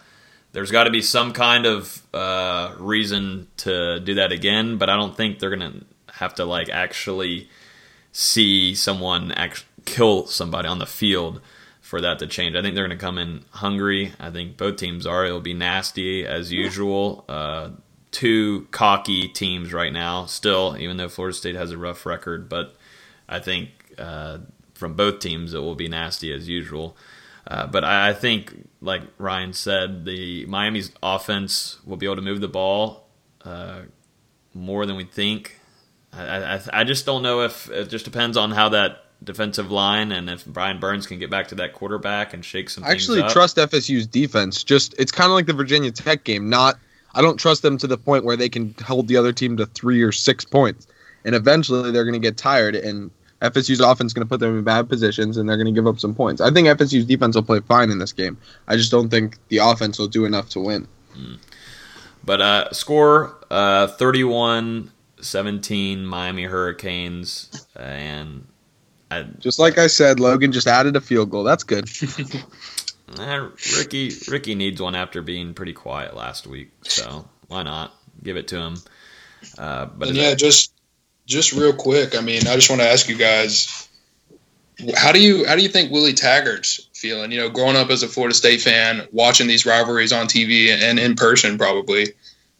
there's 0.52 0.70
got 0.72 0.84
to 0.84 0.90
be 0.90 1.02
some 1.02 1.32
kind 1.32 1.64
of 1.64 2.02
uh, 2.12 2.74
reason 2.78 3.46
to 3.58 4.00
do 4.00 4.14
that 4.14 4.32
again. 4.32 4.78
But 4.78 4.90
I 4.90 4.96
don't 4.96 5.16
think 5.16 5.38
they're 5.38 5.50
gonna 5.50 5.82
have 6.14 6.34
to 6.36 6.44
like 6.44 6.68
actually 6.68 7.48
see 8.12 8.74
someone 8.74 9.30
act- 9.32 9.64
kill 9.84 10.26
somebody 10.26 10.66
on 10.68 10.78
the 10.78 10.86
field 10.86 11.40
for 11.90 12.00
that 12.00 12.20
to 12.20 12.26
change. 12.28 12.54
I 12.54 12.62
think 12.62 12.76
they're 12.76 12.86
going 12.86 12.96
to 12.96 13.04
come 13.04 13.18
in 13.18 13.44
hungry. 13.50 14.12
I 14.20 14.30
think 14.30 14.56
both 14.56 14.76
teams 14.76 15.08
are. 15.08 15.26
It'll 15.26 15.40
be 15.40 15.54
nasty 15.54 16.24
as 16.24 16.52
usual. 16.52 17.24
Uh, 17.28 17.70
two 18.12 18.68
cocky 18.70 19.26
teams 19.26 19.72
right 19.72 19.92
now, 19.92 20.26
still, 20.26 20.76
even 20.78 20.98
though 20.98 21.08
Florida 21.08 21.36
State 21.36 21.56
has 21.56 21.72
a 21.72 21.76
rough 21.76 22.06
record. 22.06 22.48
But 22.48 22.76
I 23.28 23.40
think 23.40 23.70
uh, 23.98 24.38
from 24.72 24.94
both 24.94 25.18
teams, 25.18 25.52
it 25.52 25.58
will 25.58 25.74
be 25.74 25.88
nasty 25.88 26.32
as 26.32 26.48
usual. 26.48 26.96
Uh, 27.44 27.66
but 27.66 27.82
I, 27.82 28.10
I, 28.10 28.12
think, 28.12 28.68
like 28.80 29.02
Ryan 29.18 29.52
said, 29.52 30.04
the 30.04 30.46
Miami's 30.46 30.92
offense 31.02 31.80
will 31.84 31.96
be 31.96 32.06
able 32.06 32.16
to 32.16 32.22
move 32.22 32.40
the 32.40 32.46
ball 32.46 33.08
uh, 33.44 33.80
more 34.54 34.86
than 34.86 34.94
we 34.94 35.02
think. 35.02 35.58
I, 36.12 36.54
I, 36.54 36.60
I 36.72 36.84
just 36.84 37.04
don't 37.04 37.24
know 37.24 37.40
if 37.40 37.68
it 37.68 37.88
just 37.88 38.04
depends 38.04 38.36
on 38.36 38.52
how 38.52 38.68
that 38.68 39.06
defensive 39.22 39.70
line 39.70 40.12
and 40.12 40.30
if 40.30 40.44
Brian 40.46 40.80
Burns 40.80 41.06
can 41.06 41.18
get 41.18 41.30
back 41.30 41.48
to 41.48 41.54
that 41.56 41.72
quarterback 41.72 42.32
and 42.32 42.44
shake 42.44 42.70
some. 42.70 42.84
I 42.84 42.90
actually 42.90 43.22
trust 43.28 43.56
FSU's 43.56 44.06
defense. 44.06 44.64
Just 44.64 44.94
it's 44.98 45.12
kind 45.12 45.30
of 45.30 45.34
like 45.34 45.46
the 45.46 45.52
Virginia 45.52 45.90
Tech 45.90 46.24
game. 46.24 46.48
Not 46.48 46.78
I 47.14 47.22
don't 47.22 47.36
trust 47.36 47.62
them 47.62 47.76
to 47.78 47.86
the 47.86 47.98
point 47.98 48.24
where 48.24 48.36
they 48.36 48.48
can 48.48 48.74
hold 48.84 49.08
the 49.08 49.16
other 49.16 49.32
team 49.32 49.56
to 49.58 49.66
three 49.66 50.02
or 50.02 50.12
six 50.12 50.44
points, 50.44 50.86
and 51.24 51.34
eventually 51.34 51.90
they're 51.90 52.04
going 52.04 52.20
to 52.20 52.26
get 52.26 52.36
tired 52.36 52.74
and. 52.74 53.10
FSU's 53.40 53.80
offense 53.80 54.10
is 54.10 54.12
going 54.12 54.26
to 54.26 54.28
put 54.28 54.38
them 54.38 54.58
in 54.58 54.64
bad 54.64 54.86
positions, 54.86 55.38
and 55.38 55.48
they're 55.48 55.56
going 55.56 55.64
to 55.64 55.72
give 55.72 55.86
up 55.86 55.98
some 55.98 56.14
points. 56.14 56.42
I 56.42 56.50
think 56.50 56.68
FSU's 56.68 57.06
defense 57.06 57.34
will 57.34 57.42
play 57.42 57.60
fine 57.60 57.88
in 57.88 57.98
this 57.98 58.12
game. 58.12 58.36
I 58.68 58.76
just 58.76 58.90
don't 58.90 59.08
think 59.08 59.38
the 59.48 59.56
offense 59.56 59.98
will 59.98 60.08
do 60.08 60.26
enough 60.26 60.50
to 60.50 60.60
win. 60.60 60.86
Mm. 61.16 61.38
But 62.22 62.42
uh, 62.42 62.72
score 62.74 63.38
uh, 63.50 63.86
31 63.86 64.92
17 65.22 66.04
Miami 66.04 66.44
Hurricanes, 66.44 67.66
and 67.76 68.46
I, 69.10 69.22
just 69.38 69.58
like 69.58 69.78
I 69.78 69.88
said, 69.88 70.20
Logan 70.20 70.52
just 70.52 70.66
added 70.66 70.96
a 70.96 71.00
field 71.00 71.30
goal. 71.30 71.42
That's 71.42 71.64
good. 71.64 71.88
eh, 73.18 73.48
Ricky 73.78 74.12
Ricky 74.28 74.54
needs 74.54 74.80
one 74.80 74.94
after 74.94 75.20
being 75.20 75.54
pretty 75.54 75.72
quiet 75.72 76.14
last 76.14 76.46
week, 76.46 76.70
so 76.82 77.28
why 77.48 77.62
not 77.62 77.92
give 78.22 78.36
it 78.36 78.48
to 78.48 78.56
him? 78.56 78.76
Uh, 79.58 79.86
but 79.86 80.08
and 80.08 80.16
yeah, 80.16 80.30
that, 80.30 80.38
just 80.38 80.72
just 81.26 81.52
real 81.52 81.72
quick. 81.72 82.16
I 82.16 82.20
mean, 82.20 82.46
I 82.46 82.54
just 82.54 82.70
want 82.70 82.82
to 82.82 82.88
ask 82.88 83.08
you 83.08 83.16
guys, 83.16 83.88
how 84.96 85.10
do 85.10 85.20
you 85.20 85.44
how 85.44 85.56
do 85.56 85.62
you 85.62 85.68
think 85.68 85.90
Willie 85.90 86.12
Taggart's 86.12 86.88
feeling? 86.94 87.32
You 87.32 87.40
know, 87.40 87.50
growing 87.50 87.76
up 87.76 87.90
as 87.90 88.04
a 88.04 88.08
Florida 88.08 88.34
State 88.34 88.60
fan, 88.60 89.08
watching 89.10 89.48
these 89.48 89.66
rivalries 89.66 90.12
on 90.12 90.26
TV 90.26 90.68
and 90.68 91.00
in 91.00 91.16
person, 91.16 91.58
probably, 91.58 92.06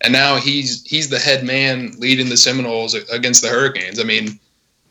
and 0.01 0.13
now 0.13 0.37
he's 0.37 0.85
he's 0.85 1.11
the 1.11 1.19
head 1.21 1.45
man 1.45 1.93
leading 1.99 2.29
the 2.29 2.37
Seminoles 2.37 2.95
against 2.95 3.43
the 3.43 3.49
Hurricanes. 3.49 4.01
I 4.01 4.05
mean 4.05 4.41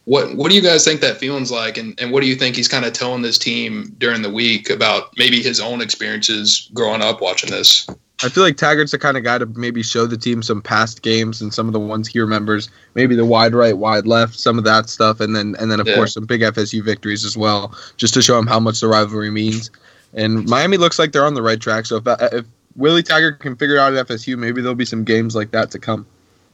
what 0.10 0.34
what 0.36 0.50
do 0.50 0.56
you 0.56 0.62
guys 0.64 0.84
think 0.84 1.02
that 1.02 1.20
feeling's 1.20 1.52
like, 1.52 1.78
and, 1.78 1.98
and 2.02 2.12
what 2.12 2.22
do 2.22 2.28
you 2.28 2.34
think 2.34 2.56
he's 2.56 2.68
kind 2.68 2.84
of 2.84 2.94
telling 2.94 3.22
this 3.22 3.38
team 3.38 3.96
during 4.00 4.24
the 4.24 4.30
week 4.32 4.72
about 4.72 5.16
maybe 5.20 5.40
his 5.40 5.60
own 5.60 5.82
experiences 5.82 6.68
growing 6.74 7.04
up 7.04 7.22
watching 7.22 7.52
this? 7.52 7.88
I 8.24 8.30
feel 8.30 8.42
like 8.42 8.58
Taggart's 8.58 8.92
the 8.92 8.98
kind 8.98 9.18
of 9.18 9.24
guy 9.24 9.38
to 9.38 9.46
maybe 9.46 9.84
show 9.84 10.08
the 10.08 10.18
team 10.18 10.42
some 10.42 10.64
past 10.64 11.04
games 11.04 11.44
and 11.44 11.54
some 11.54 11.68
of 11.68 11.74
the 11.74 11.80
ones 11.80 12.08
he 12.08 12.20
remembers, 12.20 12.70
maybe 12.96 13.16
the 13.16 13.24
wide 13.24 13.54
right, 13.54 13.78
wide 13.78 14.08
left, 14.08 14.34
some 14.34 14.58
of 14.58 14.64
that 14.64 14.90
stuff, 14.90 15.20
and 15.20 15.36
then 15.36 15.56
and 15.60 15.72
then 15.72 15.80
of 15.80 15.88
yeah. 15.88 15.94
course 15.94 16.16
some 16.16 16.26
big 16.26 16.42
FSU 16.42 16.84
victories 16.84 17.24
as 17.24 17.38
well, 17.38 17.78
just 17.98 18.16
to 18.16 18.24
show 18.24 18.40
him 18.40 18.48
how 18.48 18.60
much 18.60 18.80
the 18.80 18.88
rivalry 18.88 19.30
means. 19.30 19.70
And 20.16 20.50
Miami 20.50 20.78
looks 20.78 20.98
like 20.98 21.12
they're 21.12 21.26
on 21.26 21.36
the 21.36 21.44
right 21.44 21.62
track. 21.62 21.86
So 21.86 21.98
if 21.98 22.08
uh, 22.08 22.18
if 22.32 22.46
Willie 22.76 23.04
Taggart 23.04 23.42
can 23.42 23.56
figure 23.56 23.78
out 23.78 23.94
at 23.94 24.08
FSU, 24.08 24.40
maybe 24.40 24.64
there'll 24.64 24.74
be 24.74 24.86
some 24.86 25.04
games 25.04 25.36
like 25.36 25.52
that 25.52 25.70
to 25.70 25.78
come. 25.78 26.08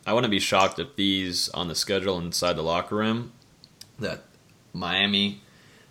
I 0.05 0.11
wouldn't 0.11 0.29
be 0.29 0.39
shocked 0.39 0.77
if 0.77 0.93
these 0.97 1.47
on 1.49 1.69
the 1.69 1.73
schedule 1.73 2.19
inside 2.19 2.57
the 2.57 2.61
locker 2.61 2.95
room 2.95 3.31
that 3.99 4.23
Miami 4.73 5.41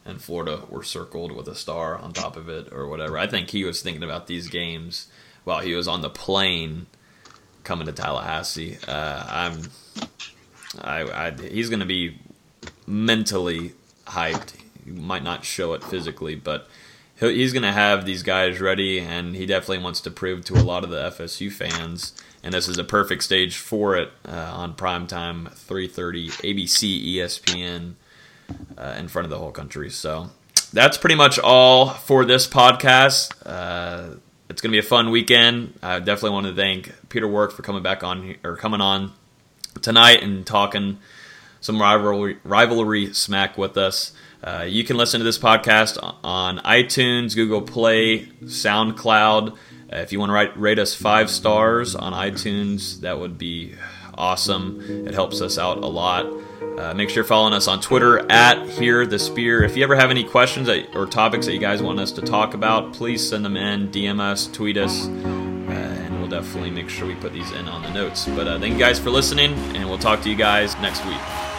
and 0.04 0.20
Florida 0.20 0.62
were 0.68 0.82
circled 0.82 1.32
with 1.32 1.48
a 1.48 1.54
star 1.54 1.96
on 1.96 2.12
top 2.12 2.36
of 2.36 2.48
it 2.48 2.72
or 2.72 2.88
whatever. 2.88 3.18
I 3.18 3.26
think 3.26 3.50
he 3.50 3.64
was 3.64 3.80
thinking 3.80 4.02
about 4.02 4.26
these 4.26 4.48
games 4.48 5.08
while 5.44 5.60
he 5.60 5.74
was 5.74 5.88
on 5.88 6.02
the 6.02 6.10
plane 6.10 6.86
coming 7.62 7.86
to 7.86 7.92
Tallahassee. 7.92 8.78
Uh, 8.86 9.24
I'm, 9.26 9.70
I, 10.80 11.28
I 11.28 11.30
he's 11.30 11.70
going 11.70 11.80
to 11.80 11.86
be 11.86 12.18
mentally 12.86 13.72
hyped. 14.06 14.54
He 14.84 14.90
might 14.90 15.22
not 15.22 15.44
show 15.44 15.72
it 15.72 15.82
physically, 15.82 16.34
but 16.34 16.68
he's 17.18 17.52
going 17.52 17.62
to 17.62 17.72
have 17.72 18.04
these 18.04 18.22
guys 18.22 18.60
ready, 18.60 19.00
and 19.00 19.34
he 19.34 19.46
definitely 19.46 19.82
wants 19.82 20.00
to 20.02 20.10
prove 20.10 20.44
to 20.46 20.54
a 20.54 20.62
lot 20.62 20.84
of 20.84 20.90
the 20.90 21.10
FSU 21.10 21.50
fans. 21.50 22.12
And 22.44 22.52
this 22.52 22.68
is 22.68 22.76
a 22.76 22.84
perfect 22.84 23.24
stage 23.24 23.56
for 23.56 23.96
it 23.96 24.10
uh, 24.28 24.52
on 24.54 24.74
primetime, 24.74 25.50
3:30 25.50 26.30
ABC, 26.42 27.16
ESPN, 27.16 27.94
uh, 28.76 28.94
in 28.98 29.08
front 29.08 29.24
of 29.24 29.30
the 29.30 29.38
whole 29.38 29.50
country. 29.50 29.88
So 29.88 30.28
that's 30.70 30.98
pretty 30.98 31.14
much 31.14 31.38
all 31.38 31.88
for 31.88 32.26
this 32.26 32.46
podcast. 32.46 33.32
Uh, 33.46 34.16
it's 34.50 34.60
going 34.60 34.70
to 34.70 34.74
be 34.74 34.78
a 34.78 34.88
fun 34.88 35.10
weekend. 35.10 35.78
I 35.82 35.98
definitely 36.00 36.30
want 36.32 36.46
to 36.48 36.54
thank 36.54 36.92
Peter 37.08 37.26
Warrick 37.26 37.52
for 37.52 37.62
coming 37.62 37.82
back 37.82 38.04
on 38.04 38.36
or 38.44 38.56
coming 38.56 38.82
on 38.82 39.12
tonight 39.80 40.22
and 40.22 40.46
talking 40.46 40.98
some 41.62 41.80
rivalry 41.80 42.36
rivalry 42.44 43.14
smack 43.14 43.56
with 43.56 43.78
us. 43.78 44.12
Uh, 44.42 44.66
you 44.68 44.84
can 44.84 44.98
listen 44.98 45.18
to 45.18 45.24
this 45.24 45.38
podcast 45.38 45.96
on 46.22 46.58
iTunes, 46.58 47.34
Google 47.34 47.62
Play, 47.62 48.26
SoundCloud. 48.42 49.56
Uh, 49.94 49.98
if 49.98 50.12
you 50.12 50.18
want 50.18 50.30
to 50.30 50.34
write, 50.34 50.58
rate 50.58 50.78
us 50.78 50.94
five 50.94 51.30
stars 51.30 51.94
on 51.94 52.12
iTunes, 52.12 53.00
that 53.00 53.18
would 53.18 53.38
be 53.38 53.74
awesome. 54.14 54.80
It 55.06 55.14
helps 55.14 55.40
us 55.40 55.58
out 55.58 55.78
a 55.78 55.86
lot. 55.86 56.26
Uh, 56.78 56.92
make 56.94 57.08
sure 57.08 57.16
you're 57.16 57.24
following 57.24 57.54
us 57.54 57.68
on 57.68 57.80
Twitter 57.80 58.30
at 58.30 58.68
Here 58.70 59.06
the 59.06 59.18
Spear. 59.18 59.62
If 59.62 59.76
you 59.76 59.84
ever 59.84 59.94
have 59.94 60.10
any 60.10 60.24
questions 60.24 60.68
or 60.68 61.06
topics 61.06 61.46
that 61.46 61.52
you 61.52 61.60
guys 61.60 61.80
want 61.80 62.00
us 62.00 62.10
to 62.12 62.22
talk 62.22 62.54
about, 62.54 62.92
please 62.92 63.28
send 63.28 63.44
them 63.44 63.56
in, 63.56 63.90
DM 63.90 64.20
us, 64.20 64.48
tweet 64.48 64.76
us, 64.76 65.06
uh, 65.06 65.10
and 65.10 66.18
we'll 66.18 66.28
definitely 66.30 66.70
make 66.70 66.88
sure 66.88 67.06
we 67.06 67.14
put 67.14 67.32
these 67.32 67.52
in 67.52 67.68
on 67.68 67.82
the 67.82 67.90
notes. 67.92 68.26
But 68.26 68.48
uh, 68.48 68.58
thank 68.58 68.72
you 68.72 68.78
guys 68.80 68.98
for 68.98 69.10
listening, 69.10 69.52
and 69.76 69.88
we'll 69.88 69.98
talk 69.98 70.22
to 70.22 70.30
you 70.30 70.36
guys 70.36 70.74
next 70.78 71.04
week. 71.06 71.53